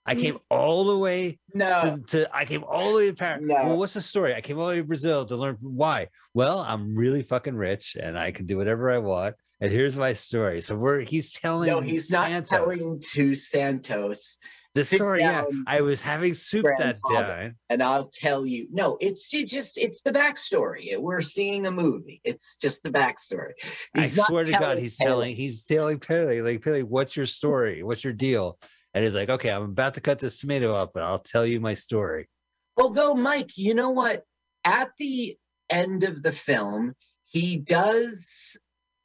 I 0.07 0.15
came 0.15 0.39
all 0.51 0.85
the 0.85 0.99
way 0.99 1.39
no. 1.55 2.01
to, 2.09 2.19
to 2.23 2.37
I 2.37 2.45
came 2.45 2.65
all 2.65 2.91
the 2.91 2.97
way 2.97 3.07
to 3.09 3.15
Paris. 3.15 3.45
No. 3.45 3.55
Well, 3.55 3.77
what's 3.77 3.95
the 3.95 4.03
story? 4.03 4.35
I 4.35 4.41
came 4.41 4.59
all 4.59 4.67
the 4.67 4.71
way 4.71 4.77
to 4.79 4.85
Brazil 4.85 5.25
to 5.27 5.37
learn 5.37 5.57
why. 5.61 6.09
Well, 6.35 6.61
I'm 6.61 6.97
really 6.97 7.23
fucking 7.23 7.55
rich 7.55 7.97
and 8.01 8.19
I 8.19 8.33
can 8.33 8.47
do 8.47 8.57
whatever 8.57 8.91
I 8.91 8.99
want. 8.99 9.37
And 9.61 9.71
here's 9.71 9.97
my 9.97 10.13
story. 10.15 10.61
So 10.63 10.75
we're 10.77 11.01
he's 11.01 11.33
telling 11.33 11.69
No, 11.69 11.81
he's 11.81 12.11
not 12.11 12.29
Santos 12.29 12.49
telling 12.51 13.03
to 13.13 13.35
Santos. 13.35 14.39
the 14.75 14.85
story. 14.85 15.21
Yeah, 15.21 15.45
I 15.67 15.83
was 15.83 16.01
having 16.01 16.33
soup 16.35 16.67
that 16.79 16.99
day. 17.11 17.53
and 17.69 17.83
I'll 17.83 18.09
tell 18.13 18.47
you. 18.47 18.69
No, 18.71 18.97
it's 19.01 19.33
it 19.35 19.49
just 19.49 19.77
it's 19.77 20.01
the 20.03 20.13
backstory. 20.13 20.97
We're 20.99 21.21
seeing 21.21 21.67
a 21.67 21.71
movie. 21.71 22.21
It's 22.25 22.57
just 22.57 22.83
the 22.83 22.91
backstory. 22.91 23.53
I 23.97 24.03
He's 24.03 24.17
not 24.17 24.29
swear 24.29 24.45
to 24.45 24.53
God, 24.53 24.79
he's 24.79 24.97
Pele. 24.97 25.09
telling 25.11 25.37
he's 25.37 25.65
telling 25.67 25.99
Pele, 25.99 26.41
like 26.41 26.63
Pele, 26.63 26.83
what's 26.83 27.17
your 27.17 27.27
story? 27.27 27.83
What's 27.83 28.03
your 28.05 28.15
deal? 28.15 28.59
And 28.95 29.05
he's 29.05 29.15
like, 29.15 29.29
okay, 29.29 29.51
I'm 29.51 29.63
about 29.63 29.95
to 29.95 30.01
cut 30.01 30.19
this 30.19 30.41
tomato 30.41 30.75
up, 30.75 30.93
but 30.95 31.03
I'll 31.05 31.19
tell 31.21 31.45
you 31.47 31.61
my 31.61 31.75
story. 31.75 32.29
Although, 32.77 33.15
Mike, 33.15 33.57
you 33.57 33.75
know 33.75 33.91
what? 33.91 34.25
At 34.65 34.91
the 34.99 35.37
end 35.69 36.03
of 36.03 36.23
the 36.23 36.33
film, 36.33 36.95
he 37.27 37.57
does 37.59 38.57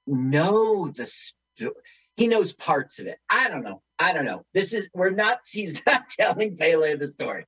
know 0.08 0.88
the 0.88 1.08
sto- 1.08 1.74
he 2.18 2.28
knows 2.28 2.54
parts 2.54 3.00
of 3.00 3.08
it. 3.08 3.18
I 3.30 3.50
don't 3.50 3.64
know. 3.64 3.82
I 4.00 4.14
don't 4.14 4.26
know. 4.26 4.44
This 4.54 4.74
is 4.74 4.88
we're 4.94 5.10
not. 5.10 5.40
He's 5.52 5.82
not 5.88 6.08
telling 6.10 6.56
Pele 6.56 6.96
the 6.96 7.08
story. 7.08 7.46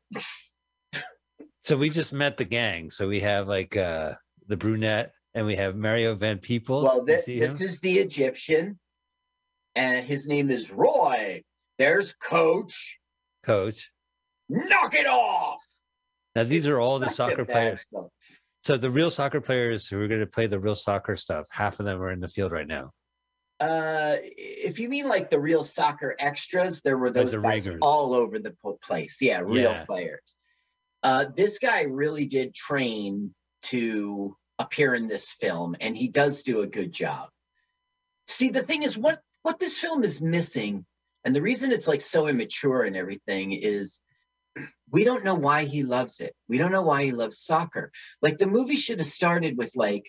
So 1.61 1.77
we 1.77 1.89
just 1.89 2.13
met 2.13 2.38
the 2.38 2.45
gang. 2.45 2.91
So 2.91 3.07
we 3.07 3.19
have 3.21 3.47
like 3.47 3.75
uh 3.75 4.13
the 4.47 4.57
brunette 4.57 5.11
and 5.34 5.45
we 5.45 5.55
have 5.55 5.75
Mario 5.75 6.15
Van 6.15 6.39
Peebles. 6.39 6.84
Well, 6.84 7.05
this, 7.05 7.25
this 7.25 7.61
is 7.61 7.79
the 7.79 7.99
Egyptian, 7.99 8.79
and 9.75 10.05
his 10.05 10.27
name 10.27 10.49
is 10.49 10.71
Roy. 10.71 11.43
There's 11.77 12.13
Coach. 12.13 12.97
coach. 13.43 13.91
Knock 14.49 14.95
it 14.95 15.05
off. 15.05 15.61
Now 16.35 16.43
these 16.43 16.65
are 16.65 16.79
all 16.79 16.99
the 16.99 17.09
Such 17.09 17.15
soccer 17.31 17.45
players. 17.45 17.85
So 18.63 18.77
the 18.77 18.89
real 18.89 19.11
soccer 19.11 19.39
players 19.41 19.88
who 19.88 20.01
are 20.01 20.07
going 20.07 20.19
to 20.19 20.27
play 20.27 20.47
the 20.47 20.59
real 20.59 20.75
soccer 20.75 21.15
stuff, 21.15 21.47
half 21.51 21.79
of 21.79 21.85
them 21.85 22.01
are 22.01 22.11
in 22.11 22.19
the 22.19 22.27
field 22.27 22.51
right 22.51 22.67
now. 22.67 22.91
Uh, 23.59 24.17
if 24.21 24.79
you 24.79 24.88
mean 24.89 25.07
like 25.07 25.29
the 25.29 25.39
real 25.39 25.63
soccer 25.63 26.15
extras, 26.19 26.81
there 26.81 26.97
were 26.97 27.09
those 27.09 27.35
guys 27.35 27.65
ringers. 27.65 27.79
all 27.81 28.13
over 28.13 28.39
the 28.39 28.55
place. 28.84 29.17
Yeah, 29.19 29.39
real 29.39 29.71
Yeah. 29.71 29.85
players. 29.85 30.38
Uh, 31.01 31.25
this 31.35 31.57
guy 31.59 31.84
really 31.84 32.25
did 32.25 32.53
train 32.53 33.34
to 33.63 34.35
appear 34.59 34.93
in 34.93 35.07
this 35.07 35.34
film, 35.34 35.75
and 35.79 35.95
he 35.95 36.07
does 36.07 36.43
do 36.43 36.61
a 36.61 36.67
good 36.67 36.91
job. 36.91 37.29
See, 38.27 38.49
the 38.49 38.63
thing 38.63 38.84
is, 38.84 38.97
what 38.97 39.21
what 39.43 39.59
this 39.59 39.79
film 39.79 40.03
is 40.03 40.21
missing, 40.21 40.85
and 41.23 41.35
the 41.35 41.41
reason 41.41 41.71
it's 41.71 41.88
like 41.88 42.01
so 42.01 42.27
immature 42.27 42.84
and 42.84 42.95
everything 42.95 43.53
is 43.53 44.01
we 44.91 45.03
don't 45.03 45.23
know 45.23 45.35
why 45.35 45.65
he 45.65 45.84
loves 45.84 46.19
it. 46.19 46.34
We 46.47 46.57
don't 46.57 46.71
know 46.71 46.81
why 46.84 47.03
he 47.03 47.11
loves 47.11 47.39
soccer. 47.39 47.91
Like 48.21 48.38
the 48.38 48.47
movie 48.47 48.75
should 48.75 48.99
have 48.99 49.07
started 49.07 49.57
with 49.57 49.71
like 49.75 50.07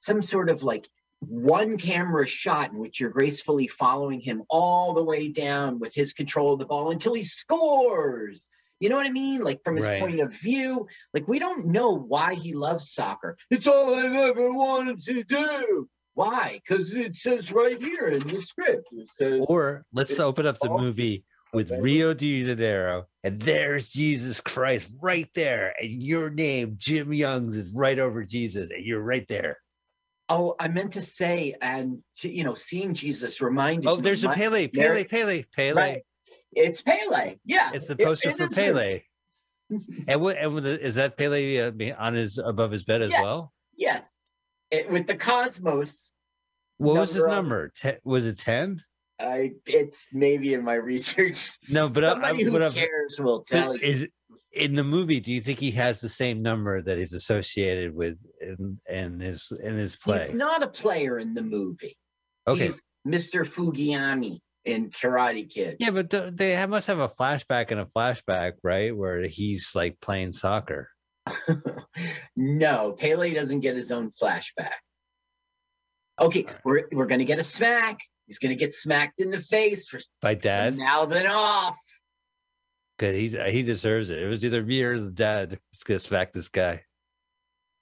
some 0.00 0.22
sort 0.22 0.50
of 0.50 0.62
like 0.62 0.88
one 1.20 1.78
camera 1.78 2.26
shot 2.26 2.72
in 2.72 2.78
which 2.78 3.00
you're 3.00 3.10
gracefully 3.10 3.66
following 3.66 4.20
him 4.20 4.42
all 4.48 4.94
the 4.94 5.02
way 5.04 5.28
down 5.28 5.80
with 5.80 5.94
his 5.94 6.12
control 6.12 6.52
of 6.52 6.60
the 6.60 6.66
ball 6.66 6.90
until 6.90 7.14
he 7.14 7.22
scores. 7.24 8.48
You 8.80 8.88
know 8.88 8.96
what 8.96 9.06
I 9.06 9.10
mean? 9.10 9.40
Like 9.40 9.62
from 9.64 9.74
his 9.76 9.86
Right. 9.88 10.00
point 10.00 10.20
of 10.20 10.32
view, 10.32 10.86
like 11.12 11.26
we 11.26 11.38
don't 11.40 11.66
know 11.66 11.94
why 11.96 12.34
he 12.34 12.54
loves 12.54 12.92
soccer. 12.92 13.36
It's 13.50 13.66
all 13.66 13.94
I've 13.96 14.12
ever 14.14 14.52
wanted 14.52 15.00
to 15.04 15.24
do. 15.24 15.88
Why? 16.14 16.60
Because 16.64 16.94
it 16.94 17.16
says 17.16 17.52
right 17.52 17.80
here 17.80 18.08
in 18.08 18.26
the 18.26 18.40
script. 18.40 18.86
It 18.92 19.10
says 19.10 19.44
Or 19.48 19.84
let's 19.92 20.18
open 20.20 20.46
up 20.46 20.58
the 20.60 20.68
movie 20.68 21.24
with 21.52 21.70
Rio 21.70 22.14
de 22.14 22.44
Janeiro, 22.44 23.06
and 23.24 23.40
there's 23.40 23.90
Jesus 23.90 24.40
Christ 24.40 24.90
right 25.00 25.28
there, 25.34 25.74
and 25.80 26.02
your 26.02 26.30
name, 26.30 26.76
Jim 26.78 27.12
Youngs, 27.12 27.56
is 27.56 27.72
right 27.72 27.98
over 27.98 28.24
Jesus, 28.24 28.70
and 28.70 28.84
you're 28.84 29.02
right 29.02 29.26
there. 29.28 29.58
Oh, 30.28 30.54
I 30.60 30.68
meant 30.68 30.92
to 30.92 31.00
say, 31.00 31.54
and 31.62 32.02
you 32.20 32.44
know, 32.44 32.54
seeing 32.54 32.92
Jesus 32.92 33.40
reminded 33.40 33.88
Oh, 33.88 33.96
there's 33.96 34.24
a 34.24 34.28
Pele, 34.28 34.68
Pele, 34.68 35.04
Pele, 35.04 35.44
Pele. 35.54 35.72
Right. 35.74 36.02
It's 36.52 36.82
Pele. 36.82 37.36
Yeah. 37.44 37.70
It's 37.72 37.86
the 37.86 37.96
poster 37.96 38.30
it 38.30 38.36
for 38.36 38.44
is. 38.44 38.54
Pele. 38.54 39.02
and 40.08 40.20
what? 40.20 40.36
And 40.36 40.56
the, 40.58 40.78
is 40.78 40.96
that 40.96 41.16
Pele 41.16 41.60
uh, 41.60 41.94
on 41.98 42.14
his 42.14 42.38
above 42.38 42.70
his 42.72 42.84
bed 42.84 43.02
as 43.02 43.12
Yeah. 43.12 43.22
well? 43.22 43.52
Yes. 43.76 44.12
It, 44.70 44.90
with 44.90 45.06
the 45.06 45.16
cosmos. 45.16 46.12
What 46.76 47.00
was 47.00 47.14
his 47.14 47.24
number? 47.24 47.70
Ten, 47.74 47.96
was 48.04 48.26
it 48.26 48.38
ten? 48.38 48.82
I 49.20 49.52
it's 49.66 50.06
maybe 50.12 50.54
in 50.54 50.64
my 50.64 50.74
research. 50.74 51.58
No, 51.68 51.88
but 51.88 52.04
I, 52.04 52.10
Somebody 52.10 52.42
I, 52.42 52.46
who 52.46 52.52
but 52.52 52.62
I've- 52.62 52.74
cares 52.74 53.16
will 53.18 53.42
tell 53.42 53.74
you. 53.76 53.82
Is 53.82 54.08
in 54.52 54.74
the 54.74 54.84
movie? 54.84 55.20
Do 55.20 55.30
you 55.32 55.40
think 55.40 55.58
he 55.58 55.70
has 55.72 56.00
the 56.00 56.08
same 56.08 56.42
number 56.42 56.80
that 56.80 56.98
he's 56.98 57.12
associated 57.12 57.94
with 57.94 58.16
in, 58.40 58.78
in 58.88 59.20
his 59.20 59.46
in 59.62 59.76
his 59.76 59.96
play? 59.96 60.18
He's 60.18 60.32
not 60.32 60.62
a 60.62 60.68
player 60.68 61.18
in 61.18 61.34
the 61.34 61.42
movie. 61.42 61.96
Okay. 62.46 62.66
He's 62.66 62.82
Mr. 63.06 63.46
Fugiani 63.46 64.38
in 64.64 64.90
Karate 64.90 65.48
Kid. 65.48 65.76
Yeah, 65.78 65.90
but 65.90 66.36
they 66.36 66.52
have, 66.52 66.70
must 66.70 66.86
have 66.86 66.98
a 66.98 67.08
flashback 67.08 67.70
and 67.70 67.80
a 67.80 67.84
flashback, 67.84 68.52
right? 68.62 68.96
Where 68.96 69.20
he's 69.22 69.70
like 69.74 70.00
playing 70.00 70.32
soccer. 70.32 70.88
No, 72.36 72.92
Pele 72.92 73.34
doesn't 73.34 73.60
get 73.60 73.74
his 73.74 73.90
own 73.90 74.10
flashback. 74.10 74.70
Okay, 76.20 76.46
we're 76.64 76.88
we're 76.92 77.06
gonna 77.06 77.24
get 77.24 77.38
a 77.40 77.44
smack. 77.44 77.98
He's 78.28 78.38
gonna 78.38 78.54
get 78.54 78.72
smacked 78.72 79.20
in 79.20 79.30
the 79.30 79.38
face 79.38 79.88
for 79.88 79.98
By 80.22 80.34
dad, 80.34 80.76
now 80.76 81.04
then 81.06 81.26
off. 81.26 81.78
good. 82.98 83.14
He 83.14 83.36
uh, 83.36 83.50
he 83.50 83.62
deserves 83.62 84.10
it. 84.10 84.22
It 84.22 84.28
was 84.28 84.44
either 84.44 84.62
me 84.62 84.82
or 84.82 85.00
the 85.00 85.10
dad. 85.10 85.58
Let's 85.72 85.82
get 85.82 86.00
smack 86.00 86.32
this 86.32 86.48
guy. 86.48 86.84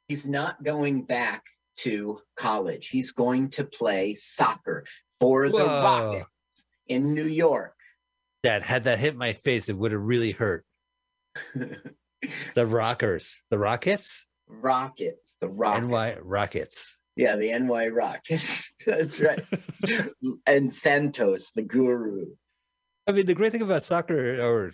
He's 0.09 0.27
not 0.27 0.62
going 0.62 1.02
back 1.02 1.44
to 1.78 2.20
college. 2.36 2.89
He's 2.89 3.12
going 3.12 3.51
to 3.51 3.64
play 3.64 4.14
soccer 4.14 4.85
for 5.20 5.48
the 5.48 5.55
Whoa. 5.56 5.82
Rockets 5.82 6.64
in 6.86 7.12
New 7.12 7.27
York. 7.27 7.74
Dad, 8.43 8.62
had 8.62 8.85
that 8.85 9.01
hit 9.01 9.16
my 9.16 9.32
face, 9.32 9.68
it 9.68 9.77
would 9.77 9.90
have 9.90 10.05
really 10.05 10.31
hurt. 10.31 10.64
the 12.55 12.66
Rockers, 12.66 13.43
the 13.51 13.59
Rockets. 13.59 14.24
Rockets, 14.47 15.36
the 15.40 15.48
Rockets. 15.48 15.89
NY 15.89 16.16
Rockets. 16.23 16.95
Yeah, 17.16 17.36
the 17.36 17.59
NY 17.59 17.88
Rockets. 17.88 18.72
That's 18.86 19.20
right. 19.20 19.40
and 20.47 20.72
Santos, 20.72 21.51
the 21.55 21.62
guru. 21.62 22.26
I 23.06 23.12
mean, 23.12 23.26
the 23.26 23.34
great 23.34 23.52
thing 23.52 23.62
about 23.62 23.82
soccer 23.82 24.40
or 24.40 24.72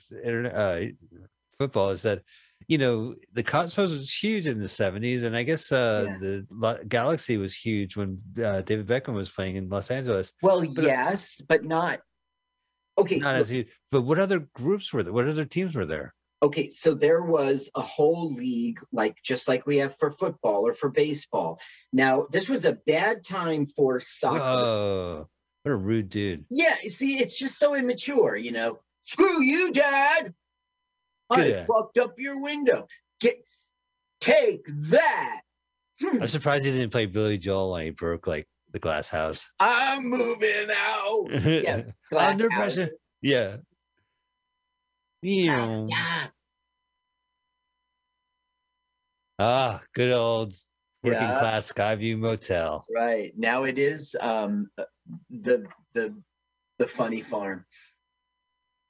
uh, 0.54 0.80
football 1.58 1.90
is 1.90 2.02
that 2.02 2.22
you 2.66 2.78
know 2.78 3.14
the 3.32 3.42
Cosmos 3.42 3.90
was 3.90 4.12
huge 4.12 4.46
in 4.46 4.58
the 4.58 4.66
'70s, 4.66 5.24
and 5.24 5.36
I 5.36 5.42
guess 5.42 5.70
uh, 5.70 6.16
the 6.20 6.46
Lo- 6.50 6.78
Galaxy 6.88 7.36
was 7.36 7.54
huge 7.54 7.96
when 7.96 8.18
uh, 8.42 8.62
David 8.62 8.86
Beckham 8.86 9.14
was 9.14 9.30
playing 9.30 9.56
in 9.56 9.68
Los 9.68 9.90
Angeles. 9.90 10.32
Well, 10.42 10.62
But, 10.74 10.84
uh, 10.84 10.86
yes, 10.86 11.36
but 11.48 11.64
not. 11.64 12.00
Okay, 12.98 13.18
Not 13.18 13.34
look- 13.36 13.42
as 13.42 13.50
huge. 13.50 13.68
But 13.90 14.02
what 14.02 14.18
other 14.18 14.48
groups 14.54 14.92
were 14.92 15.02
there? 15.02 15.12
What 15.12 15.28
other 15.28 15.44
teams 15.44 15.74
were 15.74 15.86
there? 15.86 16.14
Okay, 16.42 16.70
so 16.70 16.94
there 16.94 17.22
was 17.22 17.70
a 17.76 17.80
whole 17.80 18.32
league, 18.34 18.80
like 18.92 19.16
just 19.22 19.46
like 19.46 19.64
we 19.64 19.76
have 19.76 19.96
for 19.98 20.10
football 20.10 20.66
or 20.66 20.74
for 20.74 20.90
baseball. 20.90 21.60
Now, 21.92 22.26
this 22.32 22.48
was 22.48 22.64
a 22.64 22.72
bad 22.86 23.24
time 23.24 23.64
for 23.66 24.00
soccer. 24.00 24.40
Whoa! 24.40 25.28
What 25.62 25.72
a 25.72 25.76
rude 25.76 26.08
dude. 26.08 26.44
Yeah, 26.50 26.74
see, 26.88 27.18
it's 27.18 27.38
just 27.38 27.58
so 27.58 27.76
immature, 27.76 28.34
you 28.36 28.50
know. 28.50 28.80
Screw 29.04 29.42
you, 29.42 29.72
Dad. 29.72 30.34
I 31.30 31.46
Yeah. 31.46 31.54
Uh, 31.56 31.66
fucked 31.66 31.98
up 31.98 32.18
your 32.18 32.40
window. 32.42 32.88
Get 33.20 33.36
take 34.20 34.66
that. 34.90 35.42
Hmm. 36.00 36.22
I'm 36.22 36.26
surprised 36.26 36.64
he 36.64 36.72
didn't 36.72 36.90
play 36.90 37.06
Billy 37.06 37.38
Joel 37.38 37.72
when 37.72 37.84
he 37.84 37.90
broke 37.90 38.26
like 38.26 38.48
the 38.72 38.80
glass 38.80 39.08
house. 39.08 39.48
I'm 39.60 40.08
moving 40.10 40.68
out. 40.74 41.26
Yeah, 41.30 41.82
glass 42.10 42.32
Under 42.32 42.50
houses. 42.50 42.74
pressure. 42.76 42.92
Yeah. 43.20 43.56
Yeah. 45.22 46.28
Ah, 49.38 49.80
good 49.94 50.12
old 50.12 50.54
working 51.02 51.28
Yeah. 51.28 51.38
class 51.38 51.72
Skyview 51.72 52.18
Motel. 52.18 52.84
Right. 52.94 53.32
Now 53.36 53.64
it 53.64 53.78
is 53.78 54.16
um 54.20 54.68
the 55.30 55.64
the 55.94 56.14
the 56.78 56.86
funny 56.86 57.22
farm. 57.22 57.64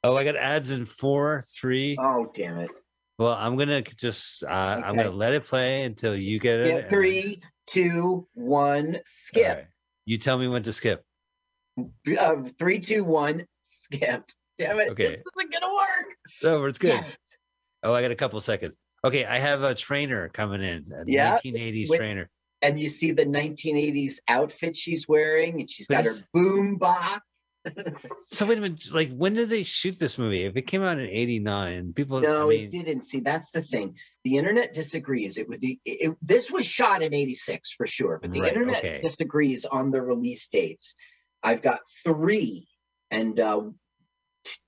Oh, 0.04 0.16
I 0.16 0.24
got 0.24 0.36
ads 0.36 0.70
in 0.70 0.84
four, 0.84 1.42
three. 1.42 1.96
Oh, 2.00 2.30
damn 2.34 2.58
it. 2.58 2.70
Well, 3.18 3.34
I'm 3.34 3.56
gonna 3.56 3.82
just 3.82 4.42
uh, 4.42 4.48
I'm 4.48 4.96
gonna 4.96 5.10
let 5.10 5.34
it 5.34 5.44
play 5.44 5.84
until 5.84 6.16
you 6.16 6.40
get 6.40 6.60
it. 6.60 6.66
Yeah, 6.68 6.76
and 6.78 6.88
three, 6.88 7.42
two, 7.66 8.26
one, 8.32 9.00
skip. 9.04 9.48
All 9.48 9.54
right. 9.56 9.66
You 10.06 10.18
tell 10.18 10.38
me 10.38 10.48
when 10.48 10.62
to 10.64 10.72
skip. 10.72 11.04
Uh, 12.18 12.42
three, 12.58 12.80
two, 12.80 13.04
one, 13.04 13.46
skip. 13.60 14.24
Damn 14.66 14.80
it. 14.80 14.88
Okay. 14.90 15.04
This 15.04 15.22
isn't 15.38 15.52
gonna 15.52 15.72
work. 15.72 16.16
No, 16.42 16.64
it's 16.66 16.78
good. 16.78 16.90
It. 17.00 17.16
Oh, 17.82 17.94
I 17.94 18.02
got 18.02 18.10
a 18.10 18.16
couple 18.16 18.40
seconds. 18.40 18.76
Okay, 19.04 19.24
I 19.24 19.38
have 19.38 19.62
a 19.62 19.74
trainer 19.74 20.28
coming 20.28 20.62
in, 20.62 20.86
a 20.96 21.02
Yeah, 21.06 21.38
1980s 21.44 21.90
with- 21.90 21.98
trainer. 21.98 22.30
And 22.64 22.78
you 22.78 22.88
see 22.90 23.10
the 23.10 23.24
1980s 23.26 24.20
outfit 24.28 24.76
she's 24.76 25.08
wearing, 25.08 25.58
and 25.58 25.68
she's 25.68 25.88
got 25.88 26.04
her 26.04 26.14
boom 26.32 26.76
box. 26.76 27.20
So 28.30 28.44
wait 28.46 28.58
a 28.58 28.60
minute, 28.60 28.92
like 28.92 29.12
when 29.12 29.34
did 29.34 29.48
they 29.50 29.62
shoot 29.62 29.96
this 29.98 30.18
movie? 30.18 30.44
If 30.44 30.56
it 30.56 30.62
came 30.62 30.82
out 30.82 30.98
in 30.98 31.06
'89, 31.06 31.92
people. 31.92 32.20
No, 32.20 32.46
I 32.46 32.48
mean, 32.50 32.64
it 32.64 32.70
didn't. 32.70 33.02
See, 33.02 33.20
that's 33.20 33.50
the 33.52 33.62
thing. 33.62 33.94
The 34.24 34.36
internet 34.38 34.74
disagrees. 34.74 35.36
It 35.36 35.48
would 35.48 35.60
be 35.60 35.80
it, 35.84 36.16
this 36.22 36.50
was 36.50 36.66
shot 36.66 37.02
in 37.02 37.14
'86 37.14 37.72
for 37.72 37.86
sure, 37.86 38.18
but 38.20 38.32
the 38.32 38.40
Right, 38.40 38.52
internet 38.52 38.78
okay. 38.78 39.00
disagrees 39.00 39.64
on 39.64 39.90
the 39.92 40.02
release 40.02 40.48
dates. 40.48 40.94
I've 41.42 41.62
got 41.62 41.80
three, 42.04 42.66
and 43.12 43.38
uh, 43.38 43.62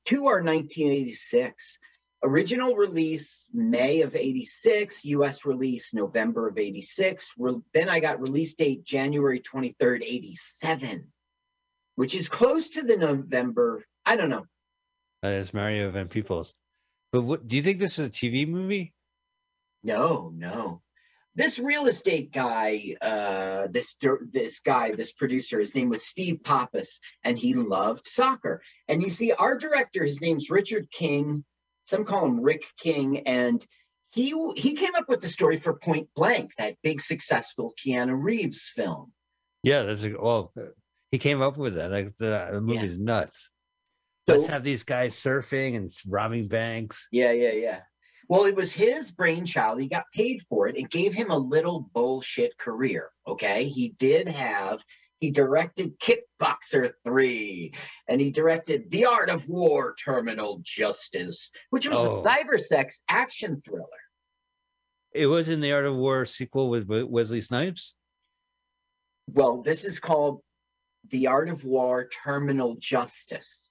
two 0.04 0.26
are 0.26 0.42
1986. 0.42 1.78
Original 2.22 2.74
release 2.74 3.50
May 3.52 4.00
of 4.00 4.16
86, 4.16 5.04
US 5.04 5.44
release 5.44 5.92
November 5.92 6.48
of 6.48 6.58
86. 6.58 7.32
Re- 7.36 7.60
then 7.74 7.88
I 7.90 8.00
got 8.00 8.20
release 8.20 8.54
date 8.54 8.82
January 8.84 9.40
23rd, 9.40 10.02
87, 10.02 11.12
which 11.96 12.14
is 12.14 12.28
close 12.30 12.70
to 12.70 12.82
the 12.82 12.96
November. 12.96 13.84
I 14.06 14.16
don't 14.16 14.30
know. 14.30 14.46
uh, 15.22 15.28
it's 15.28 15.52
Mario 15.52 15.90
Van 15.90 16.08
Peebles. 16.08 16.54
But 17.12 17.22
what 17.22 17.46
do 17.46 17.56
you 17.56 17.62
think 17.62 17.78
this 17.78 17.98
is 17.98 18.08
a 18.08 18.10
TV 18.10 18.48
movie? 18.48 18.94
No, 19.82 20.32
no. 20.34 20.80
This 21.36 21.58
real 21.58 21.86
estate 21.86 22.32
guy, 22.32 22.94
uh, 23.02 23.66
this 23.70 23.96
this 24.32 24.60
guy, 24.60 24.92
this 24.92 25.12
producer, 25.12 25.58
his 25.58 25.74
name 25.74 25.88
was 25.88 26.06
Steve 26.06 26.44
Pappas, 26.44 27.00
and 27.24 27.36
he 27.36 27.54
loved 27.54 28.06
soccer. 28.06 28.62
And 28.86 29.02
you 29.02 29.10
see, 29.10 29.32
our 29.32 29.56
director, 29.58 30.04
his 30.04 30.20
name's 30.20 30.48
Richard 30.48 30.90
King. 30.92 31.44
Some 31.86 32.04
call 32.04 32.24
him 32.26 32.40
Rick 32.40 32.64
King, 32.78 33.26
and 33.26 33.64
he 34.12 34.32
he 34.56 34.74
came 34.74 34.94
up 34.94 35.08
with 35.08 35.20
the 35.20 35.28
story 35.28 35.58
for 35.58 35.74
Point 35.74 36.08
Blank, 36.14 36.52
that 36.56 36.76
big 36.82 37.00
successful 37.00 37.74
Keanu 37.84 38.16
Reeves 38.16 38.70
film. 38.74 39.12
Yeah, 39.64 39.82
that's 39.82 40.04
a, 40.04 40.14
well, 40.16 40.52
he 41.10 41.18
came 41.18 41.42
up 41.42 41.56
with 41.56 41.74
that. 41.74 41.90
Like 41.90 42.12
the, 42.18 42.48
the 42.52 42.60
movie's 42.60 42.98
nuts. 42.98 43.50
Let's 44.26 44.46
have 44.46 44.62
these 44.62 44.84
guys 44.84 45.14
surfing 45.14 45.76
and 45.76 45.90
robbing 46.08 46.48
banks. 46.48 47.08
Yeah, 47.10 47.32
yeah, 47.32 47.52
yeah. 47.52 47.80
Well, 48.28 48.44
it 48.44 48.54
was 48.56 48.72
his 48.72 49.12
brainchild. 49.12 49.80
He 49.80 49.88
got 49.88 50.04
paid 50.12 50.42
for 50.48 50.66
it. 50.66 50.76
It 50.76 50.90
gave 50.90 51.14
him 51.14 51.30
a 51.30 51.36
little 51.36 51.80
bullshit 51.92 52.56
career. 52.58 53.10
Okay. 53.26 53.68
He 53.68 53.90
did 53.90 54.28
have, 54.28 54.82
he 55.20 55.30
directed 55.30 55.98
Kickboxer 56.00 56.92
3 57.04 57.72
and 58.08 58.20
he 58.20 58.30
directed 58.30 58.90
The 58.90 59.06
Art 59.06 59.30
of 59.30 59.48
War 59.48 59.94
Terminal 60.02 60.60
Justice, 60.62 61.50
which 61.70 61.88
was 61.88 61.98
Oh. 61.98 62.20
a 62.20 62.24
cyber 62.24 62.58
sex 62.60 63.02
action 63.08 63.62
thriller. 63.64 63.88
It 65.12 65.26
was 65.26 65.48
in 65.48 65.60
the 65.60 65.72
Art 65.72 65.84
of 65.84 65.94
War 65.94 66.26
sequel 66.26 66.68
with 66.70 66.88
Wesley 66.88 67.40
Snipes. 67.40 67.94
Well, 69.28 69.62
this 69.62 69.84
is 69.84 69.98
called 69.98 70.40
The 71.10 71.28
Art 71.28 71.48
of 71.48 71.64
War 71.64 72.08
Terminal 72.08 72.76
Justice. 72.76 73.70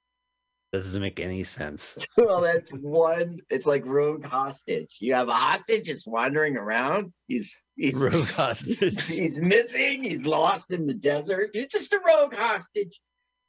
Doesn't 0.73 1.03
make 1.03 1.19
any 1.19 1.43
sense. 1.43 1.95
well, 2.17 2.41
that's 2.41 2.71
one. 2.71 3.37
It's 3.51 3.67
like 3.67 3.85
rogue 3.85 4.25
hostage. 4.25 4.97
You 4.99 5.13
have 5.13 5.27
a 5.27 5.33
hostage 5.33 5.85
just 5.85 6.07
wandering 6.07 6.57
around. 6.57 7.13
He's 7.27 7.61
he's 7.75 7.93
Rogue 7.93 8.27
hostage. 8.29 9.05
He's 9.05 9.39
missing. 9.39 10.03
He's 10.03 10.25
lost 10.25 10.71
in 10.71 10.87
the 10.87 10.95
desert. 10.95 11.51
He's 11.53 11.69
just 11.69 11.93
a 11.93 12.01
rogue 12.03 12.33
hostage. 12.33 12.99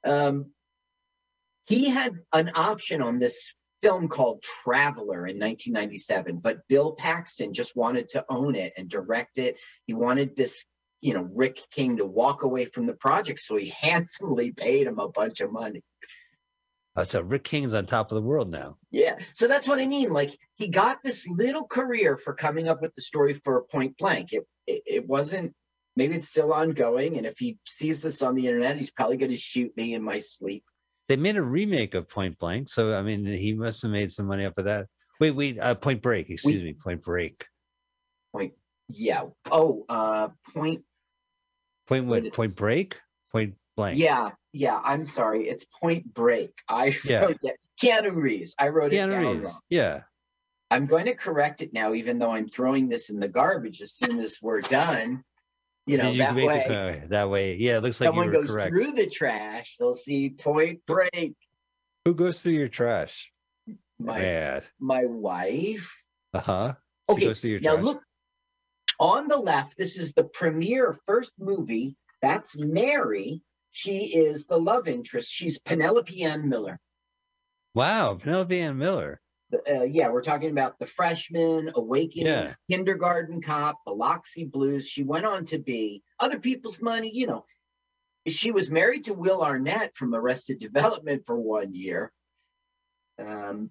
Um, 0.04 0.50
he 1.66 1.88
had 1.88 2.14
an 2.34 2.52
option 2.54 3.00
on 3.00 3.18
this 3.18 3.54
film 3.82 4.08
called 4.08 4.42
Traveler 4.42 5.26
in 5.26 5.38
1997, 5.38 6.40
but 6.40 6.68
Bill 6.68 6.92
Paxton 6.92 7.54
just 7.54 7.74
wanted 7.74 8.10
to 8.10 8.26
own 8.28 8.54
it 8.54 8.74
and 8.76 8.90
direct 8.90 9.38
it. 9.38 9.56
He 9.86 9.94
wanted 9.94 10.36
this, 10.36 10.66
you 11.00 11.14
know, 11.14 11.26
Rick 11.34 11.58
King 11.70 11.96
to 11.96 12.04
walk 12.04 12.42
away 12.42 12.66
from 12.66 12.84
the 12.84 12.92
project, 12.92 13.40
so 13.40 13.56
he 13.56 13.72
handsomely 13.80 14.52
paid 14.52 14.86
him 14.86 14.98
a 14.98 15.08
bunch 15.08 15.40
of 15.40 15.50
money. 15.50 15.82
Uh, 16.96 17.04
so 17.04 17.20
Rick 17.22 17.44
King's 17.44 17.74
on 17.74 17.86
top 17.86 18.12
of 18.12 18.16
the 18.16 18.22
world 18.22 18.50
now. 18.50 18.76
Yeah, 18.90 19.18
so 19.32 19.48
that's 19.48 19.66
what 19.66 19.80
I 19.80 19.86
mean. 19.86 20.10
Like 20.10 20.36
he 20.54 20.68
got 20.68 21.02
this 21.02 21.26
little 21.26 21.66
career 21.66 22.16
for 22.16 22.34
coming 22.34 22.68
up 22.68 22.80
with 22.80 22.94
the 22.94 23.02
story 23.02 23.34
for 23.34 23.64
Point 23.64 23.98
Blank. 23.98 24.32
It 24.32 24.46
it, 24.66 24.82
it 24.86 25.08
wasn't. 25.08 25.54
Maybe 25.96 26.16
it's 26.16 26.28
still 26.28 26.52
ongoing, 26.52 27.16
and 27.18 27.26
if 27.26 27.38
he 27.38 27.58
sees 27.66 28.02
this 28.02 28.22
on 28.22 28.34
the 28.34 28.46
internet, 28.46 28.76
he's 28.76 28.90
probably 28.90 29.16
going 29.16 29.30
to 29.30 29.36
shoot 29.36 29.76
me 29.76 29.94
in 29.94 30.02
my 30.02 30.18
sleep. 30.18 30.64
They 31.08 31.16
made 31.16 31.36
a 31.36 31.42
remake 31.42 31.94
of 31.94 32.08
Point 32.10 32.38
Blank, 32.38 32.68
so 32.68 32.96
I 32.96 33.02
mean, 33.02 33.26
he 33.26 33.54
must 33.54 33.82
have 33.82 33.90
made 33.90 34.10
some 34.10 34.26
money 34.26 34.44
off 34.44 34.58
of 34.58 34.64
that. 34.64 34.86
Wait, 35.20 35.32
wait, 35.32 35.58
uh, 35.60 35.74
Point 35.74 36.02
Break. 36.02 36.30
Excuse 36.30 36.64
me, 36.64 36.72
Point 36.72 37.02
Break. 37.02 37.46
Point. 38.32 38.54
Yeah. 38.88 39.24
Oh, 39.50 39.84
uh, 39.88 40.28
Point. 40.52 40.82
Point 41.86 42.06
what? 42.06 42.32
Point 42.32 42.56
Break. 42.56 42.96
Point 43.30 43.54
Blank. 43.76 43.98
Yeah, 43.98 44.30
yeah. 44.52 44.80
I'm 44.82 45.04
sorry. 45.04 45.48
It's 45.48 45.64
Point 45.64 46.12
Break. 46.14 46.52
I 46.68 46.96
Yeah. 47.04 47.24
wrote 47.24 47.38
that. 47.42 47.56
Keanu 47.82 48.14
Reeves. 48.14 48.54
I 48.58 48.68
wrote 48.68 48.92
it 48.92 48.96
down 48.96 49.10
Reeves. 49.10 49.44
wrong. 49.44 49.60
Yeah. 49.68 50.02
I'm 50.70 50.86
going 50.86 51.06
to 51.06 51.14
correct 51.14 51.60
it 51.60 51.72
now, 51.72 51.94
even 51.94 52.18
though 52.18 52.30
I'm 52.30 52.48
throwing 52.48 52.88
this 52.88 53.10
in 53.10 53.18
the 53.20 53.28
garbage 53.28 53.80
as 53.80 53.92
soon 53.92 54.18
as 54.20 54.38
we're 54.42 54.60
done. 54.60 55.22
You 55.86 55.98
know, 55.98 56.10
you 56.10 56.18
that 56.18 56.34
way. 56.34 56.64
the 56.66 57.06
that 57.08 57.28
way? 57.30 57.56
Yeah, 57.56 57.76
it 57.76 57.82
looks 57.82 58.00
like 58.00 58.08
someone 58.08 58.30
goes 58.30 58.50
correct. 58.50 58.70
through 58.70 58.92
the 58.92 59.06
trash, 59.06 59.76
they'll 59.78 59.92
see 59.94 60.30
Point 60.30 60.80
Break. 60.86 61.34
Who 62.06 62.14
goes 62.14 62.40
through 62.42 62.52
your 62.54 62.68
trash? 62.68 63.30
My 63.98 64.18
Man. 64.18 64.62
my 64.80 65.04
wife. 65.04 65.94
Uh 66.32 66.40
huh. 66.40 66.74
Okay, 67.10 67.26
goes 67.26 67.40
through 67.40 67.50
your 67.50 67.60
now 67.60 67.74
trash. 67.74 67.84
look 67.84 68.02
on 68.98 69.28
the 69.28 69.36
left. 69.36 69.76
This 69.76 69.98
is 69.98 70.12
the 70.12 70.24
premiere 70.24 70.96
first 71.06 71.32
movie. 71.38 71.96
That's 72.22 72.56
Mary. 72.56 73.42
She 73.76 74.14
is 74.16 74.44
the 74.44 74.56
love 74.56 74.86
interest. 74.86 75.28
She's 75.32 75.58
Penelope 75.58 76.22
Ann 76.22 76.48
Miller. 76.48 76.78
Wow, 77.74 78.14
Penelope 78.14 78.56
Ann 78.56 78.78
Miller. 78.78 79.20
Uh, 79.52 79.82
yeah, 79.82 80.10
we're 80.10 80.22
talking 80.22 80.50
about 80.52 80.78
the 80.78 80.86
freshman, 80.86 81.72
Awakenings, 81.74 82.24
Yeah. 82.28 82.52
Kindergarten 82.76 83.42
Cop, 83.42 83.78
Biloxi 83.84 84.44
Blues. 84.44 84.88
She 84.88 85.02
went 85.02 85.26
on 85.26 85.44
to 85.46 85.58
be 85.58 86.04
Other 86.20 86.38
People's 86.38 86.80
Money. 86.80 87.10
You 87.12 87.26
know, 87.26 87.46
she 88.28 88.52
was 88.52 88.70
married 88.70 89.06
to 89.06 89.14
Will 89.14 89.42
Arnett 89.42 89.96
from 89.96 90.14
Arrested 90.14 90.60
Development 90.60 91.24
for 91.26 91.36
one 91.36 91.74
year. 91.74 92.12
Um, 93.18 93.70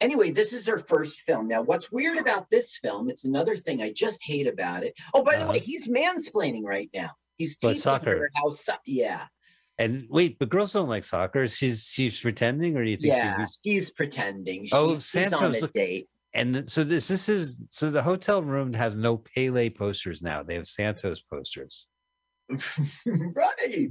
anyway, 0.00 0.30
this 0.30 0.52
is 0.52 0.68
her 0.68 0.78
first 0.78 1.18
film. 1.22 1.48
Now, 1.48 1.62
what's 1.62 1.90
weird 1.90 2.16
about 2.16 2.48
this 2.48 2.76
film? 2.76 3.10
It's 3.10 3.24
another 3.24 3.56
thing 3.56 3.82
I 3.82 3.92
just 3.92 4.22
hate 4.22 4.46
about 4.46 4.84
it. 4.84 4.94
Oh, 5.12 5.24
by 5.24 5.36
the 5.38 5.48
way, 5.48 5.58
he's 5.58 5.88
mansplaining 5.88 6.62
right 6.62 6.90
now. 6.94 7.10
He's 7.38 7.56
But 7.60 7.76
soccer. 7.78 8.18
her 8.18 8.30
how. 8.34 8.50
So- 8.50 8.74
yeah, 8.86 9.26
And 9.78 10.06
wait, 10.10 10.38
but 10.38 10.48
girls 10.48 10.72
don't 10.72 10.88
like 10.88 11.04
soccer. 11.04 11.48
She's 11.48 11.84
she's 11.84 12.20
pretending, 12.20 12.76
or 12.76 12.84
do 12.84 12.90
you 12.90 12.96
think? 12.96 13.14
yeah. 13.14 13.46
He's 13.62 13.90
pretending. 13.90 14.68
Oh, 14.72 14.90
she, 14.90 14.96
oh, 14.96 14.98
Santos. 14.98 15.42
on 15.42 15.54
a 15.54 15.58
look- 15.58 15.72
date. 15.72 16.08
And 16.34 16.70
so 16.70 16.82
this 16.82 17.08
this 17.08 17.28
is 17.28 17.58
so 17.70 17.90
the 17.90 18.02
hotel 18.02 18.42
room 18.42 18.72
has 18.72 18.96
no 18.96 19.18
Pele 19.18 19.68
posters 19.68 20.22
now. 20.22 20.42
They 20.42 20.54
have 20.54 20.66
Santos 20.66 21.20
posters. 21.20 21.86
right. 23.06 23.88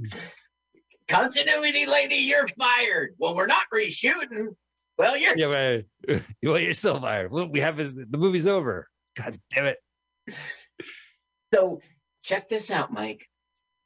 Continuity 1.08 1.86
lady, 1.86 2.16
you're 2.16 2.48
fired. 2.48 3.14
Well, 3.18 3.36
we're 3.36 3.46
not 3.46 3.66
reshooting. 3.74 4.48
Well, 4.98 5.16
you're 5.16 5.36
Yeah, 5.36 5.82
right. 6.08 6.22
well, 6.42 6.58
you're 6.58 6.74
still 6.74 7.00
fired. 7.00 7.30
We 7.32 7.60
have 7.60 7.76
the 7.76 8.18
movie's 8.18 8.46
over. 8.46 8.88
God 9.16 9.36
damn 9.54 9.66
it. 9.66 9.78
So 11.54 11.80
check 12.22 12.48
this 12.48 12.70
out, 12.70 12.92
Mike. 12.92 13.26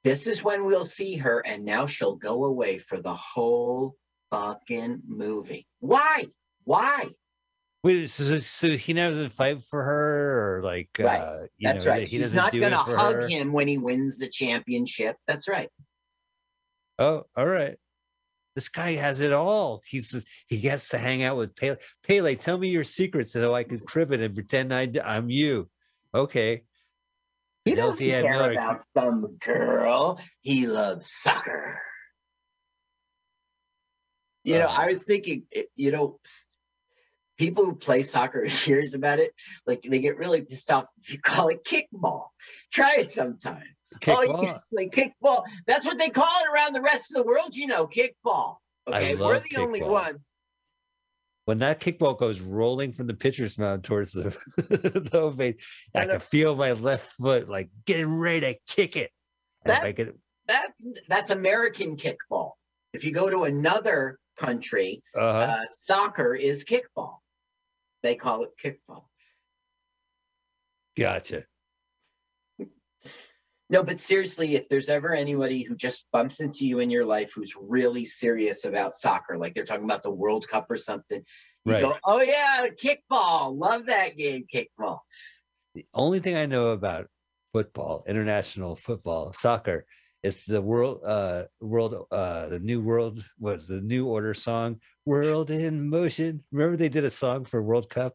This 0.06 0.28
is 0.28 0.44
when 0.44 0.66
we'll 0.66 0.84
see 0.84 1.16
her, 1.16 1.40
and 1.40 1.64
now 1.64 1.86
she'll 1.86 2.14
go 2.14 2.44
away 2.44 2.78
for 2.78 3.00
the 3.00 3.12
whole 3.12 3.96
fucking 4.30 5.02
movie. 5.04 5.66
Why? 5.80 6.26
Why? 6.62 7.08
Wait, 7.82 8.08
so, 8.08 8.38
so 8.38 8.68
he 8.68 8.92
doesn't 8.92 9.30
fight 9.32 9.64
for 9.64 9.82
her, 9.82 10.58
or 10.58 10.62
like, 10.62 10.90
Right. 10.96 11.18
uh, 11.20 11.46
you 11.58 11.66
That's 11.66 11.84
know, 11.84 11.90
right. 11.90 12.06
He 12.06 12.18
He's 12.18 12.30
doesn't 12.30 12.52
going 12.60 12.70
to 12.70 12.78
hug 12.78 13.14
her? 13.16 13.26
him 13.26 13.52
when 13.52 13.66
he 13.66 13.78
wins 13.78 14.16
the 14.16 14.28
championship. 14.28 15.16
That's 15.26 15.48
right. 15.48 15.70
Oh, 17.00 17.24
all 17.36 17.46
right. 17.46 17.74
This 18.54 18.68
guy 18.68 18.92
has 18.92 19.18
it 19.18 19.32
all. 19.32 19.82
He's 19.84 20.12
just- 20.12 20.28
he 20.46 20.60
gets 20.60 20.88
to 20.90 20.98
hang 20.98 21.24
out 21.24 21.36
with 21.36 21.56
Pele. 21.56 21.78
Pele, 22.06 22.36
tell 22.36 22.58
me 22.58 22.68
your 22.68 22.84
secrets 22.84 23.32
so 23.32 23.56
I 23.56 23.64
can 23.64 23.80
crib 23.80 24.12
it 24.12 24.20
and 24.20 24.36
pretend 24.36 24.72
I, 24.72 24.88
I, 25.04 25.16
am 25.16 25.30
you. 25.30 25.68
Okay. 26.14 26.62
He 27.66 27.74
doesn't 27.74 27.98
Penelope 27.98 28.22
care 28.22 28.32
Miller- 28.32 28.52
about 28.52 28.84
some 28.96 29.36
girl. 29.44 30.20
He 30.40 30.68
loves 30.68 31.12
soccer. 31.12 31.80
You 34.44 34.60
know. 34.60 34.68
I 34.68 34.86
was 34.86 35.02
thinking, 35.02 35.42
eh, 35.52 35.62
you 35.74 35.90
know, 35.90 36.20
people 37.36 37.64
who 37.64 37.74
play 37.74 38.04
soccer 38.04 38.42
are 38.44 38.48
serious 38.48 38.94
about 38.94 39.18
it. 39.18 39.32
Like 39.66 39.82
they 39.82 39.98
get 39.98 40.16
really 40.16 40.42
pissed 40.42 40.70
off 40.70 40.86
if 41.02 41.12
you 41.12 41.20
call 41.20 41.48
it 41.48 41.64
kickball. 41.64 42.28
Try 42.72 42.98
it 42.98 43.10
sometime. 43.10 43.64
Oh, 44.06 44.22
you 44.22 44.28
can 44.28 44.54
Kickball? 44.54 44.58
play 44.72 44.88
kickball. 44.88 45.42
That's 45.66 45.84
what 45.84 45.98
they 45.98 46.10
call 46.10 46.24
it 46.42 46.48
around 46.54 46.74
the 46.74 46.82
rest 46.82 47.10
of 47.10 47.16
the 47.16 47.24
world. 47.24 47.56
You 47.56 47.66
know, 47.66 47.88
kickball. 47.88 48.58
Okay, 48.86 49.16
we're 49.16 49.40
the 49.40 49.60
only 49.60 49.82
ones. 49.82 50.32
When 51.46 51.60
that 51.60 51.80
kickball 51.80 52.18
goes 52.18 52.40
rolling 52.40 52.92
from 52.92 53.06
the 53.06 53.14
pitcher's 53.14 53.56
mound 53.56 53.84
towards 53.84 54.10
the, 54.10 54.30
the 54.56 55.08
home 55.12 55.36
base, 55.36 55.64
I 55.94 56.02
And 56.02 56.10
can 56.10 56.20
feel 56.20 56.56
my 56.56 56.72
left 56.72 57.12
foot 57.12 57.48
like 57.48 57.70
getting 57.86 58.12
ready 58.12 58.40
to 58.40 58.58
kick 58.66 58.96
it. 58.96 59.12
That- 59.64 59.84
I 59.84 59.92
could, 59.92 60.14
That's 60.46 60.86
that's 61.08 61.30
American 61.30 61.96
kickball. 61.96 62.52
If 62.92 63.04
you 63.04 63.12
go 63.12 63.30
to 63.30 63.44
another 63.44 64.18
country, 64.36 65.02
uh-huh. 65.14 65.38
uh, 65.38 65.64
soccer 65.70 66.34
is 66.34 66.64
kickball. 66.64 67.18
They 68.02 68.16
call 68.16 68.44
it 68.44 68.50
kickball. 68.62 69.04
gotcha. 70.98 71.44
No, 73.68 73.82
but 73.82 74.00
seriously, 74.00 74.54
if 74.54 74.68
there's 74.68 74.88
ever 74.88 75.12
anybody 75.12 75.62
who 75.62 75.74
just 75.74 76.06
bumps 76.12 76.38
into 76.40 76.64
you 76.66 76.78
in 76.78 76.88
your 76.88 77.04
life 77.04 77.32
who's 77.34 77.54
really 77.60 78.04
serious 78.06 78.64
about 78.64 78.94
soccer, 78.94 79.36
like 79.36 79.54
they're 79.54 79.64
talking 79.64 79.84
about 79.84 80.04
the 80.04 80.10
World 80.10 80.46
Cup 80.46 80.70
or 80.70 80.76
something, 80.76 81.24
you 81.64 81.72
Right. 81.72 81.80
go, 81.82 81.96
"Oh 82.04 82.20
yeah, 82.20 82.68
kickball, 82.80 83.58
love 83.58 83.86
that 83.86 84.16
game, 84.16 84.46
kickball." 84.52 85.00
The 85.74 85.84
only 85.94 86.20
thing 86.20 86.36
I 86.36 86.46
know 86.46 86.68
about 86.68 87.08
football, 87.52 88.04
international 88.06 88.76
football, 88.76 89.32
soccer, 89.32 89.84
is 90.22 90.44
the 90.44 90.62
world, 90.62 91.00
uh, 91.04 91.46
world, 91.60 92.06
uh, 92.12 92.48
the 92.48 92.60
new 92.60 92.80
world 92.80 93.24
was 93.38 93.66
the 93.66 93.80
new 93.80 94.06
order 94.06 94.32
song, 94.32 94.80
"World 95.04 95.50
in 95.50 95.88
Motion." 95.88 96.44
Remember 96.52 96.76
they 96.76 96.88
did 96.88 97.04
a 97.04 97.10
song 97.10 97.44
for 97.44 97.60
World 97.62 97.90
Cup. 97.90 98.14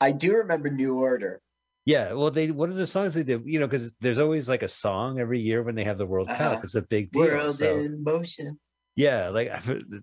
I 0.00 0.12
do 0.12 0.32
remember 0.36 0.70
New 0.70 0.94
Order. 0.98 1.42
Yeah, 1.86 2.12
well, 2.12 2.30
they 2.30 2.50
one 2.50 2.70
of 2.70 2.76
the 2.76 2.86
songs 2.86 3.14
they 3.14 3.22
did, 3.22 3.42
you 3.46 3.58
know, 3.58 3.66
because 3.66 3.94
there's 4.00 4.18
always 4.18 4.48
like 4.48 4.62
a 4.62 4.68
song 4.68 5.18
every 5.18 5.40
year 5.40 5.62
when 5.62 5.74
they 5.74 5.84
have 5.84 5.98
the 5.98 6.06
World 6.06 6.28
Cup. 6.28 6.40
Uh-huh. 6.40 6.60
It's 6.62 6.74
a 6.74 6.82
big 6.82 7.10
deal. 7.10 7.22
World 7.22 7.56
so- 7.56 7.76
in 7.76 8.04
motion. 8.04 8.58
Yeah, 8.96 9.28
like, 9.28 9.50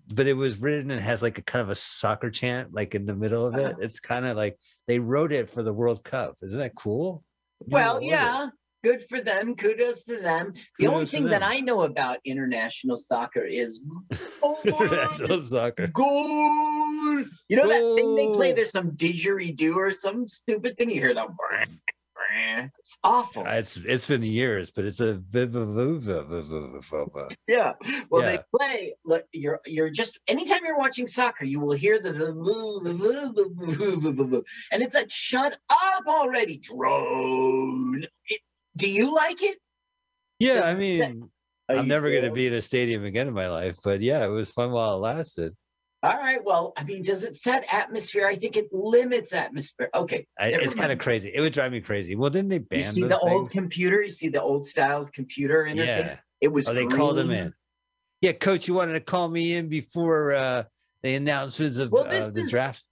but 0.07 0.27
it 0.27 0.33
was 0.33 0.59
written 0.59 0.89
and 0.89 0.99
has 0.99 1.21
like 1.21 1.37
a 1.37 1.43
kind 1.43 1.61
of 1.61 1.69
a 1.69 1.75
soccer 1.75 2.31
chant, 2.31 2.73
like 2.73 2.95
in 2.95 3.05
the 3.05 3.15
middle 3.15 3.45
of 3.45 3.55
it. 3.55 3.73
Uh-huh. 3.73 3.79
It's 3.79 3.99
kind 3.99 4.25
of 4.25 4.35
like 4.35 4.57
they 4.87 4.97
wrote 4.97 5.31
it 5.31 5.49
for 5.51 5.61
the 5.61 5.73
World 5.73 6.03
Cup. 6.03 6.35
Isn't 6.41 6.57
that 6.57 6.73
cool? 6.73 7.23
New 7.67 7.75
Well, 7.75 8.01
yeah, 8.01 8.47
good 8.87 9.01
for 9.09 9.19
them. 9.21 9.55
Kudos 9.55 10.03
to 10.05 10.17
them. 10.21 10.53
The 10.79 10.87
only 10.87 10.99
Kudos 11.05 11.11
to 11.11 11.17
thing 11.17 11.25
that. 11.25 11.43
I 11.43 11.59
know 11.59 11.81
about 11.81 12.19
international 12.25 12.97
soccer 12.97 13.43
is 13.43 13.81
International 14.65 15.41
soccer. 15.43 15.87
goal. 15.87 17.23
You 17.49 17.55
know 17.57 17.67
that 17.67 17.95
thing 17.97 18.15
they 18.15 18.27
play? 18.27 18.53
There's 18.53 18.71
some 18.71 18.91
didgeridoo 18.91 19.75
or 19.75 19.91
some 19.91 20.27
stupid 20.27 20.77
thing. 20.77 20.89
You 20.91 21.01
hear 21.01 21.13
brr. 21.13 21.65
It's 22.79 22.97
awful. 23.03 23.47
Uh, 23.47 23.51
it's 23.53 23.77
it's 23.77 24.05
been 24.05 24.21
years, 24.21 24.69
but 24.69 24.85
it's 24.85 24.99
a 24.99 25.13
Yeah. 27.47 27.73
Well, 28.09 28.21
Yeah. 28.21 28.31
they 28.31 28.39
play. 28.55 28.95
Look, 29.05 29.25
you're 29.31 29.59
you're 29.65 29.89
just 29.89 30.19
anytime 30.27 30.59
you're 30.65 30.77
watching 30.77 31.07
soccer, 31.07 31.45
you 31.45 31.59
will 31.61 31.73
hear 31.75 31.99
the 31.99 32.13
and 34.71 34.83
it's 34.83 34.95
like 34.95 35.09
shut 35.11 35.57
up 35.69 36.03
already, 36.07 36.57
drone. 36.57 38.05
It- 38.27 38.41
do 38.77 38.89
you 38.89 39.13
like 39.13 39.43
it? 39.43 39.57
Yeah, 40.39 40.61
I 40.63 40.75
mean, 40.75 41.29
I'm 41.67 41.87
never 41.87 42.09
going 42.09 42.23
to 42.23 42.31
be 42.31 42.47
in 42.47 42.53
a 42.53 42.61
stadium 42.61 43.03
again 43.03 43.27
in 43.27 43.33
my 43.33 43.49
life, 43.49 43.75
but 43.83 44.01
yeah, 44.01 44.23
it 44.23 44.29
was 44.29 44.49
fun 44.49 44.71
while 44.71 44.95
it 44.95 44.99
lasted. 44.99 45.55
All 46.03 46.13
right. 46.13 46.39
Well, 46.43 46.73
I 46.77 46.83
mean, 46.83 47.01
does 47.01 47.23
it 47.23 47.35
set 47.35 47.65
atmosphere? 47.73 48.27
I 48.27 48.35
think 48.35 48.55
it 48.55 48.67
limits 48.71 49.33
atmosphere. 49.33 49.89
Okay. 49.95 50.27
I, 50.39 50.49
it's 50.49 50.75
kind 50.75 50.91
of 50.91 50.99
crazy. 50.99 51.31
It 51.33 51.41
would 51.41 51.53
drive 51.53 51.71
me 51.71 51.81
crazy. 51.81 52.15
Well, 52.15 52.29
didn't 52.29 52.49
they 52.49 52.59
ban 52.59 52.77
You 52.77 52.83
see 52.83 53.03
the 53.03 53.17
old 53.17 53.49
things? 53.49 53.51
computer? 53.53 54.03
You 54.03 54.09
see 54.09 54.29
the 54.29 54.41
old 54.41 54.65
style 54.67 55.09
computer 55.11 55.65
interface? 55.67 56.09
Yeah. 56.09 56.13
It 56.39 56.49
was. 56.49 56.69
Oh, 56.69 56.73
they 56.75 56.85
called 56.85 57.17
him 57.17 57.31
in. 57.31 57.51
Yeah, 58.21 58.33
coach, 58.33 58.67
you 58.67 58.75
wanted 58.75 58.93
to 58.93 58.99
call 59.01 59.27
me 59.27 59.55
in 59.55 59.69
before 59.69 60.33
uh, 60.33 60.63
the 61.01 61.15
announcements 61.15 61.79
of 61.79 61.91
Well, 61.91 62.05
uh, 62.05 62.09
this 62.11 62.27
the 62.27 62.41
is- 62.41 62.51
draft. 62.51 62.83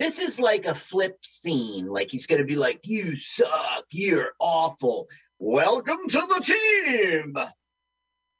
This 0.00 0.18
is 0.18 0.40
like 0.40 0.64
a 0.64 0.74
flip 0.74 1.18
scene. 1.22 1.86
Like 1.86 2.10
he's 2.10 2.26
going 2.26 2.40
to 2.40 2.46
be 2.46 2.56
like, 2.56 2.80
"You 2.84 3.14
suck. 3.16 3.84
You're 3.92 4.32
awful. 4.40 5.06
Welcome 5.38 6.08
to 6.08 6.18
the 6.26 6.40
team. 6.42 7.36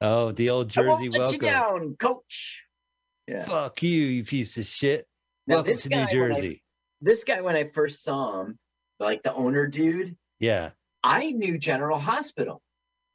Oh, 0.01 0.32
the 0.32 0.49
old 0.51 0.70
Jersey 0.70 1.11
welcome. 1.11 1.39
down, 1.41 1.97
coach." 1.97 2.65
Yeah. 3.28 3.45
Fuck 3.45 3.82
you, 3.82 3.91
you 3.91 4.24
piece 4.24 4.57
of 4.59 4.65
shit. 4.65 5.07
Now, 5.47 5.57
welcome 5.57 5.77
to 5.77 5.89
guy, 5.91 6.07
New 6.12 6.20
when 6.23 6.32
I- 6.32 6.35
Jersey. 6.35 6.62
This 7.03 7.24
guy, 7.24 7.41
when 7.43 7.57
I 7.57 7.65
first 7.65 8.03
saw 8.03 8.41
him, 8.43 8.59
like 8.99 9.23
the 9.23 9.32
owner 9.35 9.66
dude, 9.66 10.16
Yeah. 10.39 10.70
I 11.03 11.31
knew 11.32 11.59
General 11.59 11.99
Hospital 11.99 12.61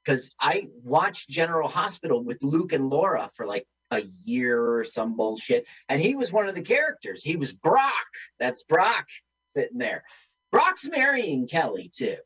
because 0.03 0.29
I 0.39 0.69
watched 0.83 1.29
General 1.29 1.67
Hospital 1.69 2.23
with 2.23 2.37
Luke 2.43 2.73
and 2.73 2.89
Laura 2.89 3.29
for 3.35 3.45
like 3.45 3.65
a 3.95 4.03
year 4.23 4.61
or 4.61 4.83
some 4.83 5.15
bullshit. 5.15 5.67
And 5.89 6.01
he 6.01 6.15
was 6.15 6.31
one 6.31 6.47
of 6.47 6.55
the 6.55 6.61
characters. 6.61 7.23
He 7.23 7.35
was 7.35 7.51
Brock. 7.53 7.93
That's 8.39 8.63
Brock 8.63 9.07
sitting 9.55 9.77
there. 9.77 10.03
Brock's 10.51 10.87
marrying 10.87 11.47
Kelly 11.47 11.91
too. 11.95 12.17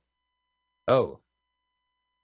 Oh. 0.88 1.20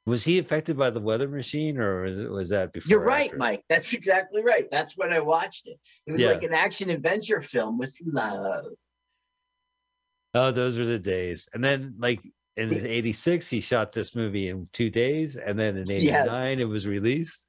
Was 0.07 0.23
he 0.23 0.37
affected 0.37 0.77
by 0.77 0.91
the 0.91 0.99
weather 0.99 1.27
machine 1.27 1.79
or 1.79 2.03
was, 2.03 2.19
it, 2.19 2.29
was 2.29 2.49
that 2.49 2.71
before? 2.73 2.89
You're 2.91 3.03
right, 3.03 3.27
after? 3.29 3.37
Mike. 3.37 3.63
That's 3.69 3.93
exactly 3.99 4.43
right. 4.43 4.65
That's 4.71 4.95
when 4.95 5.11
I 5.11 5.19
watched 5.19 5.67
it. 5.67 5.79
It 6.05 6.11
was 6.11 6.21
Yeah. 6.21 6.29
like 6.31 6.43
an 6.43 6.53
action 6.53 6.89
adventure 6.91 7.41
film 7.41 7.77
with 7.79 7.95
love. 8.03 8.65
Oh, 10.35 10.51
those 10.51 10.77
were 10.77 10.85
the 10.85 10.99
days. 10.99 11.47
And 11.53 11.63
then, 11.63 11.95
like 11.97 12.19
in 12.57 12.71
'86, 12.73 13.49
he 13.49 13.61
shot 13.61 13.93
this 13.93 14.15
movie 14.15 14.49
in 14.49 14.67
two 14.73 14.89
days, 14.89 15.37
and 15.37 15.57
then 15.57 15.77
in 15.77 15.85
Yes. 15.87 16.27
'89, 16.27 16.59
it 16.59 16.67
was 16.67 16.85
released. 16.85 17.47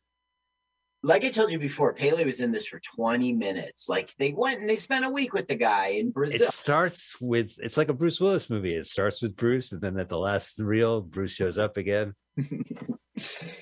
Like 1.03 1.25
I 1.25 1.29
told 1.31 1.53
you 1.53 1.59
before, 1.59 1.93
Pele 1.95 2.25
was 2.25 2.41
in 2.41 2.51
this 2.51 2.67
for 2.67 2.81
20 2.97 3.33
minutes. 3.35 3.89
Like 3.89 4.13
they 4.19 4.33
went 4.37 4.61
and 4.61 4.69
they 4.69 4.77
spent 4.77 5.05
a 5.05 5.11
week 5.11 5.33
with 5.33 5.47
the 5.47 5.55
guy 5.55 5.89
in 5.89 6.11
Brazil. 6.11 6.47
It 6.47 6.53
starts 6.53 7.17
with 7.21 7.55
it's 7.59 7.77
like 7.77 7.89
a 7.89 7.95
Bruce 7.95 8.21
Willis 8.21 8.51
movie. 8.51 8.75
It 8.75 8.87
starts 8.87 9.23
with 9.23 9.37
Bruce, 9.37 9.73
and 9.73 9.81
then 9.81 9.99
at 9.99 10.09
the 10.09 10.19
last 10.19 10.59
reel, 10.59 11.01
Bruce 11.03 11.33
shows 11.33 11.59
up 11.59 11.77
again. 11.77 12.15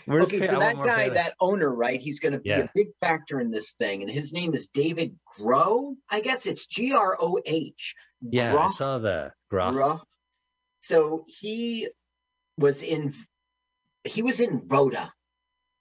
Okay, 0.08 0.46
so 0.48 0.58
that 0.58 0.74
guy, 0.76 1.04
Pele. 1.04 1.14
that 1.14 1.34
owner, 1.40 1.72
right? 1.72 2.00
He's 2.00 2.18
going 2.18 2.32
to 2.32 2.40
be 2.40 2.50
Yeah. 2.50 2.62
a 2.62 2.68
big 2.74 2.88
factor 3.00 3.38
in 3.40 3.50
this 3.52 3.72
thing, 3.78 4.02
and 4.02 4.10
his 4.10 4.32
name 4.32 4.52
is 4.52 4.66
David 4.66 5.16
Groh. 5.38 5.94
I 6.10 6.20
guess 6.20 6.46
it's 6.46 6.66
G 6.66 6.92
R 6.92 7.16
O 7.20 7.38
H. 7.46 7.94
yeah, 8.20 8.56
I 8.56 8.68
saw 8.68 8.98
that. 8.98 9.32
Groff. 9.48 9.74
Groh. 9.74 10.00
So 10.80 11.24
he 11.28 11.88
was 12.58 12.82
in. 12.82 13.14
He 14.02 14.22
was 14.22 14.40
in 14.40 14.62
Rhoda, 14.66 15.12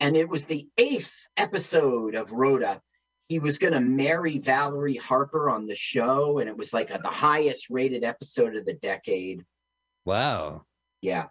and 0.03 0.15
it 0.15 0.27
was 0.30 0.45
the 0.45 0.67
eighth 0.77 1.11
episode 1.38 2.13
of 2.15 2.31
Rhoda. 2.31 2.81
he 3.30 3.39
was 3.39 3.57
going 3.57 3.73
to 3.73 3.80
marry 3.80 4.38
Valerie 4.38 4.97
Harper 4.97 5.49
on 5.49 5.65
the 5.65 5.75
show, 5.75 6.38
and 6.39 6.47
it 6.49 6.57
was 6.57 6.73
like 6.73 6.91
a, 6.91 6.99
the 7.01 7.09
highest 7.09 7.69
rated 7.71 8.03
episode 8.03 8.55
of 8.55 8.65
the 8.65 8.73
decade. 8.73 9.43
Wow. 10.05 10.65
Yeah. 11.01 11.27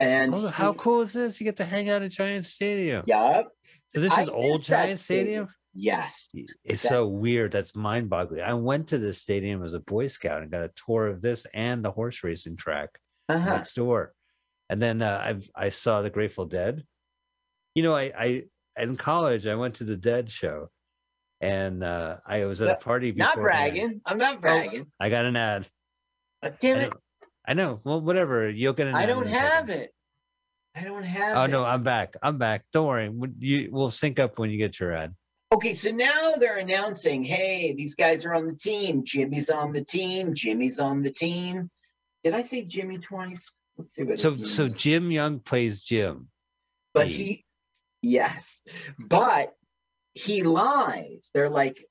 And 0.00 0.34
Oh, 0.34 0.48
how 0.48 0.72
he- 0.72 0.78
cool 0.78 1.02
is 1.02 1.12
this? 1.12 1.40
You 1.40 1.44
get 1.44 1.56
to 1.58 1.64
hang 1.64 1.88
out 1.90 2.02
at 2.02 2.10
Giant 2.10 2.46
Stadium. 2.46 3.04
Yup. 3.06 3.48
So 3.94 4.00
this 4.00 4.12
I 4.16 4.22
is 4.22 4.28
old 4.28 4.58
missed 4.60 4.70
that 4.70 4.84
Giant 4.86 5.00
Stadium? 5.00 5.48
Yes. 5.74 6.28
It's 6.64 6.82
That- 6.82 6.88
so 6.88 7.06
weird. 7.08 7.52
That's 7.52 7.76
mind 7.76 8.08
boggling. 8.08 8.40
I 8.42 8.54
went 8.54 8.88
to 8.88 8.98
this 8.98 9.20
stadium 9.20 9.62
as 9.62 9.74
a 9.74 9.80
Boy 9.80 10.06
Scout 10.08 10.42
and 10.42 10.50
got 10.50 10.62
a 10.62 10.70
tour 10.86 11.06
of 11.08 11.20
this 11.20 11.46
and 11.52 11.84
the 11.84 11.90
horse 11.92 12.24
racing 12.24 12.56
track 12.56 12.98
Uh-huh. 13.28 13.50
next 13.50 13.74
door. 13.74 14.14
And 14.70 14.80
then 14.82 15.02
uh, 15.02 15.36
I 15.56 15.66
I 15.66 15.68
saw 15.70 16.00
the 16.00 16.10
Grateful 16.10 16.46
Dead. 16.46 16.84
You 17.74 17.82
know, 17.82 17.96
I 17.96 18.12
I 18.16 18.42
in 18.80 18.96
college 18.96 19.46
I 19.46 19.54
went 19.54 19.76
to 19.76 19.84
the 19.84 19.96
Dead 19.96 20.30
show, 20.30 20.70
and 21.40 21.82
uh, 21.82 22.18
I 22.26 22.44
was 22.46 22.62
at 22.62 22.70
a 22.70 22.76
party. 22.76 23.12
Not 23.12 23.36
bragging. 23.36 24.00
I'm 24.06 24.18
not 24.18 24.40
bragging. 24.40 24.86
I 25.00 25.10
got 25.10 25.24
an 25.24 25.36
ad. 25.36 25.68
Damn 26.60 26.78
I 26.78 26.80
it. 26.82 26.92
I 27.46 27.54
know. 27.54 27.80
Well, 27.84 28.00
whatever. 28.00 28.48
You'll 28.48 28.72
get 28.72 28.86
an 28.86 28.94
I 28.94 29.06
don't 29.06 29.26
have 29.28 29.70
it. 29.70 29.92
I 30.76 30.84
don't 30.84 31.04
have 31.04 31.36
it. 31.36 31.40
Oh 31.40 31.44
it. 31.44 31.50
no, 31.50 31.64
I'm 31.64 31.82
back. 31.82 32.14
I'm 32.22 32.38
back. 32.38 32.64
Don't 32.72 32.86
worry. 32.86 33.10
You 33.38 33.68
we'll 33.72 33.90
sync 33.90 34.18
up 34.18 34.38
when 34.38 34.50
you 34.50 34.58
get 34.58 34.78
your 34.80 34.92
ad. 34.92 35.14
Okay, 35.52 35.74
so 35.74 35.90
now 35.90 36.32
they're 36.32 36.58
announcing, 36.58 37.22
hey, 37.22 37.74
these 37.74 37.94
guys 37.94 38.24
are 38.24 38.34
on 38.34 38.48
the 38.48 38.56
team. 38.56 39.04
Jimmy's 39.04 39.50
on 39.50 39.72
the 39.72 39.84
team. 39.84 40.34
Jimmy's 40.34 40.80
on 40.80 41.00
the 41.00 41.12
team. 41.12 41.70
Did 42.24 42.34
I 42.34 42.42
say 42.42 42.62
Jimmy 42.62 42.98
twice? 42.98 43.44
Let's 43.76 43.94
see 43.94 44.02
what 44.02 44.18
So 44.18 44.36
so. 44.36 44.68
Jim 44.68 45.10
Young 45.10 45.38
plays 45.40 45.82
Jim. 45.82 46.28
but 46.92 47.06
he 47.06 47.44
yes, 48.04 48.62
but 48.98 49.54
he 50.14 50.42
lies. 50.42 51.30
They're 51.34 51.50
like, 51.50 51.84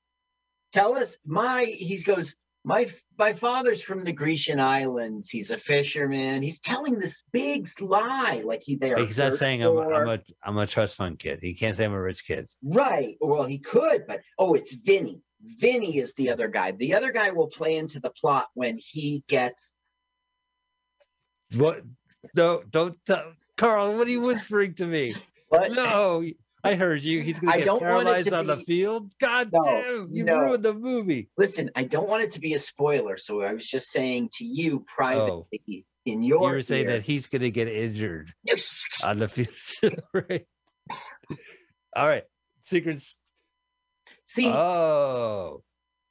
tell 0.72 0.96
us 0.96 1.16
my 1.24 1.64
he 1.64 2.02
goes, 2.02 2.34
my 2.64 2.90
my 3.18 3.34
father's 3.34 3.82
from 3.82 4.04
the 4.04 4.12
Grecian 4.12 4.58
islands. 4.58 5.28
He's 5.28 5.50
a 5.50 5.58
fisherman. 5.58 6.42
He's 6.42 6.60
telling 6.60 6.98
this 6.98 7.22
big 7.32 7.68
lie, 7.80 8.42
like 8.44 8.62
he 8.62 8.76
they 8.76 8.92
are 8.92 8.98
He's 8.98 9.18
not 9.18 9.34
saying 9.34 9.62
I'm, 9.62 9.78
I'm 9.78 10.08
a 10.08 10.20
I'm 10.42 10.58
a 10.58 10.66
trust 10.66 10.96
fund 10.96 11.18
kid. 11.18 11.40
He 11.42 11.54
can't 11.54 11.76
say 11.76 11.84
I'm 11.84 11.92
a 11.92 12.00
rich 12.00 12.26
kid. 12.26 12.48
Right. 12.62 13.16
Well, 13.20 13.44
he 13.44 13.58
could, 13.58 14.06
but 14.06 14.20
oh, 14.38 14.54
it's 14.54 14.72
Vinny. 14.72 15.20
Vinny 15.58 15.98
is 15.98 16.14
the 16.14 16.30
other 16.30 16.48
guy. 16.48 16.72
The 16.72 16.94
other 16.94 17.12
guy 17.12 17.32
will 17.32 17.48
play 17.48 17.76
into 17.76 18.00
the 18.00 18.10
plot 18.10 18.48
when 18.54 18.78
he 18.78 19.22
gets. 19.28 19.74
What? 21.54 21.82
No, 22.34 22.62
don't 22.68 22.96
tell 23.04 23.32
Carl. 23.58 23.96
What 23.96 24.08
are 24.08 24.10
you 24.10 24.22
whispering 24.22 24.72
to 24.74 24.86
me? 24.86 25.12
What? 25.48 25.72
No, 25.72 26.24
I 26.62 26.74
heard 26.74 27.02
you. 27.02 27.20
He's 27.20 27.38
gonna 27.38 27.52
I 27.54 27.58
get 27.58 27.66
don't 27.66 27.82
want 27.82 28.04
paralyzed 28.04 28.28
to 28.28 28.38
on 28.38 28.46
the 28.46 28.56
field. 28.58 29.12
God 29.20 29.50
No, 29.52 29.62
damn! 29.64 30.08
You 30.10 30.24
no. 30.24 30.38
ruined 30.38 30.64
the 30.64 30.74
movie. 30.74 31.28
Listen, 31.36 31.70
I 31.76 31.84
don't 31.84 32.08
want 32.08 32.22
it 32.22 32.30
to 32.32 32.40
be 32.40 32.54
a 32.54 32.58
spoiler, 32.58 33.16
so 33.16 33.42
I 33.42 33.52
was 33.52 33.66
just 33.66 33.90
saying 33.90 34.30
to 34.38 34.44
you 34.44 34.76
Oh. 34.80 34.84
privately 34.86 35.86
in 36.06 36.22
You 36.22 36.28
your 36.40 36.40
were 36.40 36.62
saying 36.62 36.84
ear- 36.86 36.90
that 36.92 37.02
he's 37.02 37.26
gonna 37.26 37.50
get 37.50 37.68
injured 37.68 38.32
on 39.04 39.18
the 39.18 39.28
field, 39.28 40.00
right? 40.14 40.46
All 41.96 42.08
right, 42.08 42.24
secrets. 42.62 43.16
See, 44.26 44.48
Oh, 44.48 45.62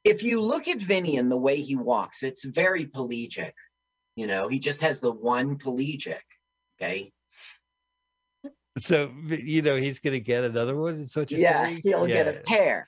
if 0.04 0.24
you 0.24 0.40
look 0.42 0.68
at 0.68 0.80
Vinny 0.82 1.18
and 1.18 1.32
the 1.32 1.38
way 1.38 1.62
he 1.62 1.76
walks, 1.76 2.24
it's 2.24 2.46
very 2.46 2.86
pelagic. 2.86 3.54
You 4.16 4.28
know, 4.28 4.48
he 4.48 4.60
just 4.60 4.82
has 4.82 5.00
the 5.00 5.12
one 5.12 5.58
pelagic. 5.58 6.24
Okay. 6.82 7.12
So 8.78 9.12
you 9.28 9.62
know 9.62 9.76
he's 9.78 10.00
gonna 10.00 10.20
get 10.20 10.44
another 10.44 10.76
one. 10.76 10.96
Is 10.96 11.16
what 11.16 11.32
you're 11.32 11.40
Yes, 11.40 11.72
saying? 11.72 11.80
he'll 11.84 12.08
get 12.08 12.28
a 12.28 12.42
pair. 12.42 12.88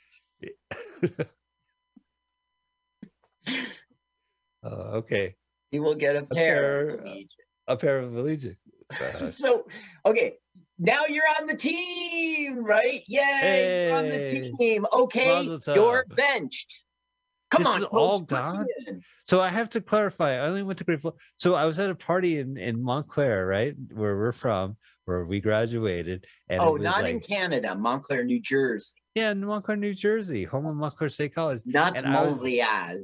Oh, 4.64 4.72
okay, 4.98 5.36
He 5.72 5.80
will 5.80 5.96
get 5.96 6.16
a 6.16 6.24
pair. 6.24 6.98
pair- 6.98 7.06
a 7.68 7.76
pair 7.78 8.00
of 8.00 8.12
Allegiant. 8.12 8.58
Uh, 9.02 9.32
so 9.32 9.66
okay 10.06 10.36
now 10.78 11.06
you're 11.10 11.24
on 11.42 11.48
the 11.48 11.56
team 11.56 12.64
right 12.64 13.02
yay 13.08 13.88
you're 13.88 13.98
on 13.98 14.08
the 14.10 14.54
team 14.60 14.86
okay 14.94 15.50
you're 15.74 16.06
benched 16.16 16.84
come 17.50 17.64
This 17.64 17.68
on 17.74 17.80
is 17.80 17.86
all 17.86 18.22
gone? 18.22 18.68
So 19.28 19.42
I 19.42 19.50
have 19.50 19.72
to 19.72 19.82
clarify. 19.82 20.34
I 20.34 20.40
only 20.48 20.62
went 20.62 20.78
to 20.78 20.84
Grateful. 20.84 21.18
So 21.38 21.56
I 21.56 21.66
was 21.66 21.80
at 21.80 21.90
a 21.90 21.96
party 21.96 22.38
in 22.38 22.58
in 22.58 22.84
Montclair, 22.84 23.48
right, 23.48 23.74
where 23.92 24.16
we're 24.16 24.32
from, 24.32 24.78
where 25.06 25.26
we 25.26 25.40
graduated. 25.40 26.26
And 26.50 26.62
oh 26.62 26.76
not 26.76 27.08
in 27.08 27.20
canada 27.20 27.76
montclair 27.76 28.24
new 28.24 28.40
jersey 28.40 28.94
yeah, 29.16 29.32
in 29.32 29.46
Montclair, 29.46 29.78
New 29.78 29.94
Jersey, 29.94 30.44
home 30.44 30.66
of 30.66 30.76
Montclair 30.76 31.10
State 31.10 31.34
College. 31.34 31.62
not 31.66 31.98
And 31.98 32.06
I 32.06 32.22
was- 32.24 32.32
montreal 32.32 33.04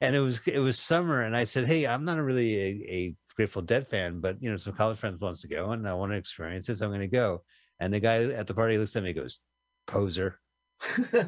and 0.00 0.14
it 0.14 0.20
was 0.20 0.40
it 0.44 0.58
was 0.58 0.78
summer, 0.78 1.22
and 1.22 1.34
I 1.34 1.44
said, 1.44 1.66
"Hey, 1.66 1.86
I'm 1.86 2.04
not 2.04 2.18
really 2.18 2.54
a, 2.56 2.68
a 2.90 3.14
Grateful 3.34 3.62
Dead 3.62 3.88
fan, 3.88 4.20
but 4.20 4.42
you 4.42 4.50
know, 4.50 4.58
some 4.58 4.74
college 4.74 4.98
friends 4.98 5.20
wants 5.20 5.40
to 5.40 5.48
go, 5.48 5.70
and 5.70 5.88
I 5.88 5.94
want 5.94 6.12
to 6.12 6.18
experience 6.18 6.68
it, 6.68 6.78
so 6.78 6.84
I'm 6.84 6.90
going 6.90 7.00
to 7.00 7.08
go." 7.08 7.44
And 7.80 7.94
the 7.94 8.00
guy 8.00 8.24
at 8.24 8.46
the 8.46 8.52
party 8.52 8.76
looks 8.76 8.94
at 8.94 9.02
me, 9.02 9.10
and 9.10 9.18
goes, 9.18 9.38
"Poser." 9.86 10.38
Look 11.12 11.22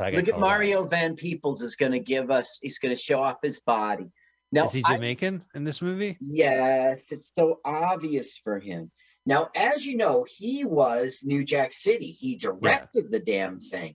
at 0.00 0.12
called 0.26 0.28
out. 0.30 0.40
mario 0.40 0.84
van 0.86 1.14
peebles 1.14 1.62
is 1.62 1.76
going 1.76 1.92
to 1.92 2.00
give 2.00 2.30
us 2.30 2.58
he's 2.62 2.78
going 2.78 2.94
to 2.94 3.00
show 3.00 3.20
off 3.20 3.38
his 3.42 3.60
body 3.60 4.06
now 4.52 4.66
Is 4.66 4.72
he 4.72 4.82
I- 4.86 4.94
Jamaican 4.94 5.44
in 5.54 5.64
this 5.64 5.82
movie? 5.82 6.16
Yes, 6.20 7.12
it's 7.12 7.32
so 7.34 7.60
obvious 7.64 8.38
for 8.42 8.58
him. 8.58 8.90
Now, 9.26 9.50
as 9.54 9.84
you 9.84 9.96
know, 9.96 10.24
he 10.28 10.64
was 10.64 11.20
New 11.24 11.44
Jack 11.44 11.72
City. 11.74 12.10
He 12.10 12.36
directed 12.36 13.10
the 13.10 13.20
damn 13.20 13.60
thing. 13.60 13.94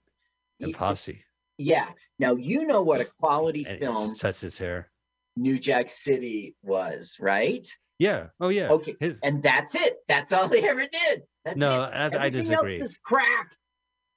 And 0.59 0.73
Posse. 0.73 1.23
Yeah. 1.57 1.89
Now 2.19 2.35
you 2.35 2.67
know 2.67 2.83
what 2.83 3.01
a 3.01 3.05
quality 3.05 3.65
And 3.67 3.79
film 3.79 4.15
That's 4.21 4.41
his 4.41 4.57
hair. 4.57 4.91
New 5.35 5.57
Jack 5.57 5.89
City 5.89 6.55
was, 6.61 7.17
right? 7.19 7.67
Yeah. 7.97 8.27
Oh 8.39 8.49
yeah. 8.49 8.69
Okay. 8.69 8.95
His- 8.99 9.17
And 9.23 9.41
that's 9.41 9.73
it. 9.73 9.95
That's 10.07 10.31
all 10.31 10.47
they 10.47 10.67
ever 10.67 10.85
did. 10.85 11.23
That's 11.45 11.57
No. 11.57 11.81
I- 11.81 12.05
I 12.05 12.29
disagree. 12.29 12.79
Else 12.79 12.91
is 12.91 12.97
crap. 12.99 13.53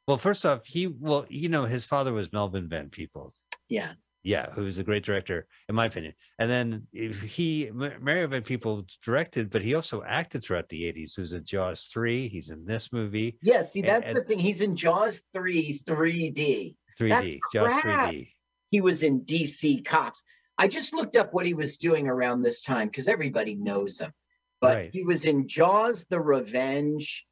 Well, 0.07 0.19
first 0.19 0.45
off, 0.45 0.67
he 0.67 0.87
well, 0.87 1.25
you 1.31 1.49
know, 1.49 1.65
his 1.65 1.85
father 1.87 2.13
was 2.13 2.31
Melvin 2.33 2.69
Van 2.69 2.91
Peebles. 2.91 3.35
Yeah. 3.69 3.93
Yeah, 4.27 4.51
who's 4.51 4.79
a 4.79 4.83
great 4.83 5.05
director, 5.05 5.47
in 5.69 5.77
my 5.77 5.85
opinion. 5.85 6.15
And 6.41 6.51
then 6.51 6.89
if 6.93 7.23
he 7.23 7.71
Ma- 7.73 7.91
Mario 8.01 8.27
Van 8.27 8.43
Peebles 8.43 8.99
directed, 9.01 9.51
but 9.51 9.63
he 9.63 9.77
also 9.77 10.03
acted 10.03 10.43
throughout 10.43 10.69
the 10.69 10.83
'80s. 10.93 11.15
He 11.15 11.21
was 11.21 11.33
in 11.33 11.45
Jaws 11.45 11.85
three. 11.85 12.27
He's 12.27 12.51
in 12.51 12.67
this 12.67 12.93
movie. 12.93 13.39
Yeah. 13.41 13.63
See, 13.63 13.83
that's 13.83 14.09
and 14.09 14.17
the 14.17 14.25
thing. 14.25 14.41
He's 14.41 14.63
in 14.63 14.75
Jaws 14.75 15.23
3 15.33 15.79
3D. 15.87 16.75
3D. 16.99 17.39
Jaws 17.53 17.81
crap. 17.81 18.11
3D. 18.13 18.29
He 18.73 18.81
was 18.81 19.05
in 19.05 19.25
DC 19.25 19.85
Cops. 19.85 20.21
I 20.59 20.67
just 20.67 20.93
looked 20.93 21.15
up 21.15 21.33
what 21.33 21.47
he 21.47 21.55
was 21.55 21.77
doing 21.77 22.09
around 22.09 22.43
this 22.43 22.63
time 22.63 22.89
because 22.89 23.07
everybody 23.07 23.55
knows 23.55 24.01
him. 24.01 24.13
But 24.61 24.75
Right. 24.75 24.91
he 24.93 25.05
was 25.05 25.25
in 25.25 25.47
Jaws 25.47 26.05
the 26.11 26.21
Revenge, 26.21 27.25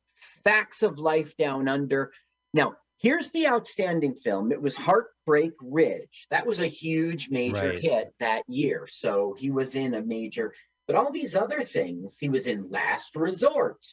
Facts 0.45 0.85
of 0.85 1.01
Life 1.01 1.37
Down 1.37 1.67
Under. 1.67 2.13
Now, 2.53 2.77
here's 3.05 3.31
the 3.33 3.47
outstanding 3.47 4.15
film. 4.15 4.51
It 4.51 4.61
was 4.61 4.75
Heartbreak 4.75 5.53
Ridge. 5.61 6.27
That 6.31 6.47
was 6.47 6.59
a 6.59 6.67
huge 6.67 7.29
major 7.29 7.69
Right. 7.73 7.83
hit 7.83 8.15
that 8.19 8.43
year. 8.49 8.87
So 8.91 9.37
he 9.39 9.51
was 9.51 9.75
in 9.75 9.93
a 9.93 10.03
major, 10.03 10.55
but 10.87 10.97
all 10.97 11.13
these 11.13 11.37
other 11.37 11.63
things, 11.63 12.17
he 12.19 12.31
was 12.31 12.47
in 12.47 12.71
Last 12.71 13.15
Resort. 13.15 13.85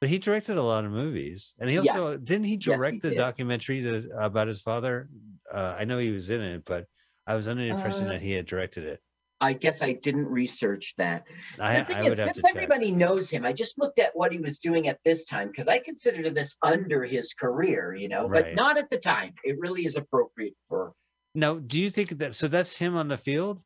But 0.00 0.08
he 0.10 0.18
directed 0.18 0.56
a 0.56 0.62
lot 0.62 0.84
of 0.84 0.92
movies, 0.92 1.56
and 1.58 1.68
he 1.68 1.74
Yes. 1.74 1.98
also 1.98 2.16
didn't 2.16 2.44
he 2.44 2.52
Yes, 2.52 2.60
he 2.62 2.70
direct 2.70 3.02
the 3.02 3.10
did. 3.10 3.16
documentary 3.16 3.80
that, 3.80 4.08
about 4.16 4.46
his 4.46 4.60
father? 4.60 5.10
Uh, 5.52 5.74
I 5.76 5.84
know 5.84 5.98
he 5.98 6.12
was 6.12 6.30
in 6.30 6.40
it, 6.40 6.64
but 6.64 6.86
I 7.26 7.34
was 7.34 7.48
under 7.48 7.64
the 7.64 7.70
impression 7.70 8.06
Uh, 8.06 8.10
that 8.10 8.22
he 8.22 8.32
had 8.32 8.46
directed 8.46 8.84
it. 8.84 9.02
I 9.40 9.52
guess 9.52 9.82
I 9.82 9.92
didn't 9.92 10.26
research 10.26 10.94
that. 10.98 11.24
I, 11.60 11.78
the 11.80 11.84
thing 11.84 11.96
I 11.96 12.00
is, 12.00 12.18
have 12.18 12.26
since 12.26 12.36
to 12.38 12.42
check. 12.42 12.56
everybody 12.56 12.90
knows 12.90 13.30
him, 13.30 13.44
I 13.44 13.52
just 13.52 13.78
looked 13.78 13.98
at 13.98 14.10
what 14.14 14.32
he 14.32 14.38
was 14.40 14.58
doing 14.58 14.88
at 14.88 14.98
this 15.04 15.24
time 15.24 15.48
because 15.48 15.68
I 15.68 15.78
considered 15.78 16.34
this 16.34 16.56
under 16.62 17.04
his 17.04 17.34
career, 17.34 17.94
you 17.94 18.08
know, 18.08 18.28
but 18.28 18.54
not 18.54 18.78
at 18.78 18.90
the 18.90 18.98
time. 18.98 19.34
It 19.44 19.56
really 19.60 19.84
is 19.84 19.96
appropriate 19.96 20.54
for 20.68 20.92
Now, 21.34 21.54
do 21.54 21.78
you 21.78 21.90
think 21.90 22.10
that? 22.18 22.34
So 22.34 22.48
that's 22.48 22.76
him 22.76 22.96
on 22.96 23.08
the 23.08 23.18
field. 23.18 23.62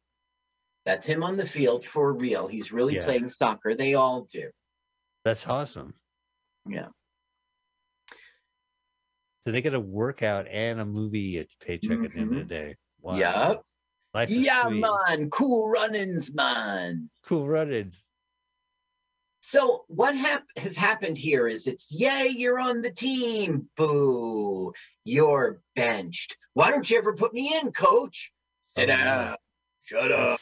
that's 0.85 1.07
him 1.07 1.23
on 1.23 1.37
the 1.37 1.47
field 1.47 1.85
for 1.85 2.13
real. 2.13 2.49
He's 2.49 2.73
really 2.73 2.97
Yeah. 2.97 3.05
playing 3.05 3.29
soccer. 3.29 3.75
They 3.75 3.95
all 3.95 4.23
do. 4.23 4.51
That's 5.25 5.47
awesome. 5.47 5.95
Yeah. 6.69 6.89
So 9.43 9.53
they 9.53 9.63
get 9.63 9.75
a 9.75 9.81
workout 9.81 10.47
and 10.49 10.81
a 10.81 10.85
movie 10.85 11.39
at 11.39 11.47
paycheck 11.61 12.05
at 12.05 12.13
the 12.13 12.19
end 12.19 12.31
of 12.31 12.35
the 12.35 12.41
mm-hmm. 12.41 12.49
day. 12.49 12.77
Wow. 13.01 13.17
Yup. 13.17 13.65
Life 14.15 14.31
Yeah, 14.31 14.69
man. 14.69 15.31
Cool 15.31 15.71
runnings, 15.71 16.33
man. 16.35 17.09
Cool 17.25 17.49
runnings. 17.49 18.05
So 19.41 19.85
what 19.89 20.17
hap- 20.17 20.47
has 20.57 20.77
happened 20.77 21.19
here 21.19 21.49
is 21.49 21.67
it's 21.67 21.91
yay, 21.91 22.29
you're 22.29 22.61
on 22.61 22.81
the 22.81 22.93
team. 22.93 23.69
Boo, 23.77 24.73
you're 25.05 25.61
benched. 25.75 26.37
Why 26.55 26.71
don't 26.71 26.89
you 26.89 26.99
ever 26.99 27.15
put 27.15 27.33
me 27.35 27.53
in, 27.61 27.73
coach? 27.73 28.33
Sit 28.77 28.85
Oh, 28.85 28.87
down. 28.87 29.37
Shut 29.85 30.13
up. 30.13 30.39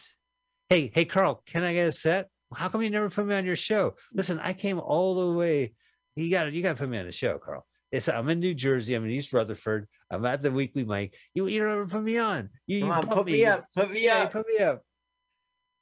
Hey, 0.69 0.91
hey, 0.95 1.05
Carl, 1.05 1.43
can 1.47 1.65
I 1.65 1.73
get 1.73 1.89
a 1.89 1.93
set? 1.93 2.29
How 2.55 2.69
come 2.69 2.83
you 2.83 2.91
never 2.91 3.09
put 3.09 3.27
me 3.27 3.35
on 3.35 3.45
your 3.47 3.57
show? 3.57 3.95
Listen, 4.13 4.39
I 4.41 4.53
came 4.53 4.79
all 4.79 5.15
the 5.33 5.39
way. 5.39 5.75
You 6.17 6.31
got 6.31 6.45
to 6.45 6.53
You 6.53 6.63
got 6.63 6.73
to 6.73 6.79
put 6.79 6.89
me 6.89 6.99
on 6.99 7.07
the 7.07 7.13
show, 7.13 7.39
Carl. 7.39 7.65
It's 7.93 8.09
I'm 8.09 8.29
in 8.29 8.41
New 8.41 8.55
Jersey. 8.55 8.95
I'm 8.95 9.05
in 9.05 9.11
East 9.11 9.33
Rutherford. 9.33 9.89
I'm 10.11 10.25
at 10.25 10.43
the 10.43 10.51
weekly 10.51 10.85
mic. 10.85 11.15
You 11.35 11.47
you 11.47 11.61
don't 11.61 11.73
ever 11.73 11.87
put 11.87 12.03
me 12.03 12.19
on. 12.19 12.51
You, 12.67 12.79
you 12.79 12.87
on, 12.87 13.07
put 13.07 13.27
me 13.27 13.45
up, 13.45 13.65
put 13.77 13.91
me 13.91 14.09
up. 14.09 14.33
Put 14.33 14.47
me 14.47 14.59
up. 14.59 14.83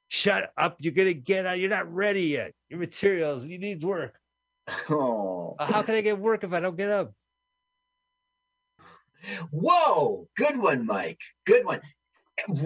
Shut 0.09 0.51
up. 0.57 0.77
You're 0.79 0.95
gonna 0.95 1.13
get 1.13 1.45
out. 1.45 1.59
You're 1.59 1.71
not 1.71 1.93
ready 1.93 2.23
yet. 2.23 2.53
Your 2.71 2.81
materials, 2.81 3.47
you 3.47 3.59
need 3.59 3.83
work. 3.83 4.19
Oh. 4.91 5.57
How 5.59 5.83
can 5.83 5.95
I 5.95 6.03
get 6.03 6.19
work 6.19 6.45
if 6.45 6.53
I 6.53 6.61
don't 6.61 6.77
get 6.77 6.91
up? 6.91 7.13
Whoa, 9.51 10.29
good 10.37 10.59
one, 10.59 10.87
Mike. 10.87 11.21
Good 11.47 11.65
one. 11.65 11.81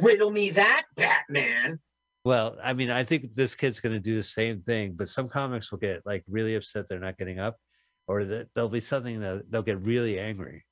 Riddle 0.02 0.31
me 0.31 0.51
that, 0.51 0.82
Batman. 0.97 1.78
Well, 2.24 2.56
I 2.62 2.73
mean, 2.73 2.90
I 2.90 3.05
think 3.05 3.35
this 3.35 3.55
kid's 3.55 3.81
going 3.81 3.94
to 3.94 4.01
do 4.01 4.16
the 4.16 4.23
same 4.23 4.62
thing, 4.62 4.93
but 4.94 5.09
some 5.09 5.28
comics 5.28 5.70
will 5.70 5.78
get 5.78 6.02
like 6.05 6.24
really 6.28 6.55
upset 6.55 6.89
they're 6.89 7.01
not 7.01 7.19
getting 7.19 7.40
up, 7.40 7.56
or 8.06 8.24
that 8.24 8.48
there'll 8.54 8.68
be 8.68 8.80
something 8.80 9.20
that 9.20 9.50
they'll 9.50 9.62
get 9.62 9.80
really 9.80 10.18
angry. 10.18 10.64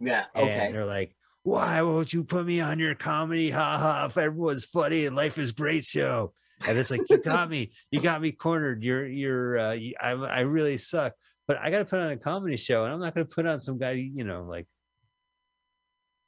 Yeah, 0.00 0.24
Okay. 0.34 0.66
And 0.66 0.74
they're 0.74 0.86
like, 0.86 1.14
why 1.42 1.80
won't 1.82 2.12
you 2.12 2.24
put 2.24 2.46
me 2.46 2.60
on 2.60 2.78
your 2.78 2.94
comedy? 2.94 3.50
Ha 3.50 3.78
ha. 3.78 4.06
If 4.06 4.18
everyone's 4.18 4.64
funny 4.64 5.06
and 5.06 5.16
life 5.16 5.38
is 5.38 5.52
great 5.52 5.84
show. 5.84 6.32
And 6.66 6.76
it's 6.76 6.90
like, 6.90 7.00
you 7.08 7.18
got 7.18 7.48
me, 7.48 7.72
you 7.90 8.00
got 8.00 8.20
me 8.20 8.32
cornered. 8.32 8.82
You're, 8.82 9.06
you're, 9.06 9.58
uh, 9.58 9.72
you, 9.72 9.94
I, 10.00 10.10
I 10.10 10.40
really 10.40 10.76
suck, 10.76 11.14
but 11.48 11.58
I 11.58 11.70
got 11.70 11.78
to 11.78 11.84
put 11.86 12.00
on 12.00 12.10
a 12.10 12.16
comedy 12.16 12.56
show 12.56 12.84
and 12.84 12.92
I'm 12.92 13.00
not 13.00 13.14
going 13.14 13.26
to 13.26 13.34
put 13.34 13.46
on 13.46 13.62
some 13.62 13.78
guy, 13.78 13.92
you 13.92 14.24
know, 14.24 14.44
like, 14.44 14.66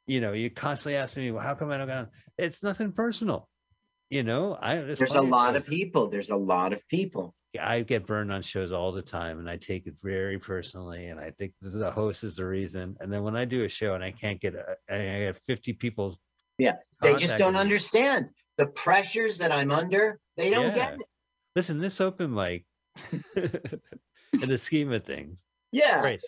you 0.06 0.20
know, 0.20 0.32
you 0.32 0.50
constantly 0.50 0.96
ask 0.96 1.16
me, 1.16 1.30
well, 1.30 1.42
how 1.42 1.54
come 1.54 1.70
I 1.70 1.76
don't 1.76 1.86
got 1.86 1.96
on? 1.98 2.08
It's 2.38 2.62
nothing 2.62 2.92
personal. 2.92 3.48
You 4.10 4.22
know, 4.22 4.58
I, 4.60 4.76
There's 4.76 5.14
a 5.14 5.22
lot 5.22 5.56
of 5.56 5.66
people. 5.66 6.08
There's 6.08 6.30
a 6.30 6.36
lot 6.36 6.72
of 6.72 6.86
people. 6.88 7.34
I 7.60 7.82
get 7.82 8.06
burned 8.06 8.32
on 8.32 8.42
shows 8.42 8.72
all 8.72 8.92
the 8.92 9.02
time 9.02 9.38
and 9.38 9.48
I 9.48 9.56
take 9.56 9.86
it 9.86 9.94
very 10.02 10.38
personally. 10.38 11.06
And 11.08 11.20
I 11.20 11.30
think 11.30 11.52
the 11.60 11.90
host 11.90 12.24
is 12.24 12.36
the 12.36 12.46
reason. 12.46 12.96
And 13.00 13.12
then 13.12 13.22
when 13.22 13.36
I 13.36 13.44
do 13.44 13.64
a 13.64 13.68
show 13.68 13.94
and 13.94 14.02
I 14.02 14.10
can't 14.10 14.40
get, 14.40 14.54
a, 14.54 14.76
I 14.88 14.96
get 15.18 15.36
50 15.36 15.74
people. 15.74 16.18
Yeah, 16.58 16.76
they 17.02 17.16
just 17.16 17.38
don't 17.38 17.54
me. 17.54 17.60
understand 17.60 18.30
the 18.56 18.66
pressures 18.68 19.38
that 19.38 19.52
I'm 19.52 19.70
under. 19.70 20.18
They 20.36 20.50
don't 20.50 20.66
Yeah. 20.68 20.74
get 20.74 20.94
it. 20.94 21.06
Listen, 21.54 21.78
this 21.78 22.00
open 22.00 22.32
mic, 22.32 22.64
in 23.36 24.48
the 24.48 24.56
scheme 24.58 24.92
of 24.92 25.04
things, 25.04 25.42
Yeah. 25.72 26.00
Right. 26.00 26.22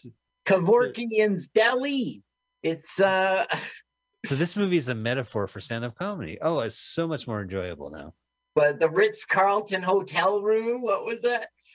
Kevorkian's 0.46 1.48
Deli. 1.48 2.22
It's 2.62 3.00
uh 3.00 3.46
so 4.26 4.34
this 4.34 4.56
movie 4.56 4.76
is 4.76 4.88
a 4.88 4.94
metaphor 4.94 5.46
for 5.46 5.60
stand-up 5.60 5.96
comedy. 5.96 6.38
Oh, 6.40 6.60
it's 6.60 6.78
so 6.78 7.08
much 7.08 7.26
more 7.26 7.40
enjoyable 7.42 7.90
now. 7.90 8.14
But 8.54 8.80
the 8.80 8.90
Ritz 8.90 9.24
Carlton 9.24 9.82
hotel 9.82 10.42
room, 10.42 10.82
what 10.82 11.04
was 11.04 11.22
that? 11.22 11.48